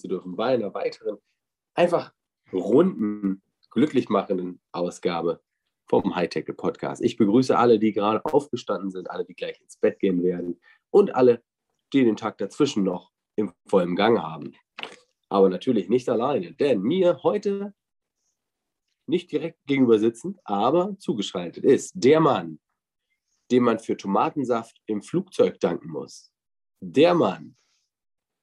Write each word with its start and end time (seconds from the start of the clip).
zu 0.00 0.08
dürfen 0.08 0.36
bei 0.36 0.54
einer 0.54 0.74
weiteren, 0.74 1.18
einfach 1.74 2.12
runden, 2.52 3.42
glücklich 3.70 4.08
machenden 4.08 4.60
Ausgabe 4.72 5.40
vom 5.88 6.14
Hightech 6.14 6.46
Podcast. 6.56 7.02
Ich 7.02 7.16
begrüße 7.16 7.56
alle, 7.56 7.78
die 7.78 7.92
gerade 7.92 8.24
aufgestanden 8.24 8.90
sind, 8.90 9.10
alle, 9.10 9.24
die 9.24 9.34
gleich 9.34 9.60
ins 9.60 9.76
Bett 9.76 9.98
gehen 9.98 10.22
werden 10.22 10.60
und 10.90 11.14
alle, 11.14 11.42
die 11.92 12.04
den 12.04 12.16
Tag 12.16 12.38
dazwischen 12.38 12.84
noch 12.84 13.12
im 13.36 13.52
vollen 13.66 13.96
Gang 13.96 14.20
haben. 14.20 14.52
Aber 15.28 15.48
natürlich 15.48 15.88
nicht 15.88 16.08
alleine, 16.08 16.52
denn 16.52 16.80
mir 16.80 17.22
heute 17.22 17.74
nicht 19.06 19.30
direkt 19.32 19.58
gegenüber 19.66 19.98
sitzend, 19.98 20.38
aber 20.44 20.96
zugeschaltet 20.98 21.64
ist 21.64 21.92
der 21.94 22.20
Mann, 22.20 22.60
dem 23.50 23.64
man 23.64 23.78
für 23.78 23.96
Tomatensaft 23.96 24.80
im 24.86 25.02
Flugzeug 25.02 25.58
danken 25.60 25.90
muss. 25.90 26.32
Der 26.80 27.14
Mann, 27.14 27.56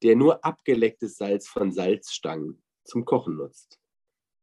der 0.04 0.16
nur 0.16 0.44
abgelecktes 0.44 1.18
Salz 1.18 1.48
von 1.48 1.72
Salzstangen 1.72 2.62
zum 2.84 3.06
Kochen 3.06 3.38
nutzt. 3.38 3.80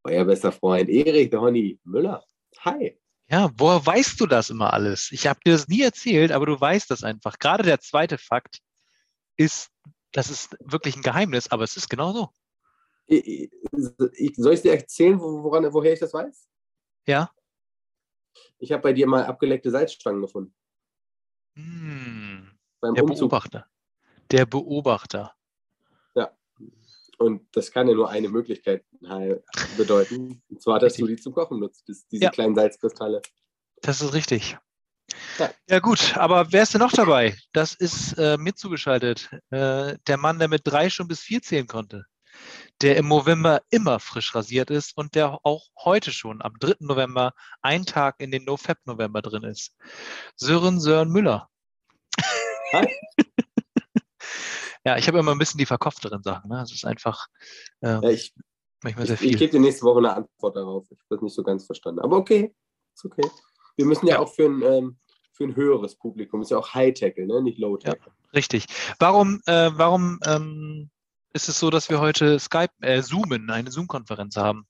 Euer 0.04 0.24
bester 0.24 0.52
Freund 0.52 0.88
Erik 0.88 1.30
der 1.30 1.40
Honey 1.40 1.80
Müller. 1.84 2.24
Hi. 2.60 2.98
Ja, 3.28 3.50
woher 3.56 3.84
weißt 3.84 4.20
du 4.20 4.26
das 4.26 4.50
immer 4.50 4.72
alles? 4.72 5.10
Ich 5.10 5.26
habe 5.26 5.40
dir 5.44 5.52
das 5.52 5.68
nie 5.68 5.80
erzählt, 5.80 6.30
aber 6.30 6.46
du 6.46 6.60
weißt 6.60 6.90
das 6.90 7.02
einfach. 7.02 7.38
Gerade 7.38 7.62
der 7.62 7.80
zweite 7.80 8.18
Fakt 8.18 8.58
ist, 9.36 9.70
das 10.12 10.30
ist 10.30 10.56
wirklich 10.60 10.96
ein 10.96 11.02
Geheimnis, 11.02 11.50
aber 11.50 11.64
es 11.64 11.76
ist 11.76 11.88
genau 11.88 12.12
so. 12.12 12.28
Ich, 13.06 13.50
ich, 14.12 14.36
soll 14.36 14.54
ich 14.54 14.62
dir 14.62 14.72
erzählen, 14.72 15.18
woran, 15.18 15.72
woher 15.72 15.92
ich 15.94 16.00
das 16.00 16.12
weiß? 16.12 16.48
Ja. 17.06 17.30
Ich 18.58 18.72
habe 18.72 18.82
bei 18.82 18.92
dir 18.92 19.06
mal 19.06 19.24
abgeleckte 19.24 19.70
Salzstangen 19.70 20.20
gefunden. 20.20 20.54
Hm. 21.56 22.50
Beim 22.80 22.94
der 22.94 23.04
Umzug. 23.04 23.30
Beobachter. 23.30 23.66
Der 24.30 24.46
Beobachter. 24.46 25.34
Und 27.24 27.48
das 27.52 27.70
kann 27.70 27.88
ja 27.88 27.94
nur 27.94 28.10
eine 28.10 28.28
Möglichkeit 28.28 28.84
bedeuten. 29.76 30.42
Und 30.48 30.62
zwar, 30.62 30.78
dass 30.78 30.92
richtig. 30.92 31.04
du 31.04 31.06
die 31.08 31.16
zum 31.16 31.34
Kochen 31.34 31.58
nutzt, 31.58 31.88
diese 31.88 32.24
ja. 32.24 32.30
kleinen 32.30 32.54
Salzkristalle. 32.54 33.22
Das 33.82 34.00
ist 34.00 34.12
richtig. 34.12 34.58
Ja. 35.38 35.50
ja. 35.68 35.78
gut, 35.80 36.16
aber 36.16 36.52
wer 36.52 36.62
ist 36.62 36.74
denn 36.74 36.80
noch 36.80 36.92
dabei? 36.92 37.36
Das 37.52 37.74
ist 37.74 38.14
äh, 38.18 38.36
mir 38.38 38.54
zugeschaltet. 38.54 39.30
Äh, 39.50 39.96
der 40.06 40.16
Mann, 40.16 40.38
der 40.38 40.48
mit 40.48 40.62
drei 40.64 40.90
schon 40.90 41.08
bis 41.08 41.20
vier 41.20 41.42
zählen 41.42 41.66
konnte 41.66 42.04
der 42.82 42.96
im 42.96 43.08
November 43.08 43.62
immer 43.70 44.00
frisch 44.00 44.34
rasiert 44.34 44.70
ist 44.70 44.96
und 44.96 45.14
der 45.14 45.38
auch 45.44 45.68
heute 45.78 46.12
schon 46.12 46.42
am 46.42 46.54
3. 46.58 46.74
November 46.80 47.32
ein 47.62 47.86
Tag 47.86 48.16
in 48.18 48.30
den 48.30 48.44
NoFap-November 48.44 49.22
drin 49.22 49.44
ist. 49.44 49.76
Sören 50.36 50.80
Sören 50.80 51.10
Müller. 51.10 51.48
Hi. 52.72 52.88
ja, 54.84 54.96
ich 54.96 55.08
habe 55.08 55.18
immer 55.18 55.32
ein 55.32 55.38
bisschen 55.38 55.58
die 55.58 55.66
verkopfteren 55.66 56.22
Sachen. 56.22 56.50
Ne? 56.50 56.62
Es 56.62 56.72
ist 56.72 56.84
einfach 56.84 57.26
ähm, 57.82 58.02
ja, 58.02 58.10
ich, 58.10 58.34
manchmal 58.82 59.06
sehr 59.06 59.16
viel. 59.16 59.28
Ich, 59.28 59.34
ich 59.34 59.38
gebe 59.38 59.52
dir 59.52 59.60
nächste 59.60 59.82
Woche 59.84 59.98
eine 59.98 60.14
Antwort 60.14 60.56
darauf. 60.56 60.84
Ich 60.90 60.98
habe 60.98 61.06
das 61.10 61.22
nicht 61.22 61.34
so 61.34 61.42
ganz 61.42 61.64
verstanden. 61.66 62.00
Aber 62.00 62.16
okay, 62.16 62.54
ist 62.94 63.04
okay. 63.04 63.28
Wir 63.76 63.86
müssen 63.86 64.06
ja, 64.06 64.14
ja. 64.14 64.20
auch 64.20 64.32
für 64.32 64.46
ein, 64.46 64.62
ähm, 64.62 64.98
für 65.32 65.44
ein 65.44 65.56
höheres 65.56 65.96
Publikum, 65.96 66.42
ist 66.42 66.50
ja 66.50 66.58
auch 66.58 66.74
High-Tackle, 66.74 67.26
ne? 67.26 67.42
nicht 67.42 67.58
Low-Tackle. 67.58 68.06
Ja, 68.06 68.30
richtig. 68.34 68.66
Warum, 68.98 69.40
äh, 69.46 69.70
warum 69.74 70.20
ähm, 70.24 70.90
ist 71.32 71.48
es 71.48 71.58
so, 71.58 71.70
dass 71.70 71.90
wir 71.90 72.00
heute 72.00 72.38
Skype, 72.38 72.72
äh, 72.80 73.02
Zoomen, 73.02 73.50
eine 73.50 73.70
Zoom-Konferenz 73.70 74.36
haben. 74.36 74.66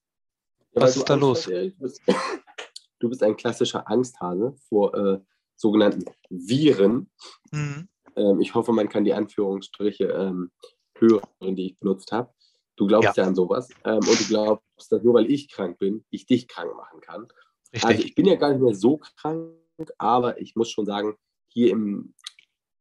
Was 0.73 0.97
ist 0.97 1.09
da 1.09 1.15
los? 1.15 1.45
du, 1.45 1.71
bist, 1.79 2.01
du, 2.99 3.09
bist, 3.09 3.23
ein 3.23 3.37
klassischer 3.37 3.89
Angsthase 3.89 4.57
vor 4.69 4.95
äh, 4.95 5.21
sogenannten 5.57 6.05
Viren. 6.31 7.11
Mhm. 7.53 7.89
Ähm, 8.17 8.41
ich 8.41 8.55
hoffe, 8.55 8.73
man 8.73 8.89
kann 8.89 9.05
die 9.05 9.15
Anführungsstriche 9.15 10.05
ähm, 10.05 10.51
hören, 10.99 11.57
die 11.57 11.67
ich 11.67 11.79
benutzt 11.79 12.13
habe. 12.13 12.33
Du 12.77 12.87
glaubst 12.87 13.17
ja, 13.17 13.23
ja 13.23 13.29
an 13.29 13.35
sowas. 13.35 13.69
Ähm, 13.85 13.99
und 13.99 14.21
du 14.21 14.25
glaubst, 14.27 14.91
dass 14.91 15.03
nur 15.03 15.15
weil 15.15 15.31
ich 15.31 15.49
krank 15.51 15.79
bin, 15.79 16.05
ich 16.11 16.27
dich 16.27 16.49
krank 16.49 16.75
machen 16.77 17.01
kann. 17.01 17.29
Richtig. 17.73 17.85
Also 17.85 18.03
ich 18.03 18.15
bin 18.15 18.27
ja 18.27 18.37
gar 18.37 18.51
nicht 18.51 18.63
mehr 18.63 18.75
so 18.75 18.99
krank, 18.99 19.53
aber 19.99 20.41
ich 20.41 20.57
muss 20.57 20.71
schon 20.71 20.87
sagen, 20.87 21.17
hier 21.49 21.71
im, 21.71 22.15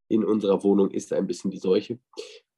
in 0.07 0.23
unserer 0.23 0.63
Wohnung 0.63 0.91
ist 0.91 1.11
da 1.11 1.17
ein 1.17 1.27
bisschen 1.27 1.51
die 1.51 1.57
Seuche. 1.57 1.99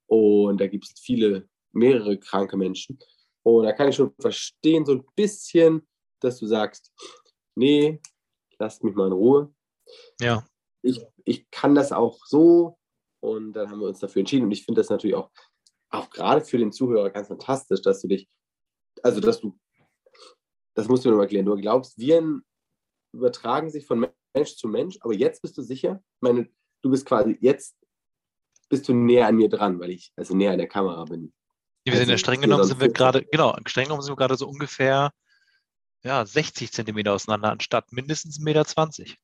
Und 0.06 0.60
da 0.60 0.66
gibt 0.66 0.84
es 0.84 1.00
viele, 1.00 1.48
mehrere 1.72 2.18
kranke 2.18 2.56
Menschen. 2.56 2.98
Und 3.42 3.64
da 3.64 3.72
kann 3.72 3.88
ich 3.88 3.96
schon 3.96 4.12
verstehen, 4.18 4.84
so 4.84 4.92
ein 4.92 5.04
bisschen, 5.14 5.86
dass 6.20 6.38
du 6.38 6.46
sagst, 6.46 6.92
nee, 7.54 8.00
lasst 8.58 8.82
mich 8.82 8.94
mal 8.94 9.06
in 9.06 9.12
Ruhe. 9.12 9.54
Ja. 10.20 10.44
Ich, 10.86 11.04
ich 11.24 11.50
kann 11.50 11.74
das 11.74 11.92
auch 11.92 12.24
so. 12.26 12.78
Und 13.20 13.54
dann 13.54 13.70
haben 13.70 13.80
wir 13.80 13.88
uns 13.88 13.98
dafür 13.98 14.20
entschieden. 14.20 14.44
Und 14.44 14.52
ich 14.52 14.64
finde 14.64 14.80
das 14.80 14.90
natürlich 14.90 15.16
auch, 15.16 15.30
auch 15.90 16.10
gerade 16.10 16.42
für 16.42 16.58
den 16.58 16.72
Zuhörer 16.72 17.10
ganz 17.10 17.28
fantastisch, 17.28 17.82
dass 17.82 18.02
du 18.02 18.08
dich, 18.08 18.28
also 19.02 19.20
dass 19.20 19.40
du, 19.40 19.58
das 20.74 20.88
musst 20.88 21.04
du 21.04 21.08
mir 21.08 21.16
noch 21.16 21.22
erklären, 21.22 21.46
du 21.46 21.56
glaubst, 21.56 21.98
Viren 21.98 22.42
übertragen 23.12 23.70
sich 23.70 23.86
von 23.86 24.06
Mensch 24.34 24.56
zu 24.56 24.68
Mensch, 24.68 24.98
aber 25.00 25.14
jetzt 25.14 25.42
bist 25.42 25.56
du 25.56 25.62
sicher, 25.62 26.02
meine, 26.20 26.48
du 26.82 26.90
bist 26.90 27.06
quasi 27.06 27.36
jetzt 27.40 27.76
bist 28.68 28.88
du 28.88 28.94
näher 28.94 29.26
an 29.28 29.36
mir 29.36 29.48
dran, 29.48 29.78
weil 29.80 29.90
ich 29.90 30.12
also 30.16 30.36
näher 30.36 30.52
an 30.52 30.58
der 30.58 30.68
Kamera 30.68 31.04
bin. 31.04 31.32
Wir 31.84 31.92
sind 31.92 32.02
also, 32.02 32.12
ja 32.12 32.18
streng 32.18 32.40
genommen 32.40 32.64
sind 32.64 32.80
wir 32.80 32.92
gerade, 32.92 33.24
genau, 33.24 33.56
streng 33.66 33.84
genommen 33.84 34.02
sind 34.02 34.12
wir 34.12 34.16
gerade 34.16 34.36
so 34.36 34.48
ungefähr 34.48 35.12
ja, 36.02 36.24
60 36.24 36.72
Zentimeter 36.72 37.14
auseinander, 37.14 37.50
anstatt 37.50 37.92
mindestens 37.92 38.40
1,20 38.40 38.42
Meter. 38.44 39.14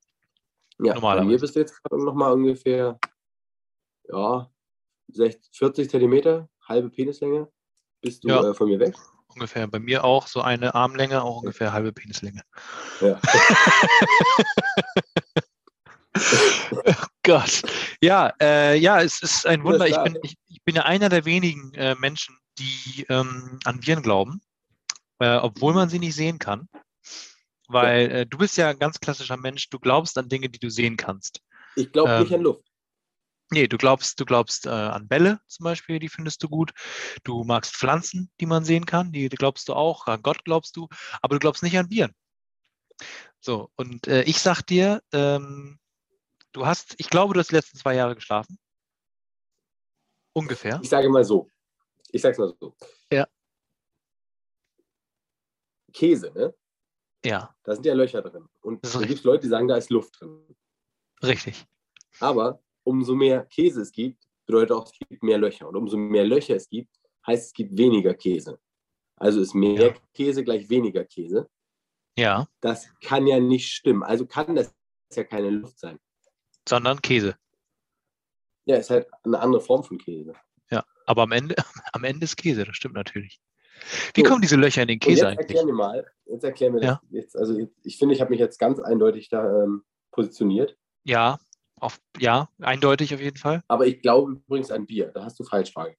Ja, 0.79 0.99
bei 0.99 1.23
mir 1.23 1.39
bist 1.39 1.55
du 1.55 1.61
jetzt 1.61 1.83
gerade 1.83 2.05
nochmal 2.05 2.33
ungefähr 2.33 2.99
ja, 4.09 4.51
60, 5.09 5.57
40 5.57 5.91
Zentimeter, 5.91 6.49
halbe 6.67 6.91
Penislänge, 6.91 7.51
bist 8.01 8.25
du 8.25 8.29
ja. 8.29 8.51
äh, 8.51 8.55
von 8.55 8.69
mir 8.69 8.79
weg. 8.79 8.95
Ungefähr. 9.29 9.67
Bei 9.67 9.79
mir 9.79 10.05
auch 10.05 10.27
so 10.27 10.43
eine 10.43 10.75
Armlänge, 10.75 11.23
auch 11.23 11.39
ungefähr 11.39 11.73
halbe 11.73 11.93
Penislänge. 11.93 12.43
Ja. 13.01 13.19
oh 16.73 16.93
Gott. 17.23 17.63
Ja, 18.03 18.33
äh, 18.41 18.77
ja, 18.77 19.01
es 19.01 19.23
ist 19.23 19.47
ein 19.47 19.65
Wunder. 19.65 19.87
Ich 19.87 19.97
bin, 20.03 20.19
ich, 20.23 20.37
ich 20.49 20.63
bin 20.65 20.75
ja 20.75 20.83
einer 20.83 21.09
der 21.09 21.25
wenigen 21.25 21.73
äh, 21.75 21.95
Menschen, 21.95 22.37
die 22.59 23.07
ähm, 23.09 23.59
an 23.65 23.87
Viren 23.87 24.03
glauben, 24.03 24.43
äh, 25.19 25.37
obwohl 25.37 25.73
man 25.73 25.89
sie 25.89 25.99
nicht 25.99 26.15
sehen 26.15 26.39
kann. 26.39 26.69
Weil 27.73 28.11
äh, 28.11 28.27
du 28.27 28.39
bist 28.39 28.57
ja 28.57 28.69
ein 28.69 28.79
ganz 28.79 29.01
klassischer 29.01 29.37
Mensch, 29.37 29.69
du 29.71 29.79
glaubst 29.79 30.19
an 30.19 30.29
Dinge, 30.29 30.49
die 30.49 30.59
du 30.59 30.71
sehen 30.71 30.97
kannst. 30.97 31.41
Ich 31.77 31.91
glaube 31.91 32.13
ähm, 32.13 32.23
nicht 32.23 32.35
an 32.35 32.43
Luft. 32.43 32.65
Nee, 33.51 33.67
du 33.67 33.77
glaubst, 33.77 34.19
du 34.19 34.25
glaubst 34.25 34.67
äh, 34.67 34.71
an 34.71 35.09
Bälle 35.09 35.41
zum 35.47 35.65
Beispiel, 35.65 35.99
die 35.99 36.09
findest 36.09 36.43
du 36.43 36.49
gut. 36.49 36.73
Du 37.23 37.45
magst 37.45 37.77
Pflanzen, 37.77 38.31
die 38.41 38.47
man 38.47 38.65
sehen 38.65 38.87
kann, 38.87 39.13
die, 39.13 39.29
die 39.29 39.37
glaubst 39.37 39.69
du 39.69 39.75
auch. 39.75 40.07
An 40.07 40.23
Gott 40.23 40.45
glaubst 40.45 40.77
du, 40.77 40.89
aber 41.21 41.37
du 41.37 41.41
glaubst 41.41 41.63
nicht 41.63 41.77
an 41.79 41.91
Viren. 41.91 42.15
So, 43.41 43.71
und 43.77 44.07
äh, 44.07 44.23
ich 44.23 44.39
sag 44.39 44.63
dir, 44.63 45.03
ähm, 45.13 45.79
Du 46.53 46.67
hast, 46.67 46.95
ich 46.99 47.09
glaube, 47.09 47.33
du 47.33 47.41
hast 47.41 47.51
die 47.51 47.55
letzten 47.55 47.79
zwei 47.79 47.95
Jahre 47.95 48.15
geschlafen. 48.15 48.59
Ungefähr. 50.35 50.81
Ich 50.83 50.91
sage 50.91 51.09
mal 51.09 51.25
so. 51.25 51.51
Ich 52.11 52.21
sage 52.21 52.33
es 52.33 52.39
mal 52.39 52.55
so. 52.61 52.75
Ja. 53.11 53.27
Käse, 55.93 56.31
ne? 56.33 56.55
Ja. 57.25 57.55
Da 57.63 57.75
sind 57.75 57.87
ja 57.87 57.95
Löcher 57.95 58.23
drin. 58.23 58.49
Und 58.61 58.85
es 58.85 58.99
gibt 59.01 59.25
Leute, 59.25 59.43
die 59.43 59.49
sagen, 59.49 59.69
da 59.69 59.77
ist 59.77 59.91
Luft 59.91 60.21
drin. 60.21 60.57
Richtig. 61.23 61.67
Aber 62.21 62.61
umso 62.85 63.15
mehr 63.15 63.45
Käse 63.47 63.83
es 63.83 63.93
gibt, 63.93 64.25
bedeutet 64.47 64.73
auch, 64.73 64.87
es 64.87 64.93
gibt 64.93 65.23
mehr 65.23 65.39
Löcher. 65.39 65.69
Und 65.69 65.77
umso 65.77 65.97
mehr 65.97 66.25
Löcher 66.25 66.57
es 66.57 66.69
gibt, 66.69 66.91
heißt 67.27 67.47
es 67.47 67.53
gibt 67.53 67.77
weniger 67.77 68.15
Käse. 68.15 68.59
Also 69.17 69.41
ist 69.41 69.55
mehr 69.55 69.89
ja. 69.89 69.95
Käse 70.15 70.43
gleich 70.43 70.69
weniger 70.69 71.05
Käse. 71.05 71.49
Ja. 72.17 72.49
Das 72.61 72.89
kann 73.01 73.27
ja 73.27 73.39
nicht 73.39 73.69
stimmen. 73.69 74.03
Also 74.03 74.27
kann 74.27 74.57
das 74.57 74.75
ja 75.15 75.25
keine 75.25 75.51
Luft 75.51 75.79
sein 75.79 75.99
sondern 76.69 77.01
Käse. 77.03 77.37
Ja, 78.65 78.77
ist 78.77 78.91
halt 78.91 79.09
eine 79.25 79.41
andere 79.41 79.61
Form 79.61 79.83
von 79.83 79.99
Käse. 79.99 80.35
Ja, 80.71 80.85
aber 81.07 81.23
am 81.23 81.33
Ende, 81.33 81.57
am 81.93 82.05
Ende 82.05 82.25
ist 82.25 82.37
Käse, 82.37 82.65
das 82.65 82.77
stimmt 82.77 82.95
natürlich. 82.95 83.41
Wie 84.15 84.23
so. 84.23 84.29
kommen 84.29 84.43
diese 84.43 84.57
Löcher 84.57 84.83
in 84.83 84.89
den 84.89 84.99
Käse 84.99 85.23
jetzt 85.23 85.25
eigentlich? 85.25 85.57
Erklär 85.57 85.65
mir 85.67 85.73
mal, 85.73 86.07
jetzt 86.27 86.45
erklär 86.45 86.71
mir 86.71 86.83
ja. 86.83 87.01
das. 87.03 87.11
Jetzt, 87.11 87.37
also 87.37 87.69
ich 87.83 87.99
finde, 87.99 88.15
ich 88.15 88.21
habe 88.21 88.31
mich 88.31 88.41
jetzt 88.41 88.59
ganz 88.59 88.79
eindeutig 88.81 89.29
da 89.29 89.63
ähm, 89.63 89.85
positioniert. 90.11 90.77
Ja, 91.05 91.39
Auf, 91.81 92.01
ja, 92.19 92.49
eindeutig 92.61 93.13
auf 93.15 93.21
jeden 93.21 93.39
Fall. 93.39 93.63
Aber 93.69 93.87
ich 93.87 94.01
glaube 94.01 94.33
übrigens 94.33 94.71
an 94.71 94.87
Bier. 94.87 95.11
Da 95.13 95.25
hast 95.25 95.39
du 95.41 95.45
falsch 95.45 95.73
fragen. 95.73 95.97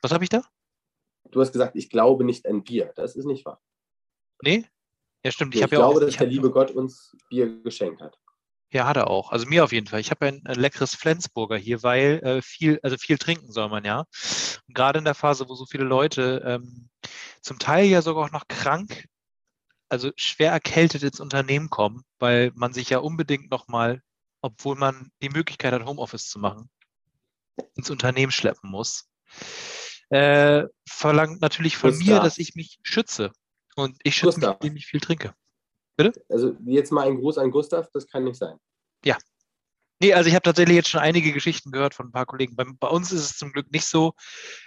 Was 0.00 0.12
habe 0.12 0.24
ich 0.24 0.30
da? 0.30 0.42
Du 1.30 1.40
hast 1.40 1.52
gesagt, 1.52 1.76
ich 1.76 1.90
glaube 1.90 2.24
nicht 2.24 2.46
an 2.46 2.64
Bier. 2.64 2.92
Das 2.96 3.14
ist 3.14 3.26
nicht 3.26 3.44
wahr. 3.44 3.62
Nee? 4.42 4.64
Ja, 5.24 5.30
stimmt. 5.30 5.54
Ich, 5.54 5.60
ich 5.60 5.68
glaube, 5.68 5.82
ja 5.82 5.88
auch, 5.88 6.00
dass 6.00 6.16
der 6.16 6.26
liebe 6.26 6.50
Gott 6.50 6.70
uns 6.70 7.16
Bier 7.28 7.62
geschenkt 7.62 8.00
hat. 8.00 8.18
Ja, 8.72 8.86
hat 8.86 8.96
er 8.96 9.08
auch. 9.08 9.30
Also 9.30 9.46
mir 9.46 9.64
auf 9.64 9.72
jeden 9.72 9.86
Fall. 9.86 10.00
Ich 10.00 10.10
habe 10.10 10.26
ein, 10.26 10.42
ein 10.46 10.58
leckeres 10.58 10.94
Flensburger 10.94 11.58
hier, 11.58 11.82
weil 11.82 12.20
äh, 12.24 12.42
viel, 12.42 12.80
also 12.82 12.96
viel 12.96 13.18
trinken 13.18 13.52
soll 13.52 13.68
man 13.68 13.84
ja. 13.84 14.06
Und 14.66 14.74
gerade 14.74 14.98
in 14.98 15.04
der 15.04 15.14
Phase, 15.14 15.46
wo 15.48 15.54
so 15.54 15.66
viele 15.66 15.84
Leute 15.84 16.42
ähm, 16.46 16.88
zum 17.42 17.58
Teil 17.58 17.84
ja 17.84 18.00
sogar 18.00 18.24
auch 18.24 18.30
noch 18.30 18.48
krank, 18.48 19.08
also 19.90 20.10
schwer 20.16 20.52
erkältet 20.52 21.02
ins 21.02 21.20
Unternehmen 21.20 21.68
kommen, 21.68 22.02
weil 22.18 22.50
man 22.54 22.72
sich 22.72 22.88
ja 22.88 22.98
unbedingt 22.98 23.50
nochmal, 23.50 24.00
obwohl 24.40 24.74
man 24.74 25.10
die 25.20 25.28
Möglichkeit 25.28 25.74
hat, 25.74 25.84
Homeoffice 25.84 26.30
zu 26.30 26.38
machen, 26.38 26.70
ins 27.74 27.90
Unternehmen 27.90 28.32
schleppen 28.32 28.70
muss, 28.70 29.10
äh, 30.08 30.64
verlangt 30.88 31.42
natürlich 31.42 31.76
von 31.76 31.90
mir, 31.90 31.98
Gustav. 31.98 32.24
dass 32.24 32.38
ich 32.38 32.54
mich 32.54 32.78
schütze. 32.82 33.32
Und 33.76 33.98
ich 34.02 34.16
schütze 34.16 34.40
mich, 34.40 34.48
indem 34.48 34.76
ich 34.76 34.86
viel 34.86 35.00
trinke. 35.00 35.34
Also 36.28 36.56
jetzt 36.64 36.92
mal 36.92 37.06
ein 37.06 37.18
Gruß 37.18 37.38
an 37.38 37.50
Gustav, 37.50 37.88
das 37.92 38.06
kann 38.06 38.24
nicht 38.24 38.36
sein. 38.36 38.58
Nee, 40.02 40.14
also 40.14 40.26
ich 40.28 40.34
habe 40.34 40.42
tatsächlich 40.42 40.74
jetzt 40.74 40.90
schon 40.90 41.00
einige 41.00 41.32
Geschichten 41.32 41.70
gehört 41.70 41.94
von 41.94 42.08
ein 42.08 42.12
paar 42.12 42.26
Kollegen. 42.26 42.56
Bei, 42.56 42.64
bei 42.64 42.88
uns 42.88 43.12
ist 43.12 43.20
es 43.20 43.38
zum 43.38 43.52
Glück 43.52 43.70
nicht 43.70 43.86
so. 43.86 44.14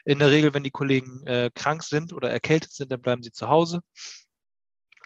In 0.06 0.20
der 0.20 0.32
Regel, 0.32 0.54
wenn 0.54 0.64
die 0.64 0.72
Kollegen 0.72 1.28
äh, 1.28 1.52
krank 1.54 1.84
sind 1.84 2.14
oder 2.14 2.30
erkältet 2.30 2.72
sind, 2.72 2.90
dann 2.90 3.02
bleiben 3.02 3.22
sie 3.22 3.34
zu 3.34 3.50
Hause. 3.50 3.82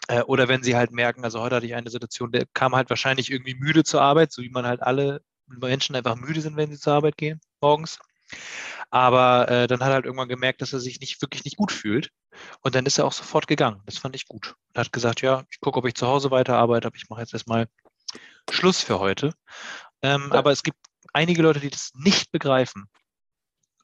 Äh, 0.06 0.22
oder 0.22 0.46
wenn 0.46 0.62
sie 0.62 0.76
halt 0.76 0.92
merken, 0.92 1.24
also 1.24 1.40
heute 1.40 1.56
hatte 1.56 1.66
ich 1.66 1.74
eine 1.74 1.90
Situation, 1.90 2.30
der 2.30 2.46
kam 2.54 2.76
halt 2.76 2.90
wahrscheinlich 2.90 3.32
irgendwie 3.32 3.56
müde 3.56 3.82
zur 3.82 4.02
Arbeit, 4.02 4.30
so 4.30 4.42
wie 4.42 4.50
man 4.50 4.66
halt 4.66 4.82
alle 4.82 5.20
Menschen 5.48 5.96
einfach 5.96 6.14
müde 6.14 6.40
sind, 6.40 6.56
wenn 6.56 6.70
sie 6.70 6.78
zur 6.78 6.92
Arbeit 6.92 7.16
gehen 7.16 7.40
morgens. 7.60 7.98
Aber 8.90 9.48
äh, 9.48 9.66
dann 9.66 9.80
hat 9.80 9.88
er 9.88 9.94
halt 9.94 10.04
irgendwann 10.04 10.28
gemerkt, 10.28 10.62
dass 10.62 10.72
er 10.72 10.80
sich 10.80 11.00
nicht 11.00 11.20
wirklich 11.22 11.44
nicht 11.44 11.56
gut 11.56 11.72
fühlt. 11.72 12.10
Und 12.60 12.74
dann 12.74 12.86
ist 12.86 12.98
er 12.98 13.06
auch 13.06 13.12
sofort 13.12 13.46
gegangen. 13.46 13.82
Das 13.86 13.98
fand 13.98 14.16
ich 14.16 14.26
gut. 14.26 14.56
Und 14.68 14.78
hat 14.78 14.92
gesagt, 14.92 15.20
ja, 15.20 15.44
ich 15.50 15.60
gucke, 15.60 15.78
ob 15.78 15.86
ich 15.86 15.94
zu 15.94 16.06
Hause 16.06 16.30
weiterarbeite, 16.30 16.86
aber 16.86 16.96
ich 16.96 17.08
mache 17.08 17.20
jetzt 17.20 17.32
erstmal 17.32 17.68
Schluss 18.50 18.82
für 18.82 18.98
heute. 18.98 19.32
Ähm, 20.02 20.30
Ja. 20.32 20.38
Aber 20.38 20.50
es 20.50 20.62
gibt 20.62 20.78
einige 21.12 21.42
Leute, 21.42 21.60
die 21.60 21.70
das 21.70 21.92
nicht 21.94 22.32
begreifen. 22.32 22.86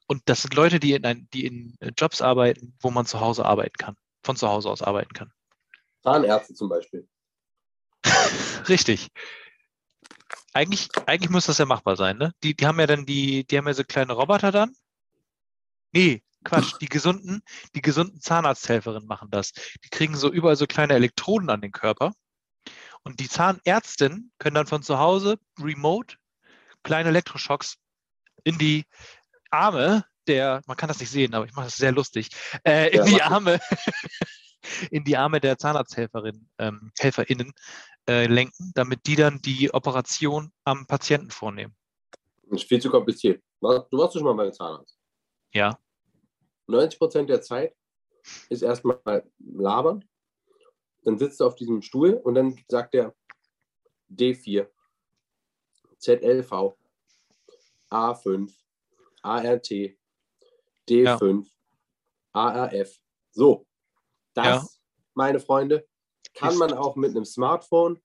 Und 0.07 0.23
das 0.27 0.43
sind 0.43 0.55
Leute, 0.55 0.81
die 0.81 0.93
in, 0.93 1.05
ein, 1.05 1.29
die 1.33 1.47
in 1.47 1.77
äh, 1.81 1.93
Jobs 1.97 2.23
arbeiten, 2.23 2.77
wo 2.81 2.91
man 2.91 3.07
zu 3.07 3.21
Hause 3.21 3.45
arbeiten 3.45 3.77
kann, 3.77 3.97
von 4.23 4.37
zu 4.37 4.49
Hause 4.49 4.71
aus 4.71 4.83
arbeiten 4.83 5.13
kann. 5.13 5.33
Zahnärzte 6.03 6.55
zum 6.55 6.69
Beispiel. 6.69 7.09
Richtig. 8.69 9.09
Eigentlich, 10.57 10.89
eigentlich 11.05 11.29
muss 11.29 11.45
das 11.45 11.59
ja 11.59 11.67
machbar 11.67 11.97
sein, 11.97 12.17
ne? 12.17 12.33
Die, 12.43 12.57
die 12.57 12.67
haben 12.67 12.81
ja 12.81 12.87
dann 12.87 13.05
die, 13.05 13.47
die 13.47 13.59
haben 13.59 13.67
ja 13.67 13.75
so 13.75 13.85
kleine 13.85 14.15
Roboter 14.15 14.53
dann. 14.53 14.75
Nee, 15.93 16.23
Quatsch, 16.45 16.73
die 16.81 16.89
gesunden, 16.89 17.43
die 17.75 17.83
gesunden 17.83 18.23
Zahnarzthelferinnen 18.23 19.07
machen 19.07 19.29
das. 19.31 19.53
Die 19.53 19.91
kriegen 19.91 20.17
so 20.17 20.33
überall 20.33 20.57
so 20.57 20.67
kleine 20.67 20.95
Elektroden 20.95 21.51
an 21.51 21.61
den 21.61 21.73
Körper. 21.73 22.13
Und 23.03 23.21
die 23.21 23.29
Zahnärztinnen 23.29 24.33
können 24.39 24.55
dann 24.55 24.67
von 24.67 24.83
zu 24.83 24.99
Hause 24.99 25.39
remote 25.61 26.17
kleine 26.83 27.11
Elektroschocks 27.11 27.77
in 28.43 28.57
die 28.57 28.87
Arme 29.51 30.07
der, 30.27 30.63
man 30.67 30.79
kann 30.79 30.89
das 30.89 31.01
nicht 31.01 31.11
sehen, 31.11 31.35
aber 31.35 31.45
ich 31.45 31.53
mache 31.53 31.67
das 31.67 31.77
sehr 31.77 31.93
lustig, 31.93 32.31
äh, 32.65 32.89
in 32.89 32.99
Ja, 32.99 33.05
die. 33.05 33.23
Arme, 33.23 33.61
in 34.91 35.05
die 35.05 35.19
Arme 35.19 35.39
der 35.39 35.59
Zahnarzthelferinnen, 35.59 36.49
ähm, 36.59 36.93
HelferInnen 36.99 37.53
äh, 38.09 38.27
lenken, 38.27 38.73
damit 38.75 39.07
die 39.07 39.17
dann 39.17 39.41
die 39.43 39.73
Operation 39.73 40.53
am 40.65 40.87
Patienten 40.87 41.31
vornehmen. 41.31 41.75
Das 42.49 42.63
ist 42.63 42.69
viel 42.69 42.81
zu 42.81 42.91
kompliziert. 42.91 43.43
Du 43.61 43.99
warst 43.99 44.15
schon 44.15 44.23
mal 44.23 44.35
beim 44.35 44.53
Zahnarzt. 44.53 44.99
Ja, 45.53 45.79
90 46.67 46.99
Prozent 46.99 47.31
der 47.31 47.43
Zeit 47.43 47.75
ist 48.49 48.63
erstmal 48.63 49.25
labern. 49.39 50.05
Dann 51.05 51.19
sitzt 51.19 51.41
du 51.41 51.47
auf 51.47 51.55
diesem 51.55 51.83
Stuhl 51.83 52.15
und 52.15 52.35
dann 52.35 52.59
sagt 52.69 52.95
er 52.95 53.15
D4, 54.11 54.69
ZLV, 55.99 56.77
A5, 57.91 58.53
ART, 59.23 59.71
D5, 60.89 61.47
ARF. 62.33 63.01
So, 63.31 63.67
das, 64.35 64.47
Ja. 64.47 64.69
meine 65.15 65.39
Freunde, 65.39 65.87
kann 66.37 66.57
man 66.59 66.73
auch 66.73 66.97
mit 66.97 67.11
einem 67.11 67.25
Smartphone 67.25 68.01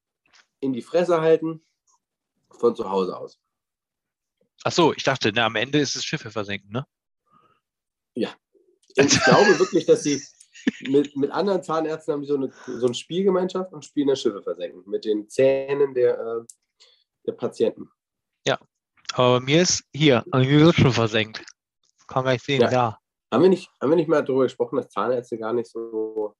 in 0.59 0.73
die 0.73 0.81
Fresse 0.81 1.21
halten 1.21 1.63
von 2.49 2.75
zu 2.75 2.89
Hause 2.89 3.17
aus. 3.17 3.39
ach 4.63 4.71
so, 4.71 4.93
ich 4.93 5.03
dachte, 5.03 5.31
na, 5.33 5.45
am 5.45 5.55
Ende 5.55 5.79
ist 5.79 5.95
es 5.95 6.03
Schiffe 6.05 6.31
versenken, 6.31 6.71
ne? 6.71 6.85
Und 8.97 9.05
ich 9.13 9.19
glaube 9.23 9.57
wirklich, 9.59 9.85
dass 9.85 10.03
sie 10.03 10.21
mit, 10.81 11.15
mit 11.15 11.31
anderen 11.31 11.63
Zahnärzten 11.63 12.13
haben 12.13 12.21
die 12.21 12.27
so 12.27 12.35
eine, 12.35 12.51
so 12.65 12.85
eine 12.87 12.93
Spielgemeinschaft 12.93 13.71
und 13.73 13.85
spielen 13.85 14.09
das 14.09 14.21
Schiffe 14.21 14.43
versenken 14.43 14.83
mit 14.85 15.05
den 15.05 15.29
Zähnen 15.29 15.93
der, 15.93 16.19
äh, 16.19 16.43
der 17.25 17.33
Patienten. 17.33 17.89
Aber 19.13 19.39
bei 19.39 19.45
mir 19.45 19.61
ist 19.63 19.83
hier, 19.93 20.23
bei 20.27 20.39
mir 20.39 20.69
ist 20.69 20.75
schon 20.77 20.93
versenkt. 20.93 21.43
Kann 22.07 22.23
man 22.23 22.31
nicht 22.31 22.45
sehen, 22.45 22.61
Ja. 22.61 22.69
da. 22.69 22.99
Haben 23.29 23.43
wir 23.43 23.49
nicht, 23.49 23.69
haben 23.81 23.89
wir 23.89 23.97
nicht 23.97 24.07
mal 24.07 24.23
darüber 24.23 24.43
gesprochen, 24.43 24.77
dass 24.77 24.89
Zahnärzte 24.89 25.37
gar 25.37 25.51
nicht 25.51 25.69
so 25.69 26.33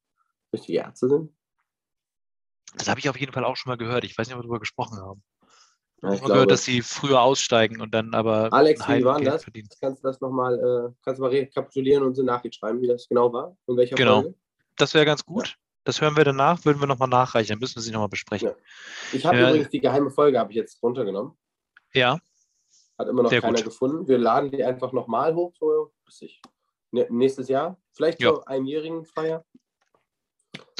richtige 0.54 0.78
Ärzte 0.80 1.10
sind? 1.10 1.34
Das 2.76 2.88
habe 2.88 3.00
ich 3.00 3.10
auf 3.10 3.20
jeden 3.20 3.34
Fall 3.34 3.44
auch 3.44 3.56
schon 3.58 3.70
mal 3.70 3.78
gehört. 3.78 4.04
Ich 4.04 4.18
weiß 4.18 4.28
nicht, 4.28 4.36
ob 4.36 4.40
wir 4.40 4.44
darüber 4.44 4.60
gesprochen 4.60 4.98
haben. 5.00 5.24
Ich 5.98 6.04
Ja, 6.04 6.08
habe 6.08 6.16
ich 6.16 6.22
mal 6.22 6.28
gehört, 6.30 6.52
dass 6.52 6.64
sie 6.64 6.82
früher 6.82 7.22
aussteigen 7.22 7.82
und 7.82 7.94
dann 7.94 8.14
aber 8.14 8.52
Alex, 8.52 8.88
wie 8.88 9.04
war 9.04 9.20
das? 9.22 9.44
verdienen. 9.44 9.70
Kannst 9.80 10.04
du 10.04 10.08
das 10.08 10.20
nochmal, 10.22 10.58
äh, 10.58 10.94
kannst 11.04 11.20
du 11.20 11.24
mal 11.24 11.30
rekapitulieren 11.30 12.04
und 12.04 12.16
so 12.16 12.24
Nachricht 12.24 12.56
schreiben, 12.56 12.82
wie 12.82 12.88
das 12.88 13.08
genau 13.08 13.32
war? 13.32 13.56
In 13.68 13.78
welcher 13.78 13.96
Genau. 13.96 14.22
Folge? 14.22 14.36
Das 14.78 14.94
wäre 14.94 15.06
ganz 15.06 15.24
gut. 15.26 15.58
Das 15.84 16.00
hören 16.00 16.16
wir 16.16 16.24
danach, 16.24 16.64
würden 16.66 16.80
wir 16.80 16.88
nochmal 16.88 17.08
nachreichen. 17.10 17.50
Dann 17.50 17.60
müssen 17.60 17.76
wir 17.76 17.82
sie 17.82 17.92
nochmal 17.92 18.10
besprechen. 18.10 18.50
Ja. 18.50 18.56
Ich 19.12 19.26
habe 19.26 19.38
Ja. 19.40 19.50
übrigens 19.50 19.70
die 19.70 19.80
geheime 19.80 20.10
Folge, 20.12 20.40
habe 20.40 20.52
ich 20.52 20.56
jetzt 20.58 20.82
runtergenommen. 20.82 21.38
Ja, 21.94 22.20
Hat 22.98 23.08
immer 23.08 23.24
noch 23.24 23.30
Sehr 23.32 23.42
keiner 23.42 23.58
gut. 23.58 23.66
gefunden. 23.66 24.08
Wir 24.08 24.20
laden 24.20 24.52
die 24.52 24.64
einfach 24.64 24.92
nochmal 24.92 25.34
hoch, 25.34 25.54
so 25.60 25.92
bis 26.06 26.22
ich, 26.22 26.40
ne, 26.92 27.08
nächstes 27.10 27.48
Jahr. 27.50 27.78
Vielleicht 27.94 28.22
Ja. 28.22 28.34
zur 28.36 28.48
einjährigen 28.48 29.06
Feier. 29.06 29.44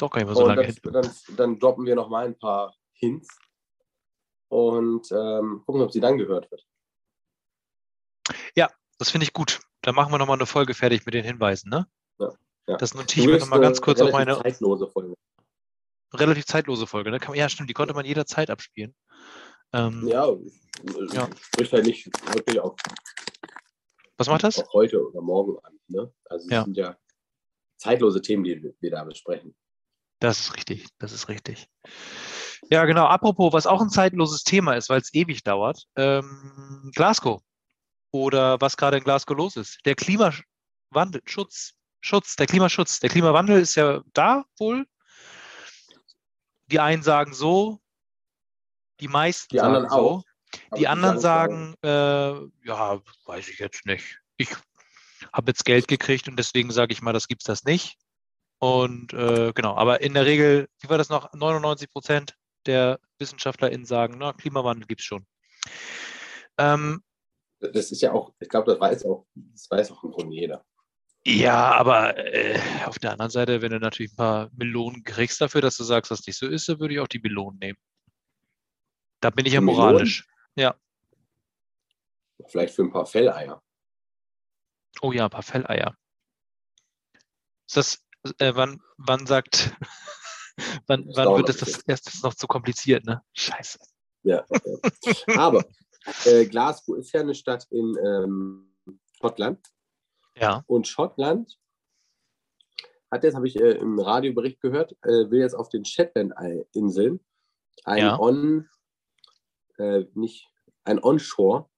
Doch 0.02 0.10
gar 0.10 0.20
nicht 0.20 0.26
mehr 0.26 0.34
so 0.36 0.42
und 0.44 0.54
lange 0.56 0.72
dann, 0.74 0.92
dann, 0.92 1.10
dann 1.36 1.58
droppen 1.58 1.86
wir 1.86 1.94
nochmal 1.94 2.26
ein 2.26 2.38
paar 2.38 2.74
Hints 2.92 3.28
und 4.48 5.10
ähm, 5.12 5.62
gucken, 5.64 5.82
ob 5.82 5.92
sie 5.92 6.00
dann 6.00 6.18
gehört 6.18 6.50
wird. 6.50 6.66
Das 8.98 9.10
finde 9.10 9.24
ich 9.24 9.32
gut. 9.32 9.58
Dann 9.80 9.96
machen 9.96 10.12
wir 10.12 10.18
nochmal 10.18 10.36
eine 10.36 10.46
Folge 10.46 10.74
fertig 10.74 11.04
mit 11.06 11.14
den 11.14 11.24
Hinweisen, 11.24 11.70
ne? 11.70 11.88
Ja, 12.20 12.32
ja. 12.68 12.76
Das 12.76 12.94
notiere 12.94 13.26
ich 13.26 13.32
mir 13.32 13.38
nochmal 13.40 13.58
ganz 13.60 13.80
kurz 13.80 14.00
auf 14.00 14.12
meine 14.12 14.36
zeitlose 14.36 14.86
Folge. 14.86 15.14
relativ 16.14 16.46
zeitlose 16.46 16.86
Folge. 16.86 17.10
Ne? 17.10 17.18
Ja, 17.34 17.48
stimmt, 17.48 17.68
die 17.68 17.74
konnte 17.74 17.94
man 17.94 18.04
jederzeit 18.04 18.48
abspielen. 18.48 18.94
Ähm, 19.72 20.06
Ja, 20.06 20.28
Ja. 21.14 21.28
spricht 21.36 21.72
halt 21.72 21.84
nicht 21.84 22.06
wirklich 22.32 22.60
auch, 22.60 22.76
Was 24.18 24.28
macht 24.28 24.44
das? 24.44 24.60
auch 24.60 24.72
heute 24.72 25.04
oder 25.04 25.20
morgen 25.20 25.58
an. 25.64 25.80
Ne? 25.88 26.14
Also 26.26 26.46
es 26.46 26.52
Ja. 26.52 26.62
sind 26.62 26.76
ja 26.76 26.96
zeitlose 27.78 28.22
Themen, 28.22 28.44
die 28.44 28.72
wir 28.78 28.90
da 28.92 29.02
besprechen. 29.02 29.52
Das 30.22 30.38
ist 30.38 30.54
richtig, 30.54 30.86
das 30.98 31.10
ist 31.10 31.28
richtig. 31.28 31.66
Ja, 32.70 32.84
genau. 32.84 33.06
Apropos, 33.06 33.52
was 33.52 33.66
auch 33.66 33.80
ein 33.80 33.90
zeitloses 33.90 34.44
Thema 34.44 34.74
ist, 34.74 34.88
weil 34.88 35.00
es 35.00 35.12
ewig 35.12 35.42
dauert, 35.42 35.88
ähm, 35.96 36.92
Glasgow. 36.94 37.42
Oder 38.12 38.60
was 38.60 38.76
gerade 38.76 38.98
in 38.98 39.02
Glasgow 39.02 39.36
los 39.36 39.56
ist. 39.56 39.80
Der 39.84 39.96
Klimawandel, 39.96 41.22
Schutz, 41.24 41.72
Schutz, 42.00 42.36
der 42.36 42.46
Klimaschutz. 42.46 43.00
Der 43.00 43.10
Klimawandel 43.10 43.60
ist 43.60 43.74
ja 43.74 44.00
da 44.12 44.44
wohl. 44.60 44.86
Die 46.68 46.78
einen 46.78 47.02
sagen 47.02 47.34
so, 47.34 47.80
die 49.00 49.08
meisten 49.08 49.48
Die 49.50 49.58
sagen 49.58 49.74
anderen 49.74 49.90
so. 49.90 49.96
auch. 49.96 50.24
Aber 50.70 50.78
Die 50.78 50.86
anderen 50.86 51.18
sagen 51.18 51.74
sagen, 51.82 52.50
äh, 52.62 52.68
ja, 52.68 53.00
weiß 53.26 53.48
ich 53.48 53.58
jetzt 53.58 53.86
nicht. 53.86 54.20
Ich 54.36 54.50
habe 55.32 55.50
jetzt 55.50 55.64
Geld 55.64 55.88
gekriegt 55.88 56.28
und 56.28 56.36
deswegen 56.38 56.70
sage 56.70 56.92
ich 56.92 57.02
mal, 57.02 57.12
das 57.12 57.26
gibt 57.26 57.42
es 57.42 57.46
das 57.46 57.64
nicht. 57.64 57.98
Und 58.62 59.12
äh, 59.12 59.52
genau, 59.56 59.74
aber 59.74 60.02
in 60.02 60.14
der 60.14 60.24
Regel, 60.24 60.68
wie 60.78 60.88
war 60.88 60.96
das 60.96 61.08
noch? 61.08 61.32
99 61.32 61.90
Prozent 61.90 62.36
der 62.64 63.00
WissenschaftlerInnen 63.18 63.84
sagen, 63.84 64.18
na, 64.18 64.32
Klimawandel 64.32 64.86
gibt 64.86 65.00
es 65.00 65.04
schon. 65.04 65.26
Ähm, 66.58 67.02
Das 67.58 67.90
ist 67.90 68.00
ja 68.02 68.12
auch, 68.12 68.32
ich 68.38 68.48
glaube, 68.48 68.70
das 68.70 68.80
weiß 68.80 69.04
auch, 69.06 69.26
das 69.34 69.68
weiß 69.68 69.90
auch 69.90 70.04
im 70.04 70.12
Grunde 70.12 70.36
jeder. 70.36 70.64
ja, 71.26 71.72
aber 71.72 72.16
äh, 72.16 72.56
auf 72.86 73.00
der 73.00 73.10
anderen 73.10 73.32
Seite, 73.32 73.62
wenn 73.62 73.72
du 73.72 73.80
natürlich 73.80 74.12
ein 74.12 74.16
paar 74.16 74.48
Melonen 74.52 75.02
kriegst 75.02 75.40
dafür, 75.40 75.60
dass 75.60 75.76
du 75.76 75.82
sagst, 75.82 76.12
dass 76.12 76.24
nicht 76.24 76.38
so 76.38 76.46
ist, 76.46 76.68
dann 76.68 76.78
würde 76.78 76.94
ich 76.94 77.00
auch 77.00 77.08
die 77.08 77.18
Melonen 77.18 77.58
nehmen. 77.58 77.78
Da 79.20 79.30
bin 79.30 79.44
ich 79.44 79.54
ja 79.54 79.60
Melonen? 79.60 79.80
moralisch. 79.80 80.24
Vielleicht 82.46 82.74
für 82.74 82.82
ein 82.82 82.92
paar 82.92 83.06
Felleier. 83.06 83.60
Oh 85.00 85.10
ja, 85.10 85.24
ein 85.24 85.30
paar 85.30 85.42
Felleier. 85.42 85.96
Ist 87.66 87.76
das, 87.76 88.04
äh, 88.38 88.52
wann, 88.54 88.80
wann 88.96 89.26
sagt, 89.26 89.76
wann, 90.86 91.08
wann 91.14 91.36
wird 91.36 91.48
es 91.48 91.58
das 91.58 91.82
erstes 91.82 92.22
noch 92.22 92.34
zu 92.34 92.46
kompliziert, 92.46 93.04
ne? 93.04 93.22
Scheiße. 93.32 93.78
Ja, 94.22 94.44
ja. 95.26 95.38
aber 95.38 95.64
äh, 96.24 96.46
Glasgow 96.46 96.96
ist 96.96 97.12
ja 97.12 97.20
eine 97.20 97.34
Stadt 97.34 97.66
in 97.70 97.96
ähm, 98.04 98.76
Schottland. 99.20 99.60
Ja. 100.36 100.64
Und 100.66 100.86
Schottland 100.86 101.58
hat 103.10 103.24
jetzt, 103.24 103.34
habe 103.34 103.46
ich 103.46 103.56
äh, 103.56 103.72
im 103.72 103.98
Radiobericht 103.98 104.60
gehört, 104.60 104.92
äh, 105.02 105.30
will 105.30 105.40
jetzt 105.40 105.54
auf 105.54 105.68
den 105.68 105.84
Shetland-Inseln 105.84 107.20
ein 107.84 107.98
Ja. 107.98 108.18
On, 108.18 108.68
äh, 109.78 110.04
nicht 110.14 110.48
ein 110.84 111.02
Onshore 111.02 111.68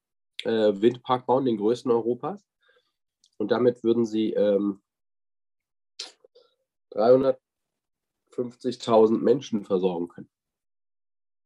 äh, 0.45 0.73
Windpark 0.81 1.27
bauen, 1.27 1.45
den 1.45 1.57
größten 1.57 1.91
Europas. 1.91 2.47
Und 3.37 3.51
damit 3.51 3.83
würden 3.83 4.07
sie 4.07 4.33
ähm, 4.33 4.84
350.000 6.95 9.19
Menschen 9.19 9.65
versorgen 9.65 10.09
können. 10.09 10.31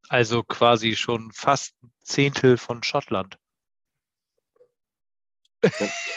Also 0.09 0.43
quasi 0.43 0.97
schon 0.97 1.31
fast 1.33 1.75
ein 1.83 1.93
Zehntel 2.01 2.57
von 2.57 2.83
Schottland. 2.83 3.39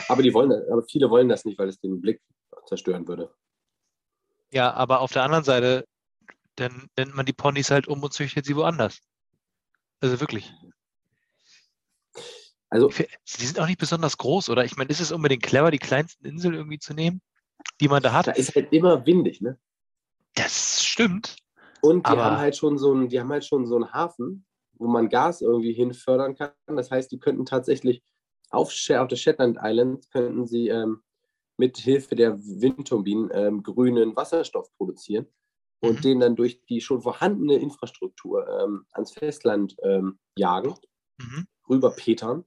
Aber 0.08 0.22
die 0.22 0.34
wollen, 0.34 0.52
aber 0.72 0.84
viele 0.84 1.10
wollen 1.10 1.28
das 1.28 1.46
nicht, 1.46 1.58
weil 1.58 1.68
es 1.68 1.80
den 1.80 2.00
Blick 2.00 2.22
zerstören 2.66 3.08
würde. 3.08 3.34
Ja, 4.52 4.72
aber 4.74 5.00
auf 5.00 5.12
der 5.12 5.24
anderen 5.24 5.44
Seite, 5.44 5.88
dann 6.56 6.88
nennt 6.98 7.16
man 7.16 7.26
die 7.26 7.34
Ponys 7.34 7.72
halt 7.72 7.88
um 7.88 8.04
und 8.04 8.14
züchtet 8.14 8.46
sie 8.46 8.56
woanders. 8.56 9.02
Also 10.00 10.20
wirklich. 10.20 10.54
Also 12.70 12.90
Die 12.90 13.46
sind 13.46 13.60
auch 13.60 13.68
nicht 13.68 13.80
besonders 13.80 14.18
groß, 14.18 14.50
oder? 14.50 14.64
Ich 14.64 14.78
meine, 14.78 14.90
ist 14.90 15.02
es 15.02 15.12
unbedingt 15.12 15.44
clever, 15.44 15.72
die 15.72 15.80
kleinsten 15.80 16.26
Inseln 16.26 16.54
irgendwie 16.54 16.80
zu 16.80 16.94
nehmen, 16.94 17.22
die 17.80 17.88
man 17.88 18.02
da 18.02 18.10
da 18.10 18.16
hat? 18.16 18.38
ist 18.38 18.56
halt 18.56 18.72
immer 18.72 19.06
windig, 19.06 19.42
ne? 19.42 19.58
Das 20.36 20.84
stimmt. 20.84 21.36
Und 21.82 22.08
die 22.08 22.12
haben 22.12 22.38
halt 22.38 22.56
schon 22.56 22.78
so 22.78 22.92
einen, 22.92 23.10
die 23.10 23.20
haben 23.20 23.32
halt 23.32 23.44
schon 23.46 23.66
so 23.66 23.76
einen 23.76 23.92
Hafen, 23.92 24.46
wo 24.74 24.88
man 24.88 25.10
Gas 25.10 25.42
irgendwie 25.42 25.74
hinfördern 25.74 26.36
kann. 26.36 26.52
Das 26.68 26.92
heißt, 26.92 27.12
die 27.12 27.20
könnten 27.20 27.46
tatsächlich 27.46 28.04
auf, 28.50 28.70
auf 28.72 29.08
der 29.08 29.16
Shetland 29.16 29.58
Island 29.62 30.10
könnten 30.12 30.46
sie 30.46 30.68
ähm, 30.70 31.02
mit 31.58 31.78
Hilfe 31.78 32.16
der 32.16 32.38
Windturbinen 32.38 33.30
ähm, 33.34 33.64
grünen 33.64 34.16
Wasserstoff 34.16 34.72
produzieren 34.78 35.28
und 35.80 35.98
Mhm. 35.98 36.02
den 36.02 36.20
dann 36.20 36.36
durch 36.36 36.64
die 36.66 36.82
schon 36.82 37.02
vorhandene 37.02 37.56
Infrastruktur 37.56 38.48
ähm, 38.48 38.86
ans 38.92 39.12
Festland 39.12 39.76
ähm, 39.84 40.20
jagen, 40.38 40.76
Mhm. 41.18 41.48
rüber 41.70 41.92
petern. 41.92 42.46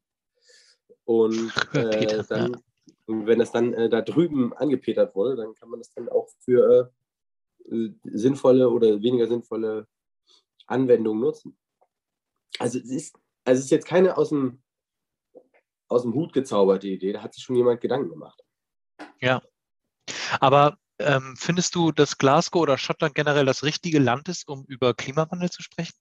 Und 1.04 1.52
äh, 1.72 1.78
Rüberpetern, 1.78 2.26
dann, 2.28 2.62
und 3.06 3.26
wenn 3.26 3.38
das 3.38 3.52
dann 3.52 3.74
äh, 3.74 3.88
da 3.88 4.00
drüben 4.02 4.52
angepetert 4.54 5.14
wurde, 5.14 5.36
dann 5.36 5.54
kann 5.54 5.68
man 5.68 5.80
das 5.80 5.92
dann 5.92 6.08
auch 6.08 6.28
für 6.40 6.92
äh, 7.70 7.74
äh, 7.74 7.94
sinnvolle 8.04 8.70
oder 8.70 9.02
weniger 9.02 9.26
sinnvolle 9.26 9.86
Anwendungen 10.66 11.20
nutzen. 11.20 11.56
Also 12.58 12.78
es 12.78 12.90
ist, 12.90 13.16
also 13.44 13.58
es 13.58 13.66
ist 13.66 13.70
jetzt 13.70 13.86
keine 13.86 14.16
aus 14.16 14.30
dem, 14.30 14.62
aus 15.88 16.02
dem 16.02 16.14
Hut 16.14 16.32
gezauberte 16.32 16.88
Idee, 16.88 17.12
da 17.12 17.22
hat 17.22 17.34
sich 17.34 17.44
schon 17.44 17.56
jemand 17.56 17.80
Gedanken 17.80 18.10
gemacht. 18.10 18.42
Aber 20.40 20.78
ähm, 20.98 21.34
findest 21.36 21.74
du, 21.74 21.92
dass 21.92 22.18
Glasgow 22.18 22.62
oder 22.62 22.78
Schottland 22.78 23.14
generell 23.14 23.44
das 23.44 23.62
richtige 23.64 23.98
Land 23.98 24.28
ist, 24.28 24.48
um 24.48 24.64
über 24.66 24.94
Klimawandel 24.94 25.50
zu 25.50 25.62
sprechen? 25.62 25.94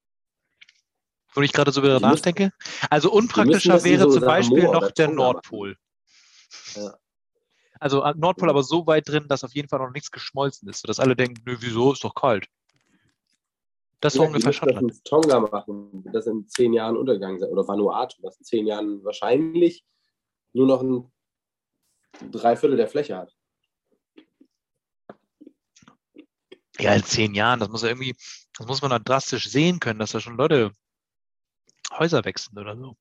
Wo 1.33 1.41
ich 1.41 1.51
gerade 1.51 1.71
so 1.71 1.81
müssen- 1.81 2.01
nachdenke. 2.01 2.51
Also 2.89 3.11
unpraktischer 3.11 3.83
wäre 3.83 4.03
so 4.03 4.19
zum 4.19 4.25
Beispiel 4.25 4.63
noch 4.63 4.91
der. 4.91 5.09
Nordpol. 5.09 5.77
Ja. 6.75 6.97
Also 7.79 8.03
am 8.03 8.17
Nordpol 8.17 8.47
Ja. 8.47 8.53
aber 8.53 8.63
so 8.63 8.85
weit 8.87 9.07
drin, 9.09 9.27
dass 9.27 9.43
auf 9.43 9.53
jeden 9.53 9.67
Fall 9.67 9.79
noch 9.79 9.91
nichts 9.91 10.11
geschmolzen 10.11 10.69
ist, 10.69 10.81
sodass 10.81 10.99
alle 10.99 11.15
denken, 11.15 11.41
nö, 11.45 11.57
wieso, 11.59 11.93
ist 11.93 12.03
doch 12.03 12.15
kalt. 12.15 12.47
Das 13.99 14.17
war 14.17 14.23
Ja, 14.23 14.27
ungefähr 14.27 14.53
Schottland. 14.53 14.89
Das 14.91 14.97
in 14.97 15.03
Tonga 15.05 15.39
machen, 15.39 16.03
das 16.11 16.27
in 16.27 16.47
zehn 16.47 16.73
Jahren 16.73 16.97
untergegangen 16.97 17.39
sein. 17.39 17.49
Oder 17.49 17.67
Vanuatu, 17.67 18.21
was 18.21 18.37
in 18.37 18.45
zehn 18.45 18.67
Jahren 18.67 19.03
wahrscheinlich 19.03 19.85
nur 20.53 20.67
noch 20.67 20.81
ein 20.81 21.11
Dreiviertel 22.31 22.77
der 22.77 22.87
Fläche 22.87 23.17
hat. 23.17 23.33
Ja, 26.79 26.93
in 26.95 27.03
zehn 27.03 27.33
Jahren, 27.33 27.59
das 27.59 27.69
muss 27.69 27.83
ja 27.83 27.89
irgendwie, 27.89 28.15
das 28.57 28.67
muss 28.67 28.81
man 28.81 28.91
dann 28.91 29.03
drastisch 29.03 29.49
sehen 29.49 29.79
können, 29.79 29.99
dass 29.99 30.11
da 30.11 30.19
schon 30.19 30.37
Leute 30.37 30.71
Häuser 31.91 32.25
wechseln 32.25 32.57
oder 32.57 32.75
so. 32.75 32.97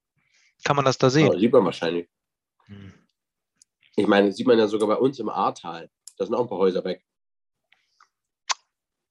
Kann 0.64 0.76
man 0.76 0.84
das 0.84 0.98
da 0.98 1.06
Ja, 1.06 1.12
sehen? 1.12 1.38
sieht 1.38 1.52
man 1.52 1.64
wahrscheinlich. 1.64 2.08
Hm. 2.66 2.92
Ich 3.96 4.06
meine, 4.06 4.28
das 4.28 4.36
sieht 4.36 4.46
man 4.46 4.58
ja 4.58 4.66
sogar 4.66 4.88
bei 4.88 4.96
uns 4.96 5.18
im 5.18 5.28
Ahrtal. 5.28 5.90
Da 6.16 6.24
sind 6.24 6.34
auch 6.34 6.42
ein 6.42 6.48
paar 6.48 6.58
Häuser 6.58 6.84
weg. 6.84 7.04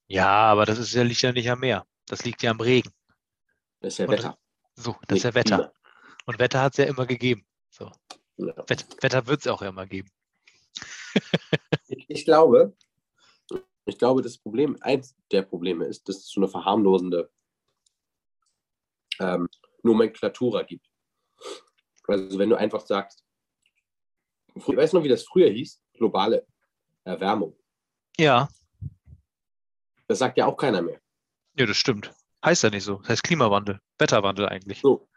Ja, 0.08 0.28
aber 0.28 0.66
das 0.66 0.80
ist 0.80 0.94
ja, 0.94 1.04
liegt 1.04 1.22
ja 1.22 1.32
nicht 1.32 1.50
am 1.50 1.60
Meer. 1.60 1.86
Das 2.08 2.26
liegt 2.26 2.44
ja 2.44 2.52
am 2.52 2.60
Regen. 2.60 2.92
Das 3.80 3.94
ist 3.94 4.00
ja 4.00 4.06
Und 4.06 4.12
Wetter. 4.12 4.38
So, 4.76 4.92
das 4.92 5.10
nicht 5.10 5.18
ist 5.18 5.24
ja 5.24 5.34
Wetter. 5.34 5.74
Und 6.26 6.40
Wetter 6.40 6.62
hat 6.62 6.74
es 6.74 6.78
ja 6.78 6.86
immer 6.86 7.06
gegeben. 7.06 7.46
So. 7.70 7.92
Ja. 8.38 8.56
Wett, 8.68 8.86
Wetter 9.02 9.28
wird 9.28 9.42
es 9.42 9.48
auch 9.48 9.62
immer 9.62 9.86
geben. 9.86 10.10
Ich, 11.94 12.10
ich 12.10 12.24
glaube, 12.24 12.74
ich 13.84 13.98
glaube, 13.98 14.22
das 14.22 14.38
Problem, 14.38 14.78
eins 14.80 15.14
der 15.30 15.42
Probleme 15.42 15.86
ist, 15.86 16.08
dass 16.08 16.20
es 16.20 16.30
so 16.30 16.40
eine 16.40 16.48
verharmlosende 16.48 17.30
ähm, 19.20 19.50
Nomenklatura 19.84 20.64
gibt. 20.64 20.88
Also 22.08 22.40
wenn 22.40 22.50
du 22.50 22.56
einfach 22.56 22.86
sagst, 22.86 23.26
weißt 24.56 24.94
du 24.94 24.98
noch, 24.98 25.04
wie 25.04 25.10
das 25.10 25.24
früher 25.24 25.50
hieß? 25.50 25.82
Globale 25.94 26.46
Erwärmung. 27.04 27.56
Ja, 28.18 28.48
Das 30.08 30.20
sagt 30.20 30.38
ja 30.38 30.46
auch 30.46 30.58
keiner 30.58 30.82
mehr. 30.82 31.00
ja, 31.58 31.66
das 31.66 31.78
stimmt. 31.78 32.14
Heißt 32.44 32.64
ja 32.64 32.70
nicht 32.70 32.84
so. 32.84 32.96
Das 32.98 33.10
heißt 33.10 33.24
Klimawandel, 33.24 33.80
Wetterwandel 34.00 34.48
eigentlich. 34.50 34.82
So, 34.82 35.08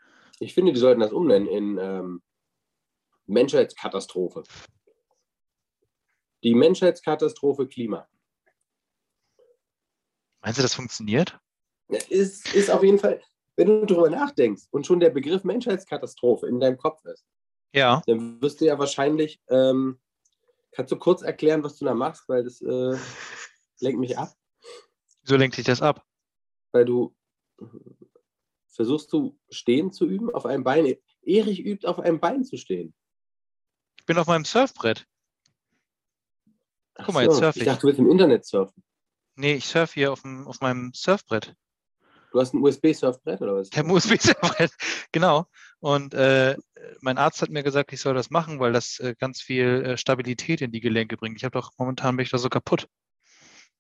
ich 0.41 0.55
finde, 0.55 0.73
die 0.73 0.79
sollten 0.79 1.00
das 1.00 1.12
umnennen 1.12 1.49
in 1.49 1.79
ähm, 1.79 2.23
Menschheitskatastrophe. 3.26 4.43
Die 6.43 6.55
Menschheitskatastrophe 6.55 7.67
Klima. 7.67 8.07
Meinst 10.43 10.59
du, 10.59 10.62
das 10.62 10.75
funktioniert? 10.75 11.38
Ist, 12.09 12.55
ist 12.55 12.71
auf 12.71 12.83
jeden 12.83 12.99
Fall, 12.99 13.23
wenn 13.57 13.67
du 13.67 13.87
darüber 13.87 14.11
nachdenkst 14.11 14.64
und 14.71 14.87
schon 14.87 15.00
der 15.00 15.11
Begriff 15.11 15.45
Menschheitskatastrophe 15.45 16.47
in 16.47 16.61
deinem 16.61 16.76
Kopf 16.76 17.03
ist, 17.07 17.25
Ja. 17.75 18.02
dann 18.07 18.40
wirst 18.40 18.61
du 18.61 18.66
ja 18.66 18.78
wahrscheinlich, 18.78 19.40
ähm, 19.49 19.99
kannst 20.73 20.93
du 20.93 20.97
kurz 20.97 21.23
erklären, 21.23 21.62
was 21.64 21.76
du 21.76 21.85
da 21.85 21.93
machst, 21.95 22.28
weil 22.28 22.45
das 22.45 22.61
äh, 22.62 22.97
lenkt 23.81 23.99
mich 24.00 24.16
ab, 24.16 24.33
Wieso 25.23 25.37
lenkt 25.37 25.57
dich 25.57 25.64
das 25.66 25.83
ab? 25.83 26.04
weil 26.73 26.85
du 26.85 27.14
versuchst 28.69 29.12
du 29.12 29.38
stehen 29.49 29.93
zu 29.93 30.07
üben 30.07 30.35
auf 30.35 30.45
einem 30.47 30.64
Bein. 30.64 30.95
Erich 31.23 31.64
übt 31.64 31.87
auf 31.87 32.00
einem 32.00 32.19
Bein 32.21 32.45
zu 32.45 32.57
stehen. 32.57 32.93
Ich 33.99 34.04
bin 34.07 34.19
auf 34.19 34.26
meinem 34.26 34.45
Surfbrett. 34.45 35.07
Ach 36.97 37.07
Guck 37.07 37.14
mal, 37.14 37.25
jetzt 37.25 37.35
so, 37.35 37.40
surf 37.40 37.57
ich 37.57 37.62
ich. 37.62 37.66
dachte, 37.66 37.81
du 37.83 37.87
willst 37.87 38.00
im 38.00 38.11
Internet 38.11 38.45
surfen. 38.45 38.83
Nee, 39.37 39.54
ich 39.54 39.66
surfe 39.66 39.95
hier 39.95 40.12
auf, 40.12 40.23
dem, 40.23 40.47
auf 40.47 40.61
meinem 40.61 40.93
Surfbrett. 40.95 41.54
Du 42.33 42.40
hast 42.40 42.52
ein 42.52 42.62
USB-Surfbrett 42.62 43.40
oder 43.40 43.54
was? 43.54 43.71
Der 43.71 43.87
USB-Surfbrett, 43.87 44.73
genau. 45.12 45.47
Und 45.85 46.14
äh, 46.14 46.57
mein 47.03 47.19
Arzt 47.19 47.43
hat 47.43 47.50
mir 47.50 47.62
gesagt, 47.62 47.93
ich 47.93 48.00
soll 48.00 48.14
das 48.14 48.31
machen, 48.31 48.59
weil 48.59 48.73
das 48.73 48.99
äh, 49.00 49.14
ganz 49.19 49.43
viel 49.43 49.85
äh, 49.85 49.97
Stabilität 49.99 50.62
in 50.62 50.73
die 50.73 50.81
Gelenke 50.81 51.19
bringt. 51.19 51.37
Ich 51.37 51.45
habe 51.45 51.53
doch 51.61 51.73
momentan 51.76 52.17
bin 52.17 52.25
ich 52.25 52.31
da 52.31 52.38
so 52.38 52.49
kaputt 52.49 52.88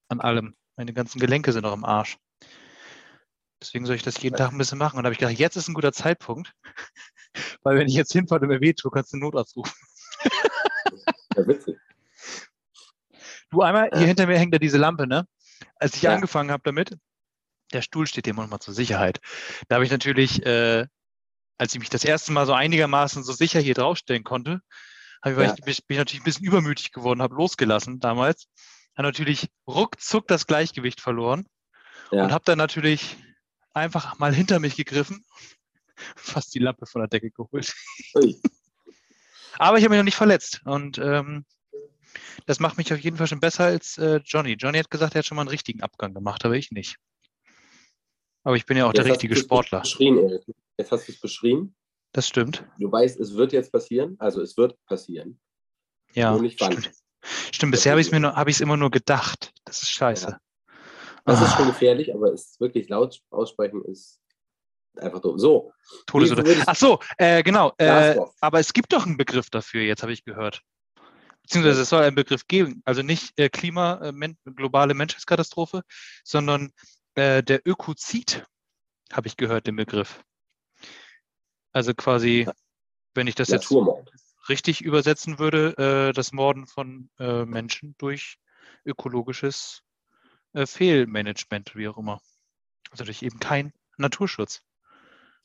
an 0.08 0.20
allem. 0.20 0.54
Meine 0.76 0.92
ganzen 0.92 1.18
Gelenke 1.18 1.50
sind 1.54 1.62
noch 1.62 1.72
im 1.72 1.86
Arsch. 1.86 2.18
Deswegen 3.58 3.86
soll 3.86 3.96
ich 3.96 4.02
das 4.02 4.20
jeden 4.20 4.36
Tag 4.36 4.52
ein 4.52 4.58
bisschen 4.58 4.76
machen. 4.76 4.98
Und 4.98 5.04
da 5.04 5.06
habe 5.06 5.14
ich 5.14 5.18
gedacht, 5.18 5.38
jetzt 5.38 5.56
ist 5.56 5.66
ein 5.66 5.72
guter 5.72 5.94
Zeitpunkt, 5.94 6.52
weil 7.62 7.78
wenn 7.78 7.88
ich 7.88 7.94
jetzt 7.94 8.12
hinfalle 8.12 8.42
und 8.42 8.48
mir 8.48 8.60
wehtue, 8.60 8.90
kannst 8.90 9.14
du 9.14 9.16
einen 9.16 9.22
Notarzt 9.22 9.56
rufen. 9.56 9.74
Ja, 11.34 11.46
witzig. 11.46 11.78
Du 13.50 13.62
einmal, 13.62 13.88
hier 13.94 14.02
Ja. 14.02 14.06
hinter 14.08 14.26
mir 14.26 14.38
hängt 14.38 14.52
ja 14.52 14.58
diese 14.58 14.76
Lampe, 14.76 15.06
ne? 15.06 15.26
Als 15.76 15.96
ich 15.96 16.02
Ja. 16.02 16.14
angefangen 16.14 16.50
habe 16.50 16.64
damit, 16.64 16.98
der 17.72 17.80
Stuhl 17.80 18.06
steht 18.06 18.26
hier 18.26 18.34
mal 18.34 18.60
zur 18.60 18.74
Sicherheit. 18.74 19.20
Da 19.68 19.76
habe 19.76 19.86
ich 19.86 19.90
natürlich, 19.90 20.44
äh, 20.44 20.86
als 21.58 21.74
ich 21.74 21.80
mich 21.80 21.90
das 21.90 22.04
erste 22.04 22.32
Mal 22.32 22.46
so 22.46 22.52
einigermaßen 22.52 23.22
so 23.22 23.32
sicher 23.32 23.60
hier 23.60 23.74
draufstellen 23.74 24.24
konnte, 24.24 24.60
ich, 25.24 25.36
Ja. 25.36 25.54
ich, 25.54 25.86
bin 25.86 25.94
ich 25.94 25.98
natürlich 25.98 26.20
ein 26.20 26.24
bisschen 26.24 26.46
übermütig 26.46 26.92
geworden, 26.92 27.22
habe 27.22 27.34
losgelassen 27.34 27.98
damals. 27.98 28.46
Habe 28.96 29.08
natürlich 29.08 29.48
ruckzuck 29.66 30.28
das 30.28 30.46
Gleichgewicht 30.46 31.00
verloren 31.00 31.46
Ja. 32.12 32.24
und 32.24 32.32
habe 32.32 32.44
dann 32.44 32.58
natürlich 32.58 33.16
einfach 33.72 34.18
mal 34.18 34.34
hinter 34.34 34.60
mich 34.60 34.76
gegriffen, 34.76 35.24
fast 36.16 36.54
die 36.54 36.58
Lampe 36.58 36.86
von 36.86 37.00
der 37.00 37.08
Decke 37.08 37.30
geholt. 37.30 37.74
Aber 39.58 39.78
ich 39.78 39.84
habe 39.84 39.90
mich 39.90 39.98
noch 39.98 40.04
nicht 40.04 40.16
verletzt 40.16 40.62
und 40.64 40.98
ähm, 40.98 41.44
das 42.46 42.60
macht 42.60 42.76
mich 42.76 42.92
auf 42.92 42.98
jeden 43.00 43.16
Fall 43.16 43.26
schon 43.26 43.40
besser 43.40 43.64
als 43.64 43.96
äh, 43.98 44.20
Johnny. 44.24 44.52
Johnny 44.54 44.78
hat 44.78 44.90
gesagt, 44.90 45.14
er 45.14 45.20
hat 45.20 45.26
schon 45.26 45.36
mal 45.36 45.42
einen 45.42 45.48
richtigen 45.48 45.82
Abgang 45.82 46.12
gemacht, 46.12 46.44
aber 46.44 46.54
ich 46.56 46.70
nicht. 46.70 46.96
Aber 48.42 48.56
ich 48.56 48.66
bin 48.66 48.76
ja 48.76 48.86
auch 48.86 48.92
der 48.92 49.04
Jetzt 49.04 49.10
hast 49.12 49.22
richtige 49.22 49.36
Sportler. 49.36 49.80
Beschrien, 49.80 50.18
Erich. 50.18 50.44
Jetzt 50.76 50.92
hast 50.92 51.08
du 51.08 51.12
es 51.12 51.20
beschrieben. 51.20 51.74
Das 52.12 52.28
stimmt. 52.28 52.64
Du 52.78 52.90
weißt, 52.90 53.18
es 53.18 53.34
wird 53.34 53.52
jetzt 53.52 53.72
passieren. 53.72 54.16
Also 54.18 54.40
es 54.40 54.56
wird 54.56 54.76
passieren. 54.86 55.40
Ja. 56.14 56.32
Nur 56.32 56.42
nicht 56.42 56.60
wann. 56.60 56.72
Stimmt. 56.72 56.94
Stimmt, 57.52 57.72
bisher 57.72 57.92
habe 57.92 58.00
ich 58.00 58.08
es 58.08 58.12
mir 58.12 58.20
nur, 58.20 58.36
habe 58.36 58.50
ich 58.50 58.56
es 58.56 58.60
immer 58.60 58.76
nur 58.76 58.90
gedacht. 58.90 59.52
Das 59.64 59.82
ist 59.82 59.90
scheiße. 59.90 60.38
Das 61.24 61.40
ist 61.40 61.48
Ah. 61.48 61.56
schon 61.56 61.66
gefährlich, 61.68 62.14
aber 62.14 62.32
es 62.32 62.60
wirklich 62.60 62.88
laut 62.88 63.20
aussprechen 63.30 63.82
ist 63.86 64.20
einfach 64.96 65.22
so. 65.36 65.72
Todesurteil. 66.06 66.62
Ach 66.66 66.76
so, 66.76 67.00
äh, 67.16 67.42
genau. 67.42 67.72
Äh, 67.78 68.16
aber 68.40 68.60
es 68.60 68.72
gibt 68.72 68.92
doch 68.92 69.06
einen 69.06 69.16
Begriff 69.16 69.48
dafür, 69.50 69.82
jetzt 69.82 70.02
habe 70.02 70.12
ich 70.12 70.24
gehört. 70.24 70.60
Beziehungsweise 71.42 71.82
es 71.82 71.88
soll 71.88 72.02
einen 72.02 72.14
Begriff 72.14 72.46
geben. 72.46 72.82
Also 72.84 73.02
nicht 73.02 73.38
äh, 73.38 73.48
Klima, 73.48 74.00
äh, 74.02 74.12
men 74.12 74.36
globale 74.44 74.94
Menschheitskatastrophe, 74.94 75.82
sondern 76.24 76.72
äh, 77.14 77.42
der 77.42 77.66
Ökozid, 77.66 78.44
habe 79.12 79.28
ich 79.28 79.36
gehört, 79.36 79.66
den 79.66 79.76
Begriff. 79.76 80.22
Also 81.74 81.92
quasi, 81.92 82.48
wenn 83.14 83.26
ich 83.26 83.34
das 83.34 83.48
jetzt 83.48 83.70
richtig 84.48 84.80
übersetzen 84.80 85.40
würde, 85.40 85.76
äh, 85.76 86.12
das 86.12 86.32
Morden 86.32 86.66
von 86.66 87.10
äh, 87.18 87.44
Menschen 87.44 87.96
durch 87.98 88.38
ökologisches 88.84 89.82
äh, 90.52 90.66
Fehlmanagement, 90.66 91.74
wie 91.74 91.88
auch 91.88 91.98
immer. 91.98 92.20
Also 92.92 93.04
durch 93.04 93.22
eben 93.22 93.40
kein 93.40 93.72
Naturschutz. 93.96 94.62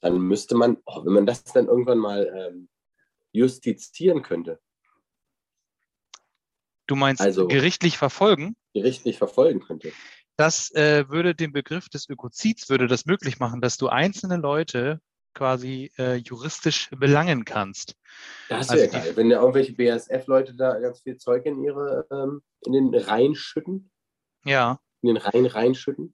Dann 0.01 0.19
müsste 0.19 0.55
man, 0.55 0.77
oh, 0.85 1.03
wenn 1.03 1.13
man 1.13 1.25
das 1.25 1.43
dann 1.45 1.65
irgendwann 1.65 1.97
mal 1.97 2.31
ähm, 2.33 2.69
justizieren 3.31 4.21
könnte. 4.21 4.59
Du 6.85 6.95
meinst 6.95 7.21
also, 7.21 7.47
gerichtlich 7.47 7.97
verfolgen? 7.97 8.55
Gerichtlich 8.73 9.17
verfolgen 9.17 9.61
könnte. 9.61 9.91
Das 10.35 10.71
äh, 10.75 11.09
würde 11.09 11.33
den 11.33 11.51
Begriff 11.53 11.89
des 11.89 12.07
Ökozids 12.07 12.69
würde 12.69 12.87
das 12.87 13.07
möglich 13.07 13.39
machen, 13.39 13.61
dass 13.61 13.77
du 13.77 13.87
einzelne 13.87 14.37
Leute 14.37 15.01
quasi 15.33 15.91
äh, 15.97 16.15
juristisch 16.15 16.89
belangen 16.91 17.45
kannst. 17.45 17.95
Das 18.49 18.69
wäre 18.69 18.81
also 18.81 18.97
geil, 18.97 19.15
wenn 19.15 19.29
ja 19.29 19.39
irgendwelche 19.39 19.73
BASF-Leute 19.73 20.55
da 20.55 20.79
ganz 20.79 21.01
viel 21.01 21.17
Zeug 21.17 21.45
in 21.45 21.63
ihre 21.63 22.07
ähm, 22.11 22.41
in 22.65 22.73
den 22.73 22.93
Rhein 22.93 23.35
schütten. 23.35 23.91
Ja. 24.45 24.79
In 25.01 25.07
den 25.07 25.17
Rhein 25.17 25.45
reinschütten. 25.45 26.13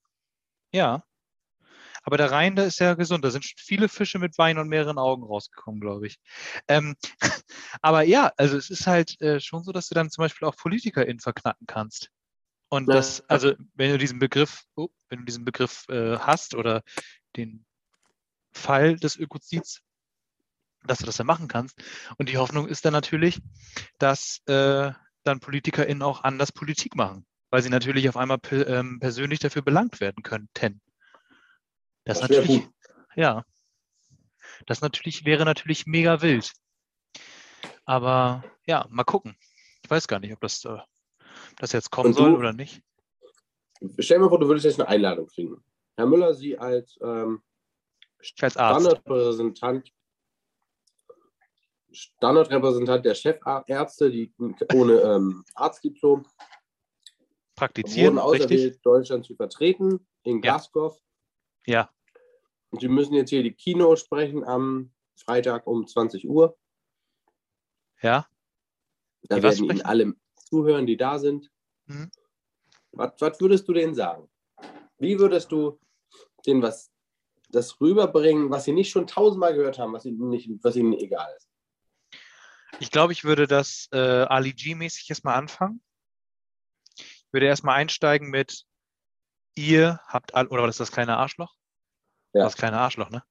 Ja. 0.71 1.03
Aber 2.03 2.17
der 2.17 2.29
Rhein, 2.29 2.55
da 2.55 2.63
ist 2.63 2.79
ja 2.79 2.93
gesund. 2.93 3.25
Da 3.25 3.31
sind 3.31 3.45
viele 3.57 3.89
Fische 3.89 4.19
mit 4.19 4.37
Wein 4.37 4.59
und 4.59 4.67
mehreren 4.67 4.99
Augen 4.99 5.23
rausgekommen, 5.23 5.81
glaube 5.81 6.05
ich. 6.05 6.19
Ähm, 6.67 6.95
aber 7.81 8.03
ja, 8.03 8.31
also 8.37 8.57
es 8.57 8.69
ist 8.69 8.85
halt 8.85 9.19
äh, 9.21 9.39
schon 9.39 9.63
so, 9.63 9.71
dass 9.71 9.87
du 9.87 9.95
dann 9.95 10.11
zum 10.11 10.21
Beispiel 10.21 10.47
auch 10.47 10.55
PolitikerInnen 10.55 11.19
verknacken 11.19 11.65
kannst. 11.65 12.11
Und 12.69 12.87
das, 12.87 13.27
also 13.27 13.53
wenn 13.73 13.91
du 13.91 13.97
diesen 13.97 14.19
Begriff, 14.19 14.63
oh, 14.75 14.89
wenn 15.09 15.19
du 15.19 15.25
diesen 15.25 15.45
Begriff 15.45 15.87
äh, 15.89 16.17
hast 16.17 16.55
oder 16.55 16.83
den 17.35 17.65
Fall 18.55 18.95
des 18.95 19.17
Ökozids, 19.17 19.81
dass 20.85 20.99
du 20.99 21.05
das 21.05 21.17
dann 21.17 21.27
machen 21.27 21.47
kannst. 21.47 21.81
Und 22.17 22.29
die 22.29 22.37
Hoffnung 22.37 22.67
ist 22.67 22.85
dann 22.85 22.93
natürlich, 22.93 23.41
dass 23.99 24.41
äh, 24.47 24.91
dann 25.23 25.39
PolitikerInnen 25.39 26.03
auch 26.03 26.23
anders 26.23 26.51
Politik 26.51 26.95
machen, 26.95 27.25
weil 27.49 27.61
sie 27.61 27.69
natürlich 27.69 28.07
auf 28.09 28.17
einmal 28.17 28.39
ähm, 28.51 28.99
persönlich 28.99 29.39
dafür 29.39 29.61
belangt 29.61 29.99
werden 29.99 30.23
könnten. 30.23 30.81
Das, 32.05 32.19
das 32.19 32.29
natürlich, 32.29 32.63
gut. 32.63 32.73
ja, 33.15 33.43
das 34.67 34.81
natürlich 34.81 35.25
wäre 35.25 35.45
natürlich 35.45 35.85
mega 35.87 36.21
wild. 36.21 36.51
Aber 37.85 38.43
ja, 38.65 38.85
mal 38.89 39.03
gucken. 39.03 39.35
Ich 39.83 39.89
weiß 39.89 40.07
gar 40.07 40.19
nicht, 40.19 40.33
ob 40.33 40.41
das, 40.41 40.65
äh, 40.65 40.77
das 41.57 41.71
jetzt 41.71 41.91
kommen 41.91 42.13
du, 42.13 42.17
soll 42.17 42.35
oder 42.35 42.53
nicht. 42.53 42.81
Stell 43.99 44.17
dir 44.17 44.23
mal 44.23 44.29
vor, 44.29 44.39
du 44.39 44.47
würdest 44.47 44.65
jetzt 44.65 44.79
eine 44.79 44.89
Einladung 44.89 45.27
kriegen. 45.27 45.63
Herr 45.97 46.07
Müller, 46.07 46.33
Sie 46.33 46.57
als 46.57 46.97
ähm, 47.01 47.41
Standardrepräsentant, 48.25 49.91
Standardrepräsentant 51.91 53.05
der 53.05 53.15
Chefärzte, 53.15 54.09
die 54.09 54.33
ohne 54.73 54.93
ähm, 54.93 55.45
Arztdiplom 55.53 56.25
praktizieren, 57.55 58.15
wurden 58.15 58.41
richtig? 58.41 58.81
Deutschland 58.81 59.25
zu 59.25 59.35
vertreten 59.35 60.05
in 60.23 60.41
Glasgow. 60.41 60.99
Ja. 61.65 61.89
Und 62.71 62.81
Sie 62.81 62.87
müssen 62.87 63.13
jetzt 63.13 63.29
hier 63.29 63.43
die 63.43 63.53
Kino 63.53 63.95
sprechen 63.95 64.43
am 64.43 64.91
Freitag 65.15 65.67
um 65.67 65.87
20 65.87 66.27
Uhr. 66.27 66.57
Ja. 68.01 68.27
Da 69.23 69.37
die 69.37 69.43
werden 69.43 69.63
Ihnen 69.63 69.81
alle 69.81 70.13
zuhören, 70.35 70.85
die 70.85 70.97
da 70.97 71.19
sind. 71.19 71.51
Mhm. 71.85 72.11
Was, 72.91 73.13
was 73.19 73.39
würdest 73.39 73.67
du 73.67 73.73
denen 73.73 73.95
sagen? 73.95 74.29
Wie 74.97 75.17
würdest 75.19 75.51
du 75.51 75.79
denen 76.45 76.61
was 76.61 76.91
das 77.55 77.79
rüberbringen, 77.81 78.49
was 78.49 78.65
sie 78.65 78.73
nicht 78.73 78.91
schon 78.91 79.07
tausendmal 79.07 79.53
gehört 79.55 79.79
haben, 79.79 79.93
was 79.93 80.05
ihnen, 80.05 80.29
nicht, 80.29 80.49
was 80.61 80.75
ihnen 80.75 80.93
egal 80.93 81.33
ist? 81.35 81.49
Ich 82.79 82.91
glaube, 82.91 83.13
ich 83.13 83.23
würde 83.23 83.47
das 83.47 83.87
äh, 83.91 83.97
Ali 83.97 84.53
G-mäßig 84.53 85.09
erstmal 85.09 85.35
anfangen. 85.35 85.81
Ich 86.97 87.27
würde 87.31 87.47
erstmal 87.47 87.75
einsteigen 87.75 88.29
mit 88.29 88.65
ihr 89.55 90.01
habt 90.07 90.35
all, 90.35 90.47
oder 90.47 90.61
war 90.61 90.67
das 90.67 90.77
das 90.77 90.91
kleine 90.91 91.17
Arschloch? 91.17 91.55
Ja. 92.33 92.43
Das 92.43 92.57
kleine 92.57 92.77
Arschloch, 92.77 93.09
ne? 93.09 93.23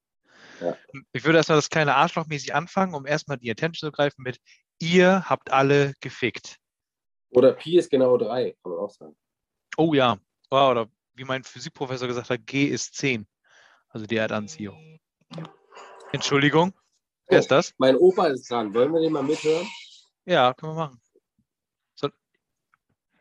Ja. 0.61 0.75
Ich 1.11 1.23
würde 1.23 1.37
erstmal 1.37 1.57
das 1.57 1.69
kleine 1.69 1.95
Arschloch 1.95 2.25
mäßig 2.25 2.55
anfangen, 2.55 2.95
um 2.95 3.05
erstmal 3.05 3.37
die 3.37 3.51
Attention 3.51 3.91
zu 3.91 3.95
greifen 3.95 4.23
mit 4.23 4.39
ihr 4.79 5.29
habt 5.29 5.51
alle 5.51 5.93
gefickt. 6.01 6.57
Oder 7.29 7.53
Pi 7.53 7.77
ist 7.77 7.89
genau 7.91 8.17
drei, 8.17 8.55
kann 8.63 8.71
man 8.71 8.81
auch 8.81 8.89
sagen. 8.89 9.15
Oh 9.77 9.93
ja. 9.93 10.17
Oh, 10.49 10.69
oder 10.69 10.89
wie 11.13 11.23
mein 11.23 11.43
Physikprofessor 11.43 12.07
gesagt 12.07 12.29
hat, 12.29 12.45
G 12.45 12.65
ist 12.65 12.95
10 12.95 13.27
also 13.95 14.07
die 14.07 14.17
Erdanziehung. 14.17 14.99
Entschuldigung, 16.11 16.73
wer 17.27 17.37
oh, 17.37 17.39
ist 17.39 17.49
das? 17.49 17.73
Mein 17.77 17.95
Opa 17.95 18.27
ist 18.27 18.51
dran. 18.51 18.73
Wollen 18.73 18.91
wir 18.91 18.99
den 18.99 19.13
mal 19.13 19.23
mithören? 19.23 19.65
Ja, 20.25 20.53
können 20.53 20.73
wir 20.73 20.87
machen. 20.87 21.01
So, 21.95 22.09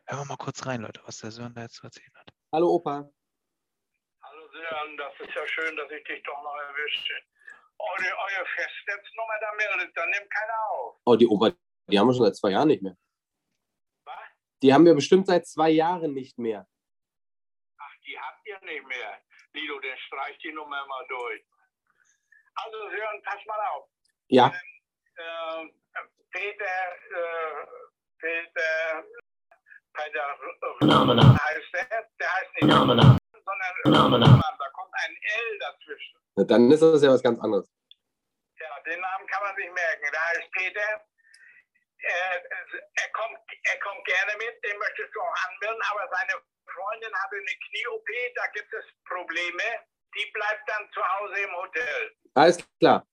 hören 0.07 0.21
wir 0.23 0.25
mal 0.25 0.37
kurz 0.37 0.67
rein, 0.67 0.81
Leute, 0.81 1.01
was 1.07 1.19
der 1.19 1.31
Sören 1.31 1.55
da 1.55 1.63
jetzt 1.63 1.77
zu 1.77 1.85
erzählen 1.85 2.13
hat. 2.17 2.27
Hallo 2.53 2.75
Opa. 2.75 3.09
Hallo 4.21 4.49
Sören, 4.51 4.97
das 4.97 5.13
ist 5.21 5.33
ja 5.33 5.47
schön, 5.47 5.77
dass 5.77 5.89
ich 5.93 6.03
dich 6.05 6.21
doch 6.25 6.43
noch 6.43 6.57
erwische. 6.57 7.15
Eure, 7.79 8.19
eure 8.19 8.47
Festnetznummer 8.57 9.35
da 9.41 9.53
meldet, 9.57 9.97
dann 9.97 10.11
nimmt 10.11 10.31
keiner 10.31 10.71
auf. 10.71 10.97
Oh, 11.05 11.15
die 11.15 11.29
Opa, 11.29 11.53
die 11.87 11.99
haben 12.01 12.09
wir 12.09 12.15
schon 12.15 12.25
seit 12.25 12.37
zwei 12.37 12.51
Jahren 12.51 12.69
nicht 12.69 12.83
mehr. 12.83 12.97
Was? 14.05 14.15
Die 14.61 14.75
haben 14.75 14.85
wir 14.85 14.95
bestimmt 14.95 15.29
seit 15.29 15.47
zwei 15.47 15.71
Jahren 15.71 16.15
nicht 16.15 16.37
mehr. 16.37 16.67
Ach, 17.79 17.95
die 18.05 18.19
habt 18.19 18.45
ihr 18.45 18.59
nicht 18.65 18.89
mehr. 18.89 19.21
Lido, 19.55 19.79
der 19.81 19.97
streicht 19.97 20.43
die 20.43 20.53
Nummer 20.53 20.85
mal 20.87 21.07
durch. 21.09 21.43
Also 22.57 22.91
hören, 22.91 23.23
pass 23.25 23.41
mal 23.47 23.59
auf. 23.73 23.89
Ja. 24.29 24.53
Ähm, 25.17 25.71
äh, 25.95 26.01
Peter, 26.31 26.65
äh, 26.65 27.67
Peter, 28.19 29.05
Peter 29.93 30.39
Phenomena. 30.79 31.23
heißt 31.23 31.73
der, 31.73 32.09
der 32.21 32.33
heißt 32.33 32.53
nicht 32.55 32.61
Phenomena. 32.73 33.03
sondern 33.33 33.75
Phenomena. 33.83 34.27
da 34.59 34.69
kommt 34.71 34.93
ein 34.93 35.17
L 35.23 35.59
dazwischen. 35.61 36.19
Na, 36.37 36.45
dann 36.45 36.71
ist 36.71 36.83
das 36.83 37.03
ja 37.03 37.11
was 37.11 37.23
ganz 37.23 37.41
anderes. 37.41 37.71
Ja, 38.59 38.81
den 38.87 39.01
Namen 39.01 39.27
kann 39.27 39.43
man 39.43 39.55
sich 39.57 39.71
merken. 39.71 40.07
Der 40.13 40.21
heißt 40.21 40.51
Peter. 40.53 41.07
Er, 42.05 42.45
er, 42.45 43.11
kommt, 43.13 43.39
er 43.63 43.79
kommt 43.81 44.05
gerne 44.05 44.33
mit, 44.37 44.55
den 44.65 44.79
möchtest 44.79 45.15
du 45.15 45.21
auch 45.21 45.37
anmelden, 45.49 45.83
aber 45.91 46.09
seine 46.13 46.35
Freundin 46.69 47.15
hatte 47.15 47.37
eine 47.37 47.57
Knie-OP, 47.65 48.09
da 48.35 48.47
gibt 48.53 48.73
es 48.73 48.85
Probleme. 49.09 49.63
Die 50.15 50.31
bleibt 50.33 50.69
dann 50.69 50.89
zu 50.93 51.01
Hause 51.01 51.41
im 51.41 51.57
Hotel. 51.57 52.17
Alles 52.35 52.59
klar. 52.79 53.07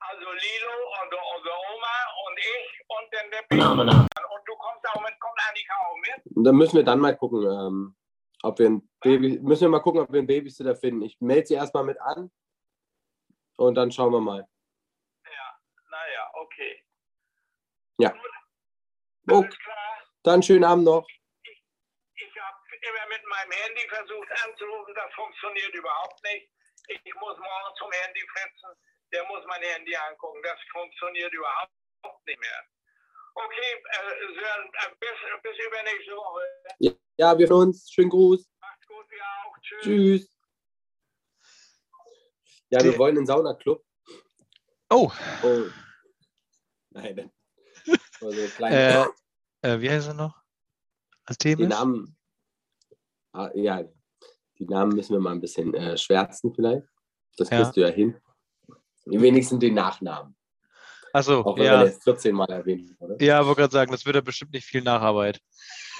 Also 0.00 0.26
Lilo 0.32 0.74
und 1.02 1.14
unsere 1.36 1.56
Oma 1.74 1.96
und 2.26 2.38
ich 2.38 2.84
und 2.88 3.14
dann 3.14 3.30
der 3.30 3.42
Baby. 3.48 3.62
Und 3.62 4.48
du 4.48 4.56
kommst 4.56 4.88
auch 4.88 5.00
mit, 5.02 5.18
kommt 5.20 5.38
Annika 5.48 5.74
auch 5.86 5.96
mit? 5.96 6.36
Und 6.36 6.44
dann 6.44 6.56
müssen 6.56 6.76
wir 6.76 6.84
dann 6.84 7.00
mal 7.00 7.16
gucken, 7.16 7.42
ähm, 7.44 7.96
ob 8.42 8.58
wir 8.58 8.70
ein 8.70 8.90
Baby, 9.00 9.38
müssen 9.40 9.62
wir 9.62 9.68
mal 9.68 9.80
gucken, 9.80 10.00
ob 10.00 10.12
wir 10.12 10.18
einen 10.18 10.26
Babysitter 10.26 10.74
finden. 10.74 11.02
Ich 11.02 11.20
melde 11.20 11.46
sie 11.46 11.54
erstmal 11.54 11.84
mit 11.84 12.00
an 12.00 12.30
und 13.56 13.74
dann 13.74 13.92
schauen 13.92 14.12
wir 14.12 14.20
mal. 14.20 14.48
Ja, 15.24 15.58
naja, 15.90 16.30
okay. 16.34 16.84
Ja. 18.00 18.14
Okay. 19.28 19.56
Dann 20.22 20.42
schönen 20.42 20.64
Abend 20.64 20.84
noch 20.84 21.06
immer 22.80 23.06
mit 23.08 23.24
meinem 23.26 23.52
Handy 23.52 23.88
versucht 23.88 24.28
anzurufen, 24.44 24.94
das 24.94 25.12
funktioniert 25.14 25.74
überhaupt 25.74 26.22
nicht. 26.24 26.48
Ich 26.88 27.14
muss 27.14 27.36
morgen 27.38 27.76
zum 27.78 27.92
Handy 27.92 28.20
flitzen, 28.20 28.70
der 29.12 29.24
muss 29.26 29.44
mein 29.46 29.62
Handy 29.62 29.94
angucken, 29.96 30.40
das 30.42 30.58
funktioniert 30.72 31.32
überhaupt 31.32 31.72
nicht 32.26 32.40
mehr. 32.40 32.64
Okay, 33.34 33.72
äh, 33.84 34.34
Sören, 34.34 34.72
äh, 34.72 34.94
bis, 34.98 35.42
bis 35.42 35.66
übernächste 35.66 36.16
Woche. 36.16 36.42
Ja, 36.78 36.92
ja, 37.16 37.38
wir 37.38 37.48
hören 37.48 37.68
uns. 37.68 37.90
Schönen 37.90 38.10
Gruß. 38.10 38.50
Macht's 38.60 38.86
gut, 38.86 39.06
wir 39.08 39.22
auch. 39.22 39.58
Tschüss. 39.60 39.82
Tschüss. 39.82 40.36
Ja, 42.70 42.82
wir 42.82 42.98
wollen 42.98 43.16
einen 43.16 43.26
Saunaclub. 43.26 43.84
Oh. 44.90 45.10
oh. 45.42 45.64
Nein. 46.90 47.32
Also 48.20 48.64
äh, 48.64 49.04
äh, 49.62 49.80
wie 49.80 49.90
heißt 49.90 50.08
er 50.08 50.14
noch? 50.14 50.36
Thema? 51.38 51.60
Den 51.60 51.68
Namen, 51.68 52.16
Ah, 53.32 53.50
ja, 53.54 53.84
die 54.58 54.66
Namen 54.66 54.94
müssen 54.94 55.12
wir 55.12 55.20
mal 55.20 55.32
ein 55.32 55.40
bisschen 55.40 55.72
äh, 55.74 55.96
schwärzen 55.96 56.52
vielleicht. 56.54 56.86
Das 57.36 57.48
kriegst 57.48 57.76
ja. 57.76 57.82
du 57.84 57.88
ja 57.88 57.88
hin. 57.88 58.20
Wenigstens 59.06 59.60
den 59.60 59.74
Nachnamen. 59.74 60.36
Achso, 61.12 61.40
Auch 61.40 61.56
wenn 61.56 61.64
ja. 61.64 61.80
wir 61.80 61.86
jetzt 61.86 62.04
14 62.04 62.34
Mal 62.34 62.50
erwähnt 62.50 62.94
oder? 63.00 63.20
Ja, 63.20 63.44
wollte 63.44 63.62
gerade 63.62 63.72
sagen, 63.72 63.90
das 63.90 64.04
wird 64.04 64.16
ja 64.16 64.20
bestimmt 64.20 64.52
nicht 64.52 64.66
viel 64.66 64.82
Nacharbeit. 64.82 65.40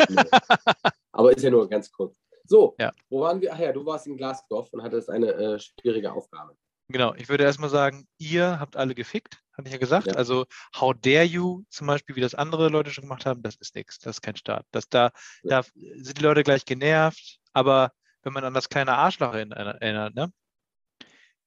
Nee. 0.08 0.16
Aber 1.12 1.32
ist 1.32 1.42
ja 1.42 1.50
nur 1.50 1.68
ganz 1.68 1.90
kurz. 1.90 2.16
So, 2.44 2.74
Ja. 2.78 2.92
wo 3.08 3.20
waren 3.20 3.40
wir? 3.40 3.52
Ach 3.52 3.58
ja, 3.58 3.72
du 3.72 3.84
warst 3.84 4.06
in 4.06 4.16
Glasgow 4.16 4.68
und 4.72 4.82
hattest 4.82 5.08
eine 5.08 5.32
äh, 5.32 5.58
schwierige 5.58 6.12
Aufgabe. 6.12 6.56
Genau, 6.92 7.14
ich 7.14 7.28
würde 7.28 7.44
erstmal 7.44 7.70
sagen, 7.70 8.06
ihr 8.18 8.58
habt 8.58 8.76
alle 8.76 8.94
gefickt, 8.94 9.42
hatte 9.56 9.68
ich 9.68 9.72
ja 9.72 9.78
gesagt. 9.78 10.08
Ja. 10.08 10.14
Also 10.14 10.46
how 10.78 10.92
dare 10.94 11.24
you, 11.24 11.62
zum 11.70 11.86
Beispiel, 11.86 12.16
wie 12.16 12.20
das 12.20 12.34
andere 12.34 12.68
Leute 12.68 12.90
schon 12.90 13.02
gemacht 13.02 13.26
haben, 13.26 13.42
das 13.42 13.56
ist 13.56 13.74
nichts, 13.74 13.98
das 13.98 14.16
ist 14.16 14.22
kein 14.22 14.36
Start. 14.36 14.66
Das, 14.72 14.88
da, 14.88 15.10
Ja. 15.42 15.62
da 15.62 15.68
sind 15.74 16.18
die 16.18 16.22
Leute 16.22 16.42
gleich 16.42 16.64
genervt, 16.64 17.38
aber 17.52 17.92
wenn 18.22 18.32
man 18.32 18.44
an 18.44 18.54
das 18.54 18.68
kleine 18.68 18.94
Arschloch 18.96 19.34
in- 19.34 19.52
erinnert, 19.52 20.14
ne? 20.14 20.32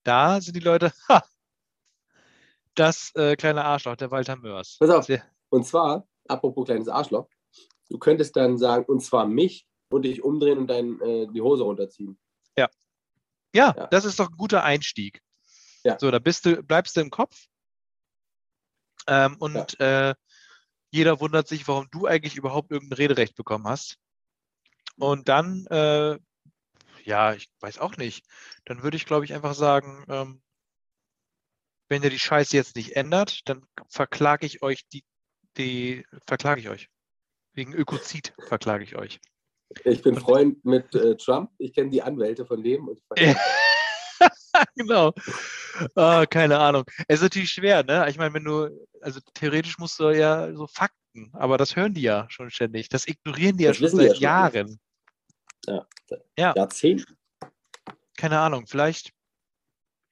Da 0.03 0.39
sind 0.41 0.56
die 0.56 0.62
Leute, 0.62 0.91
ha, 1.10 1.23
das 2.75 3.12
äh, 3.15 3.36
kleine 3.36 3.63
Arschloch, 3.63 3.95
der 3.95 4.12
Walter 4.12 4.36
Mörs. 4.36 4.77
Pass 4.79 4.89
auf. 4.89 5.06
Sehr, 5.06 5.23
Und 5.49 5.65
zwar, 5.65 6.08
apropos 6.27 6.65
kleines 6.65 6.88
Arschloch, 6.88 7.27
du 7.89 7.97
könntest 7.99 8.36
dann 8.36 8.58
sagen, 8.58 8.86
und 8.86 9.01
zwar 9.01 9.27
mich 9.27 9.67
und 9.89 10.03
dich 10.03 10.23
umdrehen 10.23 10.58
und 10.58 10.67
dein, 10.67 10.99
äh, 11.01 11.27
die 11.32 11.41
Hose 11.41 11.63
runterziehen. 11.63 12.17
ja, 12.58 12.69
Ja. 13.77 13.88
das 13.88 14.03
ist 14.06 14.19
doch 14.19 14.29
ein 14.29 14.38
guter 14.38 14.63
Einstieg. 14.63 15.21
Ja. 15.83 15.97
So, 15.99 16.11
da 16.11 16.19
bist 16.19 16.45
du, 16.45 16.63
bleibst 16.63 16.95
du 16.95 17.01
im 17.01 17.09
Kopf. 17.09 17.47
Ähm, 19.07 19.35
und 19.39 19.79
äh, 19.79 20.15
jeder 20.91 21.19
wundert 21.19 21.47
sich, 21.47 21.67
warum 21.67 21.89
du 21.91 22.05
eigentlich 22.05 22.35
überhaupt 22.37 22.71
irgendein 22.71 22.97
Rederecht 22.97 23.35
bekommen 23.35 23.67
hast. 23.67 23.97
Und 24.97 25.27
dann, 25.27 25.65
äh, 25.67 26.17
ja, 27.03 27.33
ich 27.33 27.49
weiß 27.59 27.79
auch 27.79 27.97
nicht, 27.97 28.25
dann 28.65 28.83
würde 28.83 28.95
ich, 28.95 29.05
glaube 29.05 29.25
ich, 29.25 29.33
einfach 29.33 29.55
sagen, 29.55 30.05
ähm, 30.07 30.41
wenn 31.89 32.03
ihr 32.03 32.09
die 32.09 32.19
Scheiße 32.19 32.55
jetzt 32.55 32.75
nicht 32.75 32.95
ändert, 32.95 33.41
dann 33.49 33.65
verklage 33.89 34.45
ich 34.45 34.61
euch 34.61 34.87
die, 34.89 35.03
die, 35.57 36.05
verklage 36.25 36.61
ich 36.61 36.69
euch. 36.69 36.89
Wegen 37.53 37.73
Ökozid 37.73 38.33
verklage 38.47 38.83
ich 38.83 38.95
euch. 38.95 39.19
Ich 39.83 40.01
bin 40.01 40.15
Und- 40.15 40.21
Freund 40.21 40.65
mit 40.65 40.93
äh, 40.95 41.17
Trump, 41.17 41.51
ich 41.57 41.73
kenne 41.73 41.89
die 41.89 42.01
Anwälte 42.01 42.45
von 42.45 42.63
dem. 42.63 42.87
Und 42.87 43.01
genau. 44.75 45.13
Ah, 45.95 46.25
keine 46.25 46.59
Ahnung. 46.59 46.83
Es 47.07 47.17
ist 47.19 47.23
natürlich 47.23 47.51
schwer, 47.51 47.83
ne? 47.83 48.07
Ich 48.09 48.17
meine, 48.17 48.33
wenn 48.33 48.43
du, 48.43 48.69
also 49.01 49.19
theoretisch 49.33 49.77
musst 49.77 49.99
du 49.99 50.09
ja 50.09 50.53
so 50.53 50.67
Fakten, 50.67 51.29
aber 51.33 51.57
das 51.57 51.75
hören 51.75 51.93
die 51.93 52.01
ja 52.01 52.25
schon 52.29 52.49
ständig. 52.49 52.89
Das 52.89 53.07
ignorieren 53.07 53.57
die 53.57 53.65
ja 53.65 53.69
Das 53.71 53.77
schon 53.77 53.86
wissen 53.86 53.99
die 53.99 54.07
seit 54.07 54.17
ja 54.19 54.51
schon. 54.51 54.63
Jahren. 54.63 54.79
Ja. 55.65 55.88
Ja. 56.38 56.53
Jahrzehnten. 56.55 57.17
Keine 58.17 58.39
Ahnung, 58.39 58.67
vielleicht, 58.67 59.12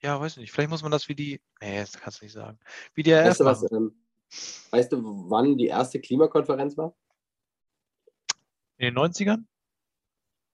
ja, 0.02 0.20
weiß 0.20 0.36
nicht, 0.36 0.52
vielleicht 0.52 0.70
muss 0.70 0.82
man 0.82 0.90
das 0.92 1.08
wie 1.08 1.14
die, 1.14 1.40
nee, 1.60 1.80
das 1.80 1.92
kannst 1.92 2.20
du 2.20 2.24
nicht 2.24 2.32
sagen. 2.32 2.58
Wie 2.94 3.02
die 3.02 3.12
Weißt 3.12 3.40
du, 3.40 3.44
was, 3.44 3.70
ähm, 3.70 3.94
weißt 4.70 4.92
du, 4.92 5.30
wann 5.30 5.56
die 5.56 5.66
erste 5.66 6.00
Klimakonferenz 6.00 6.76
war? 6.76 6.94
In 8.78 8.86
den 8.86 8.98
90ern? 8.98 9.44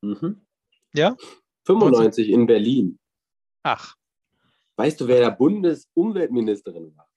Mhm. 0.03 0.47
Ja? 0.92 1.16
95 1.64 2.29
in 2.29 2.47
Berlin. 2.47 2.99
Ach, 3.68 3.94
Weißt 4.76 5.00
du, 5.00 5.09
wer 5.09 5.20
da 5.20 5.31
Bundesumweltministerin 5.31 6.96
war? 6.96 7.11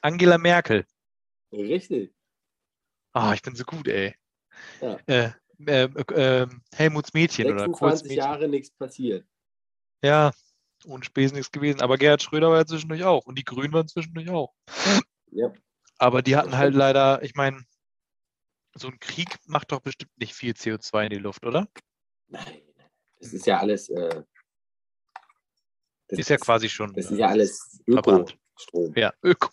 Angela 0.00 0.38
Merkel. 0.38 0.86
Richtig. 1.52 2.14
Ah, 3.12 3.34
ich 3.34 3.42
bin 3.42 3.56
so 3.56 3.64
gut, 3.64 3.88
ey. 3.88 4.14
Ja. 4.80 4.98
Äh, 5.06 5.30
äh, 5.66 5.84
äh, 5.84 6.46
Helmuts 6.72 7.12
Mädchen 7.12 7.46
oder 7.46 7.64
26 7.64 7.78
Kurzmädchen. 7.78 8.16
Jahre 8.16 8.48
nichts 8.48 8.70
passiert. 8.70 9.26
Ja, 10.02 10.30
ohne 10.86 11.04
Spesen 11.04 11.36
nichts 11.36 11.50
gewesen. 11.50 11.80
Aber 11.80 11.98
Gerhard 11.98 12.22
Schröder 12.22 12.50
war 12.50 12.58
ja 12.58 12.66
zwischendurch 12.66 13.02
auch. 13.02 13.26
Und 13.26 13.36
die 13.36 13.44
Grünen 13.44 13.72
waren 13.72 13.88
zwischendurch 13.88 14.30
auch. 14.30 14.54
Ja. 15.32 15.52
Aber 15.98 16.22
die 16.22 16.36
hatten 16.36 16.56
halt 16.56 16.74
leider, 16.74 17.22
ich 17.24 17.34
meine, 17.34 17.60
so 18.74 18.86
ein 18.86 19.00
Krieg 19.00 19.36
macht 19.46 19.72
doch 19.72 19.80
bestimmt 19.80 20.16
nicht 20.16 20.32
viel 20.32 20.52
CO2 20.52 21.04
in 21.04 21.10
die 21.10 21.16
Luft, 21.16 21.44
oder? 21.44 21.66
Nein, 22.28 22.62
das 23.18 23.32
ist 23.32 23.46
ja 23.46 23.58
alles. 23.58 23.88
Äh, 23.88 24.22
das 26.08 26.18
Ist 26.20 26.30
ja 26.30 26.36
quasi 26.38 26.68
schon 26.68 26.92
Das 26.94 27.06
äh, 27.10 27.12
ist 27.14 27.18
ja 27.18 27.28
alles. 27.28 27.80
Ökostrom, 27.86 28.92
ja, 28.96 29.12
Öko, 29.22 29.48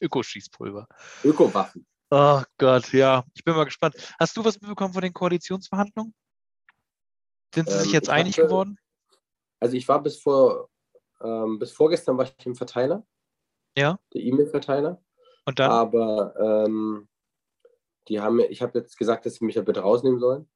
Ökoschießpulver. 0.00 0.86
Ökowaffen. 1.24 1.86
Oh 2.10 2.42
Gott, 2.58 2.92
ja. 2.92 3.24
Ich 3.34 3.42
bin 3.44 3.54
mal 3.54 3.64
gespannt. 3.64 3.94
Hast 4.18 4.36
du 4.36 4.44
was 4.44 4.60
mitbekommen 4.60 4.92
von 4.92 5.02
den 5.02 5.12
Koalitionsverhandlungen? 5.12 6.14
Sind 7.54 7.68
sie 7.70 7.78
sich 7.78 7.86
Ähm, 7.88 7.92
jetzt 7.94 8.08
ich 8.08 8.12
einig 8.12 8.36
hatte- 8.36 8.48
geworden? 8.48 8.78
Also 9.60 9.76
ich 9.76 9.86
war 9.88 10.02
bis 10.02 10.20
vor 10.20 10.68
ähm, 11.20 11.58
bis 11.58 11.70
vorgestern 11.72 12.18
war 12.18 12.24
ich 12.26 12.46
im 12.46 12.56
Verteiler. 12.56 13.06
Ja. 13.76 13.98
Der 14.12 14.20
E-Mail-Verteiler. 14.22 15.00
Und 15.46 15.58
dann? 15.60 15.70
Aber 15.70 16.34
ähm, 16.66 17.08
die 18.08 18.20
haben 18.20 18.40
ich 18.40 18.60
habe 18.60 18.78
jetzt 18.80 18.98
gesagt, 18.98 19.24
dass 19.24 19.36
sie 19.36 19.44
mich 19.44 19.54
da 19.54 19.62
bitte 19.62 19.80
rausnehmen 19.80 20.18
sollen, 20.18 20.48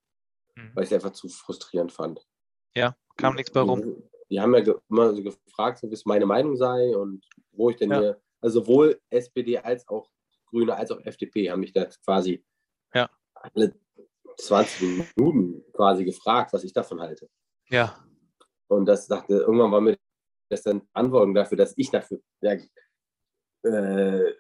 Mhm. 0.57 0.73
weil 0.75 0.85
ich 0.85 0.91
es 0.91 0.95
einfach 0.95 1.13
zu 1.13 1.29
frustrierend 1.29 1.93
fand. 1.93 2.27
Kam 3.19 3.35
nichts 3.37 3.51
bei 3.53 3.61
rum. 3.61 4.03
Die, 4.31 4.41
haben 4.41 4.55
ja 4.55 4.61
ge 4.61 4.75
immer 4.91 5.15
so 5.15 5.23
gefragt, 5.23 5.79
so, 5.79 5.89
wie 5.89 5.95
es 5.95 6.05
meine 6.05 6.27
Meinung 6.27 6.57
sei 6.57 6.97
und 6.97 7.25
wo 7.53 7.71
ich 7.71 7.77
denn 7.77 7.91
Ja. 7.91 8.01
hier, 8.01 8.21
also 8.41 8.61
sowohl 8.61 9.01
SPD 9.11 9.59
als 9.59 9.87
auch 9.89 10.11
Grüne 10.47 10.75
als 10.77 10.91
auch 10.91 11.01
FDP 11.05 11.51
haben 11.51 11.61
mich 11.61 11.73
da 11.73 11.87
quasi 12.05 12.45
Ja. 12.95 13.09
alle 13.35 13.75
20 14.39 15.15
Minuten 15.17 15.65
quasi 15.73 16.05
gefragt, 16.05 16.53
was 16.53 16.65
ich 16.65 16.73
davon 16.73 17.01
halte. 17.01 17.29
Ja, 17.69 18.05
Und 18.69 18.87
das 18.87 19.07
dachte, 19.07 19.35
irgendwann 19.35 19.71
war 19.73 19.81
mir 19.81 19.97
das 20.51 20.63
dann 20.63 20.83
Verantwortung 20.93 21.35
dafür, 21.35 21.57
dass 21.59 21.75
ich 21.77 21.91
dafür 21.91 22.21
ja, 22.43 22.57
äh, 23.63 24.33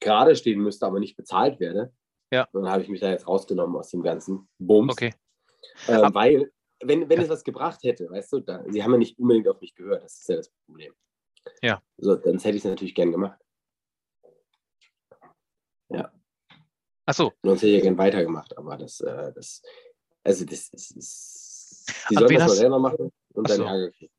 gerade 0.00 0.36
stehen 0.36 0.60
müsste, 0.60 0.86
aber 0.86 1.00
nicht 1.00 1.16
bezahlt 1.16 1.60
werde. 1.60 1.92
Ja. 2.32 2.46
Und 2.52 2.62
dann 2.62 2.72
habe 2.72 2.82
ich 2.82 2.88
mich 2.88 3.00
da 3.00 3.10
jetzt 3.10 3.26
rausgenommen 3.26 3.76
aus 3.76 3.90
dem 3.90 4.02
ganzen 4.02 4.48
Bums. 4.58 4.92
okay. 4.92 5.14
Ab- 5.86 6.14
weil, 6.14 6.52
wenn, 6.82 7.08
wenn 7.08 7.18
Ja. 7.18 7.24
es 7.24 7.28
was 7.30 7.44
gebracht 7.44 7.82
hätte, 7.82 8.08
weißt 8.10 8.32
du, 8.32 8.40
da, 8.40 8.64
sie 8.68 8.82
haben 8.82 8.92
ja 8.92 8.98
nicht 8.98 9.18
unbedingt 9.18 9.48
auf 9.48 9.60
mich 9.60 9.74
gehört, 9.74 10.02
das 10.04 10.18
ist 10.20 10.28
ja 10.28 10.36
das 10.36 10.50
Problem. 10.66 10.94
Ja. 11.62 11.82
So, 11.96 12.14
dann 12.16 12.38
hätte 12.38 12.50
ich 12.56 12.64
es 12.64 12.70
natürlich 12.70 12.94
gern 12.94 13.10
gemacht. 13.12 13.38
Ach 17.10 17.14
so, 17.14 17.32
Sonst 17.42 17.62
hätte 17.62 17.68
ich 17.70 17.76
ja 17.78 17.82
gern 17.84 17.96
weitergemacht, 17.96 18.56
aber 18.58 18.76
das, 18.76 19.00
äh, 19.00 19.32
das, 19.32 19.62
also 20.24 20.44
das, 20.44 20.68
ist, 20.68 21.86
die 22.10 22.14
sollen 22.16 22.28
das 22.28 22.38
mal 22.38 22.44
hast- 22.44 22.56
selber 22.56 22.78
machen 22.78 23.10
und 23.32 23.48
dann. 23.48 23.62
Ärger 23.62 23.90
kriegen. 23.92 24.12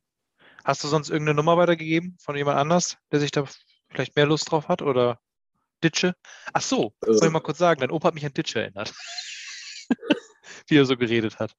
hast 0.64 0.84
du 0.84 0.88
sonst 0.88 1.10
irgendeine 1.12 1.36
Nummer 1.36 1.56
weitergegeben 1.58 2.18
von 2.20 2.36
jemand 2.36 2.58
anders, 2.58 2.98
der 3.12 3.20
sich 3.20 3.30
da 3.30 3.46
vielleicht 3.92 4.16
mehr 4.16 4.26
Lust 4.26 4.50
drauf 4.50 4.70
hat? 4.70 4.82
Oder 4.82 5.20
Ditsche? 5.84 6.16
Ach 6.52 6.64
so, 6.64 6.96
soll 7.02 7.16
ich 7.18 7.22
Äh. 7.22 7.30
mal 7.30 7.42
kurz 7.42 7.60
sagen, 7.60 7.80
dein 7.80 7.92
Opa 7.92 8.08
hat 8.08 8.16
mich 8.16 8.26
an 8.26 8.34
Ditsche 8.34 8.62
erinnert. 8.62 8.92
Wie 10.68 10.78
er 10.78 10.86
so 10.86 10.98
geredet 10.98 11.38
hat. 11.38 11.56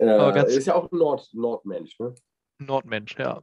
Äh, 0.00 0.56
ist 0.56 0.66
ja 0.66 0.74
auch 0.74 0.90
ein 0.90 0.98
Nord, 0.98 1.28
Nordmensch, 1.32 1.98
ne? 1.98 2.14
Nordmensch, 2.58 3.16
ja. 3.18 3.42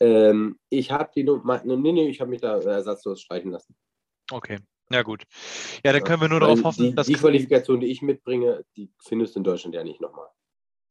Ähm, 0.00 0.58
ich 0.68 0.90
habe 0.90 1.10
die 1.14 1.24
Nummer, 1.24 1.62
nee, 1.64 1.92
nee, 1.92 2.08
ich 2.08 2.20
habe 2.20 2.30
mich 2.30 2.42
da 2.42 2.58
ersatzlos 2.60 3.22
streichen 3.22 3.50
lassen. 3.50 3.74
Okay. 4.30 4.58
Ja, 4.92 5.02
gut. 5.02 5.24
Ja, 5.84 5.92
dann 5.92 6.02
Ja, 6.02 6.06
können 6.06 6.20
wir 6.20 6.28
nur 6.28 6.40
darauf 6.40 6.62
hoffen, 6.64 6.88
die, 6.88 6.94
dass. 6.94 7.06
die 7.06 7.14
Qualifikation, 7.14 7.80
die 7.80 7.86
ich 7.86 8.02
mitbringe, 8.02 8.64
die 8.76 8.92
findest 9.02 9.34
du 9.34 9.40
in 9.40 9.44
Deutschland 9.44 9.74
ja 9.74 9.84
nicht 9.84 10.00
nochmal. 10.00 10.28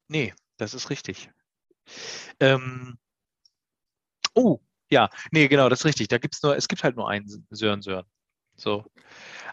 Nee, 0.08 0.34
das 0.58 0.74
ist 0.74 0.90
richtig. 0.90 1.30
Ähm, 2.40 2.98
oh, 4.34 4.60
ja, 4.90 5.10
nee, 5.32 5.48
genau, 5.48 5.70
das 5.70 5.82
ist 5.82 5.86
richtig. 5.86 6.08
Da 6.08 6.18
gibt's 6.18 6.42
nur, 6.42 6.56
es 6.56 6.68
gibt 6.68 6.84
halt 6.84 6.96
nur 6.96 7.10
einen 7.10 7.46
Sören 7.52 7.82
Sören. 7.82 8.06
So. 8.56 8.86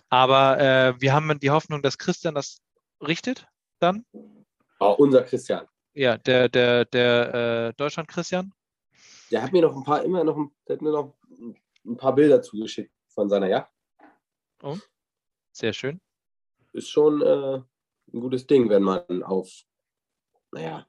Aber 0.09 0.59
äh, 0.61 1.00
wir 1.00 1.12
haben 1.12 1.38
die 1.40 1.50
Hoffnung, 1.50 1.82
dass 1.82 1.98
Christian 1.98 2.35
das 2.35 2.61
richtet 3.00 3.46
dann. 3.80 4.04
Oh, 4.78 4.94
unser 4.98 5.22
Christian. 5.22 5.66
Ja, 5.94 6.18
der, 6.18 6.48
der, 6.48 6.84
der 6.84 7.34
äh, 7.68 7.74
Deutschland-Christian. 7.74 8.52
Der 9.30 9.42
hat 9.42 9.52
mir 9.52 9.62
noch 9.62 9.74
ein 9.74 9.84
paar, 9.84 10.04
immer 10.04 10.22
noch, 10.24 10.50
der 10.68 10.76
hat 10.76 10.82
mir 10.82 10.92
noch 10.92 11.14
ein 11.84 11.96
paar 11.96 12.14
Bilder 12.14 12.42
zugeschickt 12.42 12.92
von 13.08 13.28
seiner 13.28 13.48
Yacht. 13.48 13.72
Sehr 15.52 15.72
schön. 15.72 16.00
Ist 16.72 16.90
schon 16.90 17.22
äh, 17.22 17.62
ein 18.12 18.20
gutes 18.20 18.46
Ding, 18.46 18.68
wenn 18.68 18.82
man 18.82 19.22
auf, 19.22 19.50
naja, 20.52 20.86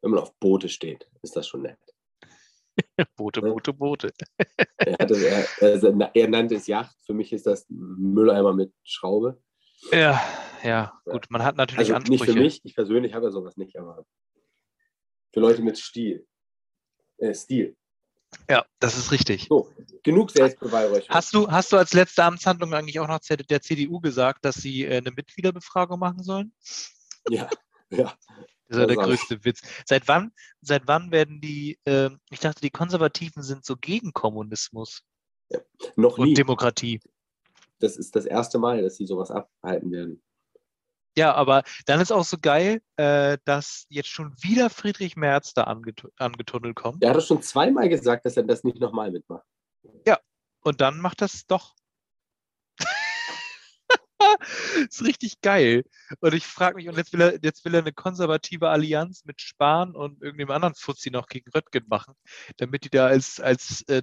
wenn 0.00 0.10
man 0.10 0.20
auf 0.20 0.34
Boote 0.38 0.68
steht, 0.68 1.06
ist 1.22 1.36
das 1.36 1.46
schon 1.46 1.62
nett. 1.62 1.78
Boote. 3.16 3.42
Boote, 3.42 3.72
Boote. 3.72 4.12
Er, 4.84 4.94
hatte, 4.98 5.14
er, 5.14 5.46
er, 5.60 6.10
er 6.12 6.28
nannte 6.28 6.56
es 6.56 6.66
Yacht, 6.66 6.96
für 7.06 7.14
mich 7.14 7.32
ist 7.32 7.46
das 7.46 7.64
Mülleimer 7.68 8.52
mit 8.52 8.72
Schraube. 8.82 9.40
Ja, 9.92 10.20
ja, 10.62 11.00
gut. 11.04 11.26
Man 11.30 11.42
hat 11.42 11.56
natürlich 11.56 11.92
Also 11.92 12.10
nicht 12.10 12.20
Ansprüche. 12.20 12.32
für 12.32 12.38
mich, 12.38 12.60
ich 12.64 12.74
persönlich 12.74 13.14
habe 13.14 13.26
ja 13.26 13.30
sowas 13.30 13.56
nicht, 13.56 13.76
aber 13.78 14.04
für 15.32 15.40
Leute 15.40 15.62
mit 15.62 15.78
Stil. 15.78 16.26
Äh, 17.18 17.34
Stil. 17.34 17.76
Ja, 18.48 18.64
das 18.78 18.96
ist 18.96 19.12
richtig. 19.12 19.46
So, 19.48 19.70
genug 20.02 20.30
Selbstbeweihräucherung. 20.30 21.14
Hast 21.14 21.34
du, 21.34 21.50
hast 21.50 21.72
du 21.72 21.76
als 21.76 21.92
letzte 21.92 22.24
Amtshandlung 22.24 22.72
eigentlich 22.72 22.98
auch 22.98 23.08
noch 23.08 23.20
der 23.20 23.60
CDU 23.60 24.00
gesagt, 24.00 24.44
dass 24.44 24.56
sie 24.56 24.84
äh, 24.84 24.98
eine 24.98 25.10
Mitgliederbefragung 25.10 25.98
machen 25.98 26.22
sollen? 26.22 26.52
Ja, 27.28 27.48
ja. 27.90 28.14
Das 28.68 28.78
ist 28.78 28.80
ja 28.80 28.86
der 28.86 28.96
größte 28.96 29.44
Witz. 29.44 29.60
Seit 29.84 30.08
wann, 30.08 30.32
seit 30.62 30.86
wann 30.86 31.10
werden 31.12 31.42
die, 31.42 31.78
ähm, 31.84 32.18
ich 32.30 32.40
dachte, 32.40 32.62
die 32.62 32.70
Konservativen 32.70 33.42
sind 33.42 33.66
so 33.66 33.76
gegen 33.76 34.12
Kommunismus 34.12 35.02
Noch 35.96 36.16
und 36.16 36.28
nie. 36.28 36.34
Demokratie. 36.34 37.00
Das 37.80 37.98
ist 37.98 38.16
das 38.16 38.24
erste 38.24 38.58
Mal, 38.58 38.82
dass 38.82 38.96
sie 38.96 39.06
sowas 39.06 39.30
abhalten 39.30 39.92
werden. 39.92 40.22
Ja, 41.16 41.34
aber 41.34 41.62
dann 41.86 42.00
ist 42.00 42.10
auch 42.10 42.24
so 42.24 42.38
geil, 42.40 42.80
äh, 42.96 43.36
dass 43.44 43.86
jetzt 43.90 44.08
schon 44.08 44.34
wieder 44.40 44.70
Friedrich 44.70 45.16
Merz 45.16 45.52
da 45.52 45.64
anget 45.64 46.06
angetunnelt 46.16 46.74
kommt. 46.74 47.02
Er 47.02 47.10
hat 47.10 47.16
doch 47.16 47.26
schon 47.26 47.42
zweimal 47.42 47.88
gesagt, 47.88 48.24
dass 48.24 48.36
er 48.36 48.44
das 48.44 48.64
nicht 48.64 48.80
nochmal 48.80 49.10
mitmacht. 49.10 49.44
Ja, 50.06 50.18
und 50.60 50.80
dann 50.80 51.00
macht 51.00 51.20
das 51.20 51.46
doch. 51.46 51.74
ist 54.88 55.04
richtig 55.04 55.40
geil. 55.42 55.84
Und 56.20 56.34
ich 56.34 56.46
frage 56.46 56.76
mich, 56.76 56.88
und 56.88 56.96
jetzt 56.96 57.12
will, 57.12 57.20
er, 57.20 57.38
jetzt 57.42 57.64
will 57.64 57.74
er 57.74 57.80
eine 57.80 57.92
konservative 57.92 58.70
Allianz 58.70 59.24
mit 59.24 59.40
Spahn 59.40 59.94
und 59.94 60.22
irgendeinem 60.22 60.52
anderen 60.52 60.74
Fuzzi 60.74 61.10
noch 61.10 61.26
gegen 61.26 61.50
Röttgen 61.50 61.84
machen, 61.88 62.14
damit 62.56 62.84
die 62.84 62.90
da 62.90 63.06
als, 63.06 63.40
als 63.40 63.82
äh, 63.88 64.02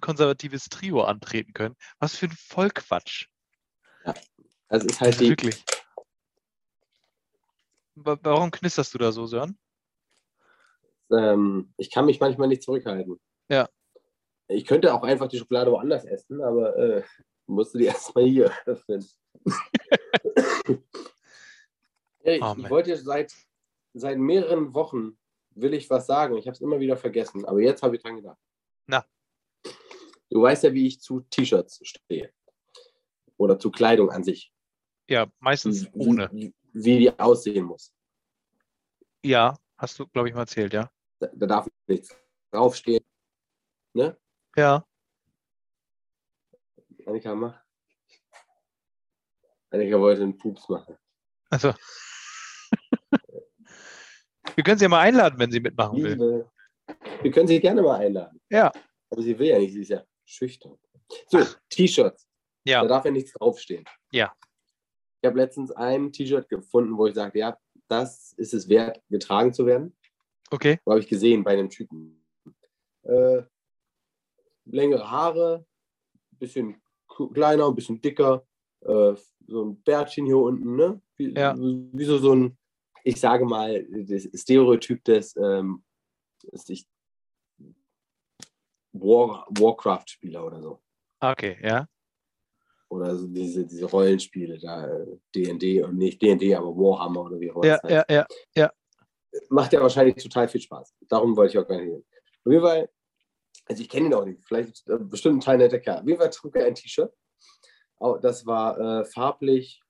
konservatives 0.00 0.68
Trio 0.68 1.02
antreten 1.02 1.52
können. 1.52 1.76
Was 1.98 2.16
für 2.16 2.26
ein 2.26 2.36
Vollquatsch. 2.36 3.26
Ja, 4.04 4.14
das 4.68 4.84
ist 4.84 5.00
halt 5.00 5.14
also 5.14 5.24
die. 5.24 5.30
Wirklich. 5.30 5.64
Warum 8.04 8.50
knisterst 8.50 8.94
du 8.94 8.98
da 8.98 9.12
so, 9.12 9.26
Sören? 9.26 9.58
Ähm, 11.12 11.72
ich 11.76 11.90
kann 11.90 12.06
mich 12.06 12.20
manchmal 12.20 12.48
nicht 12.48 12.62
zurückhalten. 12.62 13.20
Ja. 13.50 13.68
Ich 14.48 14.64
könnte 14.64 14.94
auch 14.94 15.02
einfach 15.02 15.28
die 15.28 15.38
Schokolade 15.38 15.70
woanders 15.70 16.04
essen, 16.04 16.40
aber 16.40 16.76
äh, 16.76 17.02
musst 17.46 17.74
du 17.74 17.78
die 17.78 17.84
erstmal 17.86 18.24
hier 18.24 18.50
öffnen. 18.64 19.06
ich, 22.22 22.42
oh, 22.42 22.54
ich 22.56 22.70
wollte 22.70 22.96
seit, 22.96 23.34
seit 23.92 24.18
mehreren 24.18 24.72
Wochen 24.74 25.18
will 25.50 25.74
ich 25.74 25.90
was 25.90 26.06
sagen. 26.06 26.36
Ich 26.36 26.46
habe 26.46 26.54
es 26.54 26.60
immer 26.60 26.80
wieder 26.80 26.96
vergessen, 26.96 27.44
aber 27.44 27.60
jetzt 27.60 27.82
habe 27.82 27.96
ich 27.96 28.02
dran 28.02 28.16
gedacht. 28.16 28.38
Na. 28.86 29.04
Du 30.30 30.42
weißt 30.42 30.64
ja, 30.64 30.72
wie 30.72 30.86
ich 30.86 31.00
zu 31.00 31.20
T-Shirts 31.20 31.80
stehe. 31.82 32.32
Oder 33.36 33.58
zu 33.58 33.70
Kleidung 33.70 34.10
an 34.10 34.22
sich. 34.22 34.52
Ja, 35.08 35.26
meistens 35.40 35.88
ohne. 35.92 36.52
Wie, 36.72 36.98
die 36.98 37.18
aussehen 37.18 37.64
muss. 37.64 37.92
Ja, 39.24 39.58
hast 39.76 39.98
du, 39.98 40.06
glaube 40.06 40.28
ich, 40.28 40.34
mal 40.34 40.42
erzählt, 40.42 40.72
ja. 40.72 40.90
Da, 41.18 41.28
da 41.34 41.46
darf 41.46 41.68
nichts 41.86 42.16
draufstehen. 42.50 43.04
Ne? 43.94 44.16
Ja. 44.56 44.84
Annika, 47.06 47.34
mach. 47.34 47.60
Annika 49.70 49.98
wollte 49.98 50.22
einen 50.22 50.36
Pups 50.36 50.68
machen. 50.68 50.96
Also. 51.50 51.74
Wir 54.54 54.64
können 54.64 54.78
sie 54.78 54.84
ja 54.84 54.88
mal 54.88 55.00
einladen, 55.00 55.38
wenn 55.38 55.50
sie 55.50 55.60
mitmachen 55.60 56.02
will. 56.02 56.18
will. 56.18 56.50
Wir 57.22 57.30
können 57.30 57.48
sie 57.48 57.60
gerne 57.60 57.82
mal 57.82 57.98
einladen. 58.00 58.40
Ja. 58.50 58.72
Aber 59.10 59.22
sie 59.22 59.38
will 59.38 59.48
ja 59.48 59.58
nicht, 59.58 59.72
sie 59.72 59.82
ist 59.82 59.88
ja 59.88 60.04
schüchtern. 60.24 60.78
So, 61.28 61.44
T-Shirts. 61.68 62.28
Ja. 62.64 62.82
Da 62.82 62.88
darf 62.88 63.04
ja 63.04 63.10
nichts 63.10 63.32
draufstehen. 63.32 63.84
Ja. 64.12 64.34
Ich 65.20 65.26
habe 65.26 65.38
letztens 65.38 65.70
ein 65.72 66.12
T-Shirt 66.12 66.48
gefunden, 66.48 66.96
wo 66.96 67.06
ich 67.06 67.14
sage, 67.14 67.38
ja, 67.38 67.58
das 67.88 68.32
ist 68.34 68.54
es 68.54 68.68
wert, 68.68 69.02
getragen 69.10 69.52
zu 69.52 69.66
werden. 69.66 69.96
Okay. 70.50 70.80
Wo 70.84 70.92
habe 70.92 71.00
ich 71.00 71.08
gesehen 71.08 71.44
bei 71.44 71.52
einem 71.52 71.68
Typen. 71.68 72.24
Äh, 73.02 73.42
längere 74.64 75.10
Haare, 75.10 75.66
bisschen 76.38 76.80
kleiner, 77.34 77.68
ein 77.68 77.74
bisschen 77.74 78.00
dicker, 78.00 78.46
äh, 78.80 79.14
so 79.46 79.64
ein 79.64 79.82
Bärtchen 79.82 80.26
hier 80.26 80.38
unten, 80.38 80.76
ne? 80.76 81.02
Wie, 81.16 81.34
ja. 81.34 81.54
wie 81.58 82.04
so, 82.04 82.18
so 82.18 82.34
ein, 82.34 82.58
ich 83.04 83.20
sage 83.20 83.44
mal, 83.44 83.84
das 83.84 84.28
Stereotyp 84.34 85.04
des 85.04 85.36
ähm, 85.36 85.82
ich, 86.68 86.86
War, 88.92 89.46
Warcraft-Spieler 89.50 90.44
oder 90.44 90.62
so. 90.62 90.82
Okay, 91.20 91.58
ja. 91.62 91.86
Oder 92.90 93.14
so 93.16 93.28
diese, 93.28 93.64
diese 93.64 93.86
Rollenspiele, 93.86 94.58
da 94.58 95.06
DD 95.34 95.82
und 95.84 95.96
nicht 95.96 96.20
DD, 96.20 96.56
aber 96.56 96.76
Warhammer 96.76 97.22
oder 97.22 97.38
wie 97.38 97.50
auch 97.52 97.62
immer. 97.62 97.66
Ja, 97.66 97.80
ja, 97.88 98.04
ja, 98.10 98.26
ja. 98.56 98.72
Macht 99.48 99.72
ja 99.72 99.80
wahrscheinlich 99.80 100.16
total 100.16 100.48
viel 100.48 100.60
Spaß. 100.60 100.92
Darum 101.08 101.36
wollte 101.36 101.52
ich 101.52 101.58
auch 101.58 101.68
gar 101.68 101.76
nicht 101.76 101.92
hin. 101.92 102.04
Auf 102.44 102.52
jeden 102.52 102.64
Fall, 102.64 102.90
also 103.66 103.80
ich 103.80 103.88
kenne 103.88 104.06
ihn 104.06 104.14
auch 104.14 104.24
nicht, 104.24 104.44
vielleicht 104.44 104.88
äh, 104.88 104.98
bestimmt 104.98 105.36
ein 105.36 105.40
Teil 105.40 105.58
netter 105.58 105.78
Kerl. 105.78 106.00
Auf 106.00 106.06
jeden 106.06 106.18
Fall 106.18 106.30
trug 106.30 106.56
er 106.56 106.66
ein 106.66 106.74
T-Shirt. 106.74 107.14
Das 108.22 108.44
war 108.44 108.80
äh, 108.80 109.04
farblich 109.04 109.82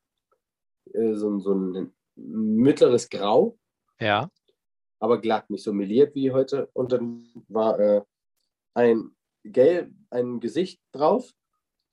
äh, 0.93 1.15
so, 1.15 1.39
so 1.39 1.55
ein 1.55 1.95
mittleres 2.17 3.09
Grau. 3.09 3.59
Ja. 3.99 4.29
Aber 4.99 5.23
glatt, 5.23 5.49
nicht 5.49 5.65
so 5.65 5.73
meliert 5.73 6.15
wie 6.15 6.33
heute. 6.33 6.69
Und 6.75 6.93
dann 6.93 7.33
war 7.49 7.81
äh, 7.81 8.03
ein 8.75 9.17
Gelb, 9.43 9.91
ein 10.11 10.39
Gesicht 10.41 10.83
drauf, 10.93 11.33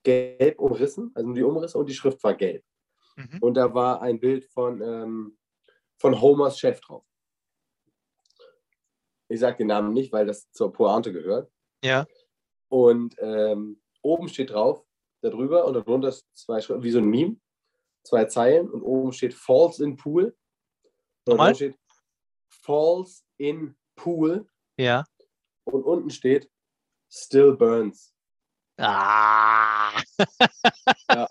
gelb 0.08 0.58
umrissen, 0.58 1.12
also 1.14 1.26
nur 1.26 1.36
die 1.36 1.42
Umrisse 1.42 1.76
und 1.76 1.86
die 1.86 1.94
Schrift 1.94 2.24
war 2.24 2.34
gelb. 2.34 2.64
Mhm. 3.16 3.38
Und 3.42 3.54
da 3.54 3.74
war 3.74 4.00
ein 4.00 4.18
Bild 4.18 4.46
von, 4.46 4.80
ähm, 4.80 5.38
von 5.98 6.18
Homers 6.18 6.58
Chef 6.58 6.80
drauf. 6.80 7.04
Ich 9.28 9.40
sage 9.40 9.58
den 9.58 9.66
Namen 9.66 9.92
nicht, 9.92 10.10
weil 10.10 10.24
das 10.24 10.50
zur 10.52 10.72
Pointe 10.72 11.12
gehört. 11.12 11.52
Ja. 11.84 12.06
Und 12.70 13.16
ähm, 13.18 13.82
oben 14.00 14.28
steht 14.28 14.50
drauf, 14.50 14.82
darüber 15.20 15.66
und 15.66 15.74
darunter 15.74 16.14
zwei 16.32 16.62
Schritte, 16.62 16.82
wie 16.82 16.90
so 16.90 17.00
ein 17.00 17.10
Meme, 17.10 17.36
zwei 18.02 18.24
Zeilen 18.24 18.70
und 18.70 18.80
oben 18.80 19.12
steht 19.12 19.34
Falls 19.34 19.78
in 19.78 19.96
Pool. 19.96 20.34
Und 21.26 21.34
Nochmal? 21.34 21.54
steht 21.54 21.76
Falls 22.48 23.26
in 23.36 23.76
Pool. 23.94 24.48
Ja. 24.78 25.04
Und 25.64 25.82
unten 25.82 26.08
steht 26.08 26.50
Still 27.10 27.54
Burns. 27.56 28.14
Ah. 28.78 29.92
ja. 31.10 31.28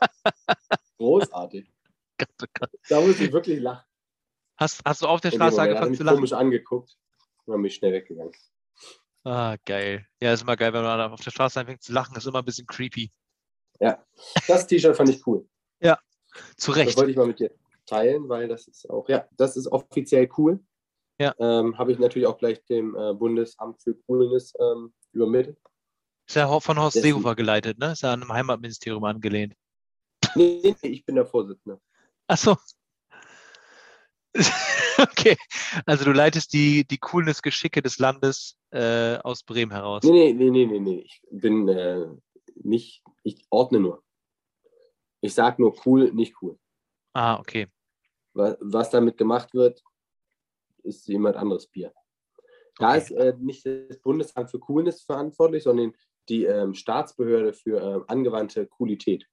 Großartig. 0.97 1.71
Gott, 2.17 2.29
oh 2.41 2.45
Gott. 2.59 2.69
Da 2.89 3.01
muss 3.01 3.19
ich 3.19 3.31
wirklich 3.31 3.59
lachen. 3.59 3.85
Hast, 4.57 4.81
hast 4.83 5.01
du 5.01 5.07
auf 5.07 5.21
der 5.21 5.31
Straße 5.31 5.61
angefangen 5.61 5.95
zu 5.95 6.03
lachen? 6.03 6.15
Ich 6.15 6.19
komisch 6.19 6.33
angeguckt 6.33 6.97
und 7.45 7.51
dann 7.53 7.61
bin 7.61 7.67
ich 7.67 7.75
schnell 7.75 7.93
weggegangen. 7.93 8.33
Ah, 9.23 9.55
geil. 9.65 10.07
Ja, 10.21 10.33
ist 10.33 10.41
immer 10.41 10.55
geil, 10.55 10.73
wenn 10.73 10.83
man 10.83 11.11
auf 11.11 11.21
der 11.21 11.31
Straße 11.31 11.59
anfängt 11.59 11.83
zu 11.83 11.93
lachen, 11.93 12.15
ist 12.17 12.25
immer 12.25 12.39
ein 12.39 12.45
bisschen 12.45 12.65
creepy. 12.65 13.11
Ja, 13.79 14.03
das 14.47 14.65
T-Shirt 14.65 14.95
fand 14.95 15.09
ich 15.09 15.25
cool. 15.27 15.47
Ja, 15.79 15.99
zu 16.55 16.71
Recht. 16.71 16.89
Das 16.89 16.97
wollte 16.97 17.11
ich 17.11 17.17
mal 17.17 17.27
mit 17.27 17.39
dir 17.39 17.51
teilen, 17.85 18.27
weil 18.29 18.47
das 18.47 18.67
ist 18.67 18.89
auch, 18.89 19.07
ja, 19.09 19.27
das 19.37 19.55
ist 19.55 19.67
offiziell 19.67 20.29
cool. 20.37 20.59
Ja. 21.19 21.35
Ähm, 21.39 21.77
Habe 21.77 21.91
ich 21.91 21.99
natürlich 21.99 22.27
auch 22.27 22.37
gleich 22.37 22.63
dem 22.65 22.95
äh, 22.95 23.13
Bundesamt 23.13 23.81
für 23.81 23.95
Coolness 23.95 24.53
ähm, 24.59 24.93
übermittelt. 25.11 25.57
Ist 26.27 26.35
ja 26.35 26.59
von 26.59 26.77
Horst 26.77 27.01
Seehofer 27.01 27.35
geleitet, 27.35 27.79
ne? 27.79 27.93
Ist 27.93 28.03
ja 28.03 28.11
an 28.11 28.21
einem 28.21 28.33
Heimatministerium 28.33 29.03
angelehnt. 29.05 29.55
Nee, 30.35 30.75
nee, 30.81 30.89
ich 30.89 31.05
bin 31.05 31.15
der 31.15 31.25
Vorsitzende. 31.25 31.79
Ach 32.27 32.37
so. 32.37 32.57
okay. 34.97 35.37
Also 35.85 36.03
du 36.03 36.11
leitest 36.11 36.51
die, 36.51 36.85
die 36.85 36.97
Coolness-Geschicke 36.97 37.81
des 37.81 37.97
Landes 37.99 38.57
äh, 38.71 39.17
aus 39.17 39.43
Bremen 39.43 39.71
heraus. 39.71 40.03
Nee, 40.03 40.33
nee, 40.33 40.49
nee, 40.49 40.65
nee, 40.65 40.79
nee. 40.79 40.99
Ich 40.99 41.21
bin 41.31 41.69
äh, 41.69 42.05
nicht, 42.55 43.03
ich 43.23 43.45
ordne 43.49 43.79
nur. 43.79 44.03
Ich 45.21 45.33
sage 45.33 45.61
nur 45.61 45.75
cool, 45.85 46.11
nicht 46.13 46.35
cool. 46.41 46.59
Ah, 47.13 47.39
okay. 47.39 47.67
Was, 48.33 48.57
was 48.59 48.89
damit 48.89 49.17
gemacht 49.17 49.53
wird, 49.53 49.81
ist 50.83 51.07
jemand 51.07 51.37
anderes 51.37 51.67
Bier. 51.67 51.93
Da 52.77 52.89
okay. 52.89 52.97
ist 52.97 53.11
äh, 53.11 53.33
nicht 53.39 53.65
das 53.65 53.99
Bundesamt 53.99 54.51
für 54.51 54.59
Coolness 54.59 55.01
verantwortlich, 55.01 55.63
sondern 55.63 55.93
die 56.29 56.45
ähm, 56.45 56.73
Staatsbehörde 56.73 57.53
für 57.53 57.79
äh, 57.79 58.11
angewandte 58.11 58.67
Coolität. 58.67 59.25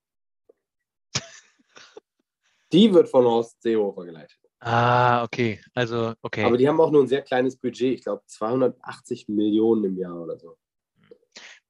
die 2.72 2.92
wird 2.92 3.08
von 3.08 3.24
Horst 3.24 3.62
Seehofer 3.62 4.04
geleitet. 4.04 4.38
Ah, 4.60 5.22
okay. 5.24 5.60
Also, 5.74 6.14
okay. 6.22 6.44
Aber 6.44 6.56
die 6.56 6.66
haben 6.66 6.80
auch 6.80 6.90
nur 6.90 7.02
ein 7.02 7.08
sehr 7.08 7.22
kleines 7.22 7.56
Budget. 7.56 7.98
Ich 7.98 8.04
glaube, 8.04 8.22
280 8.26 9.28
Millionen 9.28 9.84
im 9.84 9.98
Jahr 9.98 10.18
oder 10.18 10.38
so. 10.38 10.56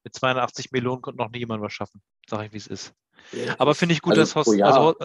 Mit 0.03 0.15
280 0.15 0.71
Millionen 0.71 1.01
konnte 1.01 1.21
noch 1.21 1.29
nie 1.29 1.39
jemand 1.39 1.61
was 1.61 1.73
schaffen. 1.73 2.01
Sag 2.29 2.45
ich, 2.45 2.53
wie 2.53 2.57
es 2.57 2.67
ist. 2.67 2.93
Ja, 3.33 3.55
aber 3.57 3.75
finde 3.75 3.93
ich 3.93 4.01
gut, 4.01 4.11
also 4.11 4.21
dass 4.21 4.35
Horst. 4.35 4.61
Also, 4.61 4.95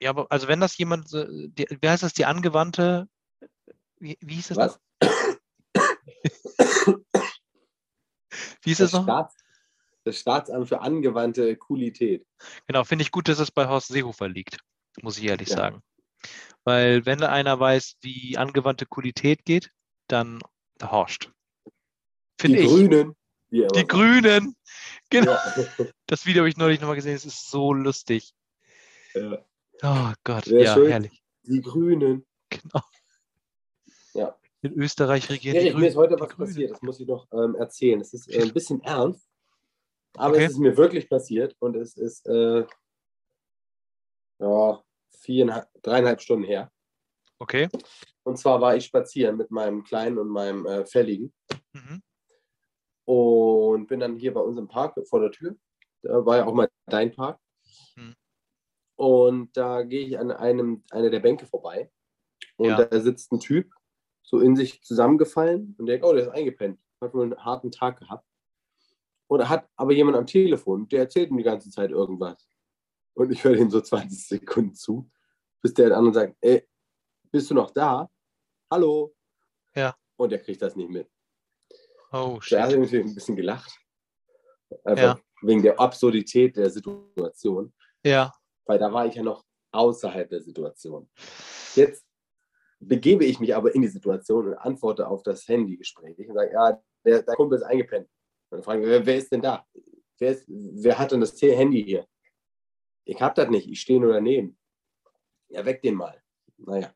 ja, 0.00 0.10
aber 0.10 0.26
also 0.30 0.48
wenn 0.48 0.60
das 0.60 0.78
jemand, 0.78 1.12
die, 1.12 1.66
wie 1.68 1.88
heißt 1.88 2.02
das, 2.02 2.14
die 2.14 2.24
angewandte, 2.24 3.08
wie, 3.98 4.16
wie 4.20 4.34
hieß 4.34 4.48
das 4.48 4.56
was? 4.56 4.80
Wie 8.62 8.70
ist 8.72 8.80
das, 8.80 8.90
das 8.92 9.00
noch? 9.00 9.04
Staats, 9.04 9.36
das 10.04 10.18
Staatsamt 10.18 10.68
für 10.68 10.80
angewandte 10.80 11.56
Coolität. 11.56 12.26
Genau, 12.66 12.84
finde 12.84 13.02
ich 13.02 13.10
gut, 13.10 13.28
dass 13.28 13.38
es 13.38 13.50
bei 13.50 13.68
Horst 13.68 13.88
Seehofer 13.88 14.28
liegt, 14.28 14.58
muss 15.00 15.18
ich 15.18 15.24
ehrlich 15.24 15.48
ja. 15.48 15.56
sagen. 15.56 15.82
Weil 16.64 17.04
wenn 17.06 17.22
einer 17.22 17.58
weiß, 17.58 17.96
wie 18.02 18.36
angewandte 18.36 18.86
Coolität 18.86 19.44
geht, 19.44 19.70
dann 20.06 20.40
Horst. 20.82 21.30
Finde 22.38 22.60
ich. 22.60 22.68
Grünen. 22.68 23.16
Die 23.50 23.60
sagen. 23.60 23.88
Grünen. 23.88 24.56
Genau. 25.10 25.32
Ja. 25.32 25.86
Das 26.06 26.26
Video 26.26 26.40
habe 26.40 26.50
ich 26.50 26.58
neulich 26.58 26.78
nochmal 26.78 26.96
gesehen. 26.96 27.14
Es 27.14 27.24
ist 27.24 27.48
so 27.50 27.72
lustig. 27.72 28.34
Ja. 29.14 29.42
Oh 29.82 30.12
Gott, 30.24 30.44
Sehr 30.44 30.62
ja, 30.62 30.74
schön. 30.74 30.90
herrlich. 30.90 31.22
Die 31.44 31.60
Grünen. 31.62 32.26
Genau. 32.50 32.82
In 34.62 34.74
Österreich 34.74 35.28
regiert 35.28 35.56
Erich, 35.56 35.74
mir 35.74 35.88
ist 35.88 35.96
heute 35.96 36.18
was 36.20 36.36
passiert, 36.36 36.70
das 36.70 36.82
muss 36.82 37.00
ich 37.00 37.06
noch 37.08 37.26
ähm, 37.32 37.56
erzählen. 37.56 38.00
Es 38.00 38.14
ist 38.14 38.32
äh, 38.32 38.42
ein 38.42 38.52
bisschen 38.52 38.80
ernst, 38.82 39.28
aber 40.14 40.34
okay. 40.34 40.44
es 40.44 40.52
ist 40.52 40.58
mir 40.58 40.76
wirklich 40.76 41.08
passiert 41.08 41.56
und 41.58 41.74
es 41.74 41.96
ist, 41.96 42.28
äh, 42.28 42.64
ja, 44.38 44.82
vier, 45.18 45.66
dreieinhalb 45.82 46.20
Stunden 46.20 46.44
her. 46.44 46.70
Okay. 47.40 47.68
Und 48.22 48.38
zwar 48.38 48.60
war 48.60 48.76
ich 48.76 48.84
spazieren 48.84 49.36
mit 49.36 49.50
meinem 49.50 49.82
Kleinen 49.82 50.18
und 50.18 50.28
meinem 50.28 50.64
äh, 50.66 50.86
Fälligen. 50.86 51.34
Mhm. 51.72 52.02
Und 53.04 53.88
bin 53.88 53.98
dann 53.98 54.16
hier 54.16 54.32
bei 54.32 54.40
uns 54.40 54.58
im 54.58 54.68
Park 54.68 54.94
vor 55.08 55.20
der 55.20 55.32
Tür. 55.32 55.56
Da 56.02 56.24
war 56.24 56.36
ja 56.36 56.46
auch 56.46 56.54
mal 56.54 56.68
dein 56.86 57.12
Park. 57.12 57.40
Mhm. 57.96 58.14
Und 58.94 59.56
da 59.56 59.82
gehe 59.82 60.06
ich 60.06 60.18
an 60.20 60.30
einem 60.30 60.84
einer 60.92 61.10
der 61.10 61.18
Bänke 61.18 61.46
vorbei. 61.46 61.90
Und 62.56 62.68
Ja. 62.68 62.84
da 62.84 63.00
sitzt 63.00 63.32
ein 63.32 63.40
Typ, 63.40 63.72
so 64.22 64.40
in 64.40 64.56
sich 64.56 64.82
zusammengefallen. 64.82 65.74
Und 65.78 65.86
der 65.86 65.96
denkt, 65.96 66.06
oh, 66.06 66.12
der 66.12 66.22
ist 66.24 66.30
eingepennt. 66.30 66.80
Hat 67.00 67.14
wohl 67.14 67.24
einen 67.24 67.44
harten 67.44 67.70
Tag 67.70 67.98
gehabt. 67.98 68.26
Und 69.26 69.48
hat 69.48 69.68
aber 69.76 69.92
jemand 69.92 70.16
am 70.16 70.26
Telefon, 70.26 70.88
der 70.88 71.00
erzählt 71.00 71.30
ihm 71.30 71.36
die 71.38 71.42
ganze 71.42 71.70
Zeit 71.70 71.90
irgendwas. 71.90 72.48
Und 73.14 73.30
ich 73.32 73.42
höre 73.44 73.56
ihm 73.56 73.70
so 73.70 73.80
20 73.82 74.26
Sekunden 74.26 74.74
zu, 74.74 75.10
bis 75.62 75.74
der 75.74 75.96
an 75.96 76.06
und 76.06 76.14
sagt, 76.14 76.36
ey, 76.40 76.66
bist 77.30 77.50
du 77.50 77.54
noch 77.54 77.70
da? 77.70 78.10
Hallo? 78.70 79.14
Ja. 79.74 79.96
Und 80.16 80.30
der 80.30 80.38
kriegt 80.40 80.60
das 80.62 80.76
nicht 80.76 80.90
mit. 80.90 81.08
Oh, 82.12 82.38
Der 82.50 82.62
hat 82.62 82.70
shit. 82.70 82.78
irgendwie 82.78 82.98
ein 83.00 83.14
bisschen 83.14 83.36
gelacht. 83.36 83.72
Einfach 84.84 85.16
Ja. 85.16 85.20
wegen 85.42 85.62
der 85.62 85.80
Absurdität 85.80 86.56
der 86.56 86.68
Situation. 86.70 87.72
Ja. 88.04 88.32
Weil 88.66 88.78
da 88.78 88.92
war 88.92 89.06
ich 89.06 89.14
ja 89.14 89.22
noch 89.22 89.44
außerhalb 89.72 90.28
der 90.28 90.42
Situation. 90.42 91.08
Jetzt 91.74 92.04
begebe 92.86 93.24
ich 93.24 93.40
mich 93.40 93.54
aber 93.54 93.74
in 93.74 93.82
die 93.82 93.88
Situation 93.88 94.48
und 94.48 94.54
antworte 94.54 95.06
auf 95.06 95.22
das 95.22 95.46
Handygespräch 95.48 96.18
und 96.18 96.34
sage, 96.34 96.52
ja, 96.52 96.82
der, 97.04 97.22
der 97.22 97.34
Kumpel 97.34 97.58
ist 97.58 97.64
eingepennt. 97.64 98.08
Und 98.50 98.58
dann 98.58 98.62
fragen 98.62 98.82
wir, 98.82 98.90
wer, 98.90 99.06
wer 99.06 99.16
ist 99.16 99.32
denn 99.32 99.42
da? 99.42 99.64
Wer, 100.18 100.32
ist, 100.32 100.44
wer 100.48 100.98
hat 100.98 101.12
denn 101.12 101.20
das 101.20 101.40
Handy 101.40 101.82
hier? 101.82 102.06
Ich 103.04 103.20
hab 103.20 103.34
das 103.34 103.48
nicht, 103.48 103.68
ich 103.68 103.80
stehe 103.80 104.00
nur 104.00 104.12
daneben. 104.12 104.58
Ja, 105.48 105.64
weg 105.64 105.82
den 105.82 105.94
mal. 105.94 106.22
Naja. 106.58 106.92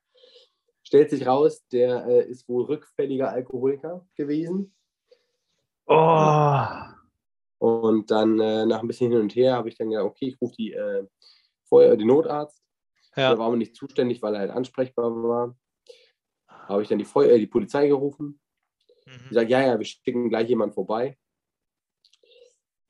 Stellt 0.83 1.11
sich 1.11 1.27
raus, 1.27 1.66
der 1.72 2.07
äh, 2.07 2.31
ist 2.31 2.49
wohl 2.49 2.64
rückfälliger 2.64 3.31
Alkoholiker 3.31 4.07
gewesen. 4.14 4.75
Oh. 5.87 6.64
Und 7.59 8.11
dann 8.11 8.38
äh, 8.38 8.66
nach 8.66 8.83
ein 8.83 8.87
bisschen 8.87 9.11
hin 9.11 9.20
und 9.20 9.35
her 9.35 9.55
habe 9.55 9.68
ich 9.68 9.77
dann 9.77 9.90
gesagt, 9.90 10.07
okay, 10.07 10.29
ich 10.29 10.40
rufe 10.40 10.55
die, 10.57 10.72
äh, 10.72 11.07
Feuer, 11.68 11.96
den 11.96 12.07
Notarzt. 12.07 12.62
Ja. 13.16 13.31
Der 13.31 13.38
war 13.38 13.46
aber 13.46 13.57
nicht 13.57 13.75
zuständig, 13.75 14.22
weil 14.22 14.35
er 14.35 14.40
halt 14.40 14.51
ansprechbar 14.51 15.11
war. 15.11 15.57
Habe 16.68 16.83
ich 16.83 16.88
dann 16.88 16.98
die, 16.98 17.05
Feuer, 17.05 17.31
äh, 17.31 17.38
die 17.38 17.46
Polizei 17.46 17.88
gerufen. 17.88 18.40
Die 19.07 19.11
Mhm. 19.11 19.33
sagt, 19.35 19.50
ja, 19.50 19.61
ja, 19.61 19.79
wir 19.79 19.85
schicken 19.85 20.29
gleich 20.29 20.48
jemand 20.48 20.74
vorbei. 20.74 21.18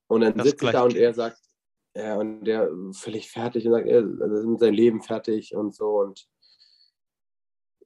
Und 0.08 0.22
dann 0.22 0.34
Das 0.34 0.46
sitzt 0.46 0.62
ich 0.62 0.70
da 0.70 0.84
und 0.84 0.96
er 0.96 1.12
sagt, 1.12 1.38
ja, 1.94 2.16
und 2.16 2.44
der 2.44 2.70
völlig 2.92 3.30
fertig 3.30 3.66
und 3.66 3.72
sagt, 3.72 3.86
er 3.88 4.00
ist 4.00 4.46
mit 4.46 4.60
seinem 4.60 4.74
Leben 4.74 5.02
fertig 5.02 5.54
und 5.54 5.74
so 5.74 6.00
und 6.00 6.28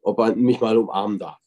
ob 0.03 0.19
er 0.19 0.35
mich 0.35 0.61
mal 0.61 0.77
umarmen 0.77 1.19
darf. 1.19 1.39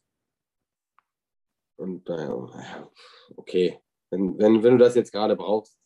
Und 1.77 2.07
naja, 2.07 2.89
okay, 3.35 3.81
wenn, 4.09 4.37
wenn, 4.37 4.63
wenn 4.63 4.77
du 4.77 4.83
das 4.83 4.95
jetzt 4.95 5.11
gerade 5.11 5.35
brauchst, 5.35 5.77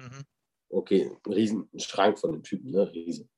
Mhm. 0.00 0.24
okay, 0.68 1.10
ein 1.26 1.32
riesen 1.32 1.68
Schrank 1.76 2.18
von 2.20 2.32
dem 2.32 2.42
Typen, 2.44 2.70
ne, 2.70 2.92
riesen. 2.92 3.28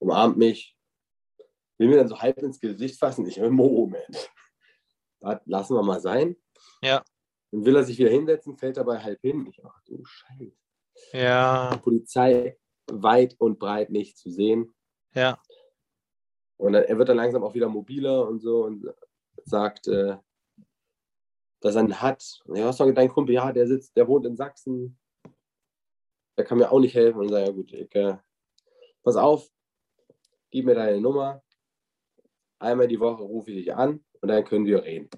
Umarmt 0.00 0.36
mich, 0.36 0.76
will 1.78 1.88
mir 1.88 1.96
dann 1.96 2.08
so 2.08 2.20
halb 2.20 2.38
ins 2.38 2.60
Gesicht 2.60 2.98
fassen. 2.98 3.26
Ich, 3.26 3.40
Moment, 3.40 4.30
das 5.20 5.40
lassen 5.46 5.74
wir 5.74 5.82
mal 5.82 6.00
sein. 6.00 6.36
Ja. 6.82 7.02
Dann 7.50 7.64
will 7.64 7.76
er 7.76 7.84
sich 7.84 7.98
wieder 7.98 8.10
hinsetzen, 8.10 8.56
fällt 8.56 8.76
dabei 8.76 8.98
halb 8.98 9.20
hin. 9.20 9.46
Ich, 9.46 9.64
ach 9.64 9.80
du 9.84 10.04
Scheiße. 10.04 10.56
Ja. 11.12 11.76
Polizei 11.82 12.58
weit 12.90 13.36
und 13.38 13.58
breit 13.58 13.90
nicht 13.90 14.18
zu 14.18 14.30
sehen. 14.30 14.74
Ja. 15.14 15.40
Und 16.56 16.74
dann, 16.74 16.84
er 16.84 16.98
wird 16.98 17.08
dann 17.08 17.16
langsam 17.16 17.42
auch 17.42 17.54
wieder 17.54 17.68
mobiler 17.68 18.26
und 18.28 18.40
so 18.40 18.64
und 18.64 18.86
sagt, 19.44 19.88
äh, 19.88 20.16
dass 21.60 21.74
er 21.74 21.80
einen 21.80 22.00
hat. 22.00 22.40
Und 22.44 22.56
ja, 22.56 22.66
was 22.66 22.76
soll 22.76 22.92
dein 22.94 23.08
Kumpel? 23.08 23.34
Ja, 23.34 23.52
der 23.52 23.66
sitzt, 23.66 23.96
der 23.96 24.08
wohnt 24.08 24.26
in 24.26 24.36
Sachsen. 24.36 24.98
Der 26.36 26.44
kann 26.44 26.58
mir 26.58 26.70
auch 26.70 26.80
nicht 26.80 26.94
helfen. 26.94 27.20
Und 27.20 27.28
sage, 27.28 27.46
ja 27.46 27.52
gut, 27.52 27.72
ich, 27.72 27.94
äh, 27.94 28.16
pass 29.02 29.16
auf, 29.16 29.48
gib 30.50 30.66
mir 30.66 30.74
deine 30.74 31.00
Nummer. 31.00 31.42
Einmal 32.62 32.88
die 32.88 33.00
Woche 33.00 33.22
rufe 33.22 33.50
ich 33.50 33.64
dich 33.64 33.74
an 33.74 34.04
und 34.20 34.28
dann 34.28 34.44
können 34.44 34.64
wir 34.66 34.82
reden. 34.82 35.10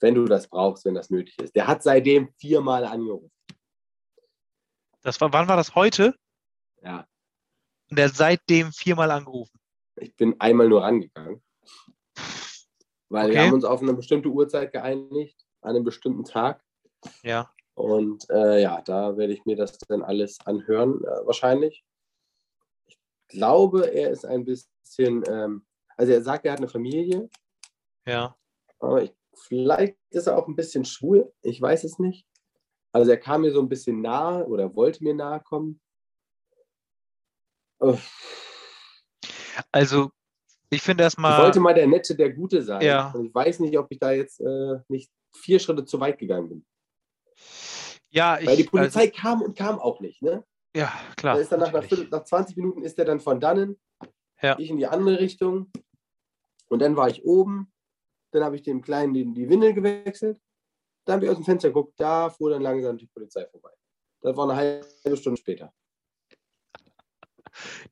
Wenn 0.00 0.14
du 0.14 0.24
das 0.26 0.48
brauchst, 0.48 0.84
wenn 0.84 0.94
das 0.94 1.08
nötig 1.10 1.38
ist. 1.38 1.54
Der 1.56 1.66
hat 1.66 1.82
seitdem 1.82 2.28
viermal 2.38 2.84
angerufen. 2.84 3.32
Das 5.02 5.20
war, 5.20 5.32
wann 5.32 5.48
war 5.48 5.56
das 5.56 5.74
heute? 5.74 6.14
Ja, 6.82 7.06
Und 7.90 7.98
er 7.98 8.06
hat 8.08 8.14
seitdem 8.16 8.72
viermal 8.72 9.10
angerufen. 9.10 9.58
ich 9.98 10.14
bin 10.16 10.38
einmal 10.40 10.68
nur 10.68 10.82
rangegangen. 10.82 11.42
Weil 13.08 13.28
wir 13.28 13.34
Okay. 13.36 13.46
haben 13.46 13.54
uns 13.54 13.64
auf 13.64 13.80
eine 13.82 13.94
bestimmte 13.94 14.28
Uhrzeit 14.28 14.72
geeinigt, 14.72 15.38
an 15.62 15.76
einem 15.76 15.84
bestimmten 15.84 16.24
Tag. 16.24 16.62
Ja. 17.22 17.50
Und 17.74 18.28
äh, 18.30 18.62
ja, 18.62 18.82
da 18.82 19.16
werde 19.16 19.32
ich 19.32 19.44
mir 19.44 19.54
das 19.56 19.78
dann 19.78 20.02
alles 20.02 20.38
anhören, 20.44 21.02
äh, 21.04 21.24
wahrscheinlich. 21.26 21.84
Ich 22.88 22.98
glaube, 23.28 23.92
er 23.94 24.10
ist 24.10 24.24
ein 24.26 24.44
bisschen, 24.44 25.22
ähm, 25.28 25.64
also 25.96 26.12
er 26.12 26.22
sagt, 26.22 26.44
er 26.44 26.52
hat 26.52 26.58
eine 26.58 26.68
Familie, 26.68 27.28
Ja. 28.06 28.36
aber 28.78 29.02
ich, 29.04 29.14
vielleicht 29.34 29.96
ist 30.10 30.26
er 30.26 30.36
auch 30.38 30.48
ein 30.48 30.56
bisschen 30.56 30.84
schwul, 30.84 31.32
ich 31.42 31.60
weiß 31.60 31.84
es 31.84 31.98
nicht. 31.98 32.26
Also 32.92 33.10
er 33.10 33.18
kam 33.18 33.42
mir 33.42 33.52
so 33.52 33.60
ein 33.60 33.68
bisschen 33.68 34.00
nahe 34.00 34.46
oder 34.46 34.74
wollte 34.74 35.04
mir 35.04 35.14
nahe 35.14 35.40
kommen. 35.40 35.80
Äh, 37.80 37.94
Also, 39.72 40.10
ich 40.70 40.82
finde 40.82 41.02
Ich 41.02 41.06
erstmal. 41.06 41.42
wollte 41.42 41.60
mal 41.60 41.74
der 41.74 41.86
Nette, 41.86 42.14
der 42.14 42.32
Gute 42.32 42.62
sein. 42.62 42.82
Ja. 42.82 43.10
Und 43.12 43.26
ich 43.26 43.34
weiß 43.34 43.60
nicht, 43.60 43.78
ob 43.78 43.86
ich 43.90 43.98
da 43.98 44.12
jetzt 44.12 44.40
äh, 44.40 44.78
nicht 44.88 45.10
vier 45.34 45.58
Schritte 45.58 45.84
zu 45.84 46.00
weit 46.00 46.18
gegangen 46.18 46.48
bin. 46.48 46.66
Ja, 48.10 48.38
ich. 48.38 48.46
Weil 48.46 48.56
die 48.56 48.64
Polizei 48.64 49.00
Also, 49.00 49.12
kam 49.14 49.42
und 49.42 49.56
kam 49.56 49.78
auch 49.78 50.00
nicht. 50.00 50.22
Ne? 50.22 50.44
ja, 50.74 50.92
klar. 51.16 51.34
Da 51.36 51.40
ist 51.40 51.52
dann 51.52 51.60
nach, 51.60 51.72
nach 51.72 52.24
20 52.24 52.56
Minuten 52.56 52.82
ist 52.82 52.98
er 52.98 53.04
dann 53.04 53.20
von 53.20 53.40
dannen, 53.40 53.78
Ja. 54.42 54.58
ich 54.58 54.70
in 54.70 54.78
die 54.78 54.86
andere 54.86 55.18
Richtung. 55.20 55.70
Und 56.68 56.80
dann 56.80 56.96
war 56.96 57.08
ich 57.08 57.24
oben. 57.24 57.72
Dann 58.32 58.44
habe 58.44 58.56
ich 58.56 58.62
dem 58.62 58.82
Kleinen 58.82 59.14
die, 59.14 59.32
die 59.32 59.48
Windel 59.48 59.72
gewechselt. 59.72 60.40
Dann 61.04 61.16
habe 61.16 61.24
ich 61.24 61.30
aus 61.30 61.36
dem 61.36 61.44
Fenster 61.44 61.68
geguckt. 61.68 61.94
Da 61.98 62.30
fuhr 62.30 62.50
dann 62.50 62.62
langsam 62.62 62.98
die 62.98 63.06
Polizei 63.06 63.46
vorbei. 63.46 63.70
Das 64.20 64.36
war 64.36 64.50
eine 64.50 64.56
halbe 64.56 65.16
Stunde 65.16 65.40
später. 65.40 65.72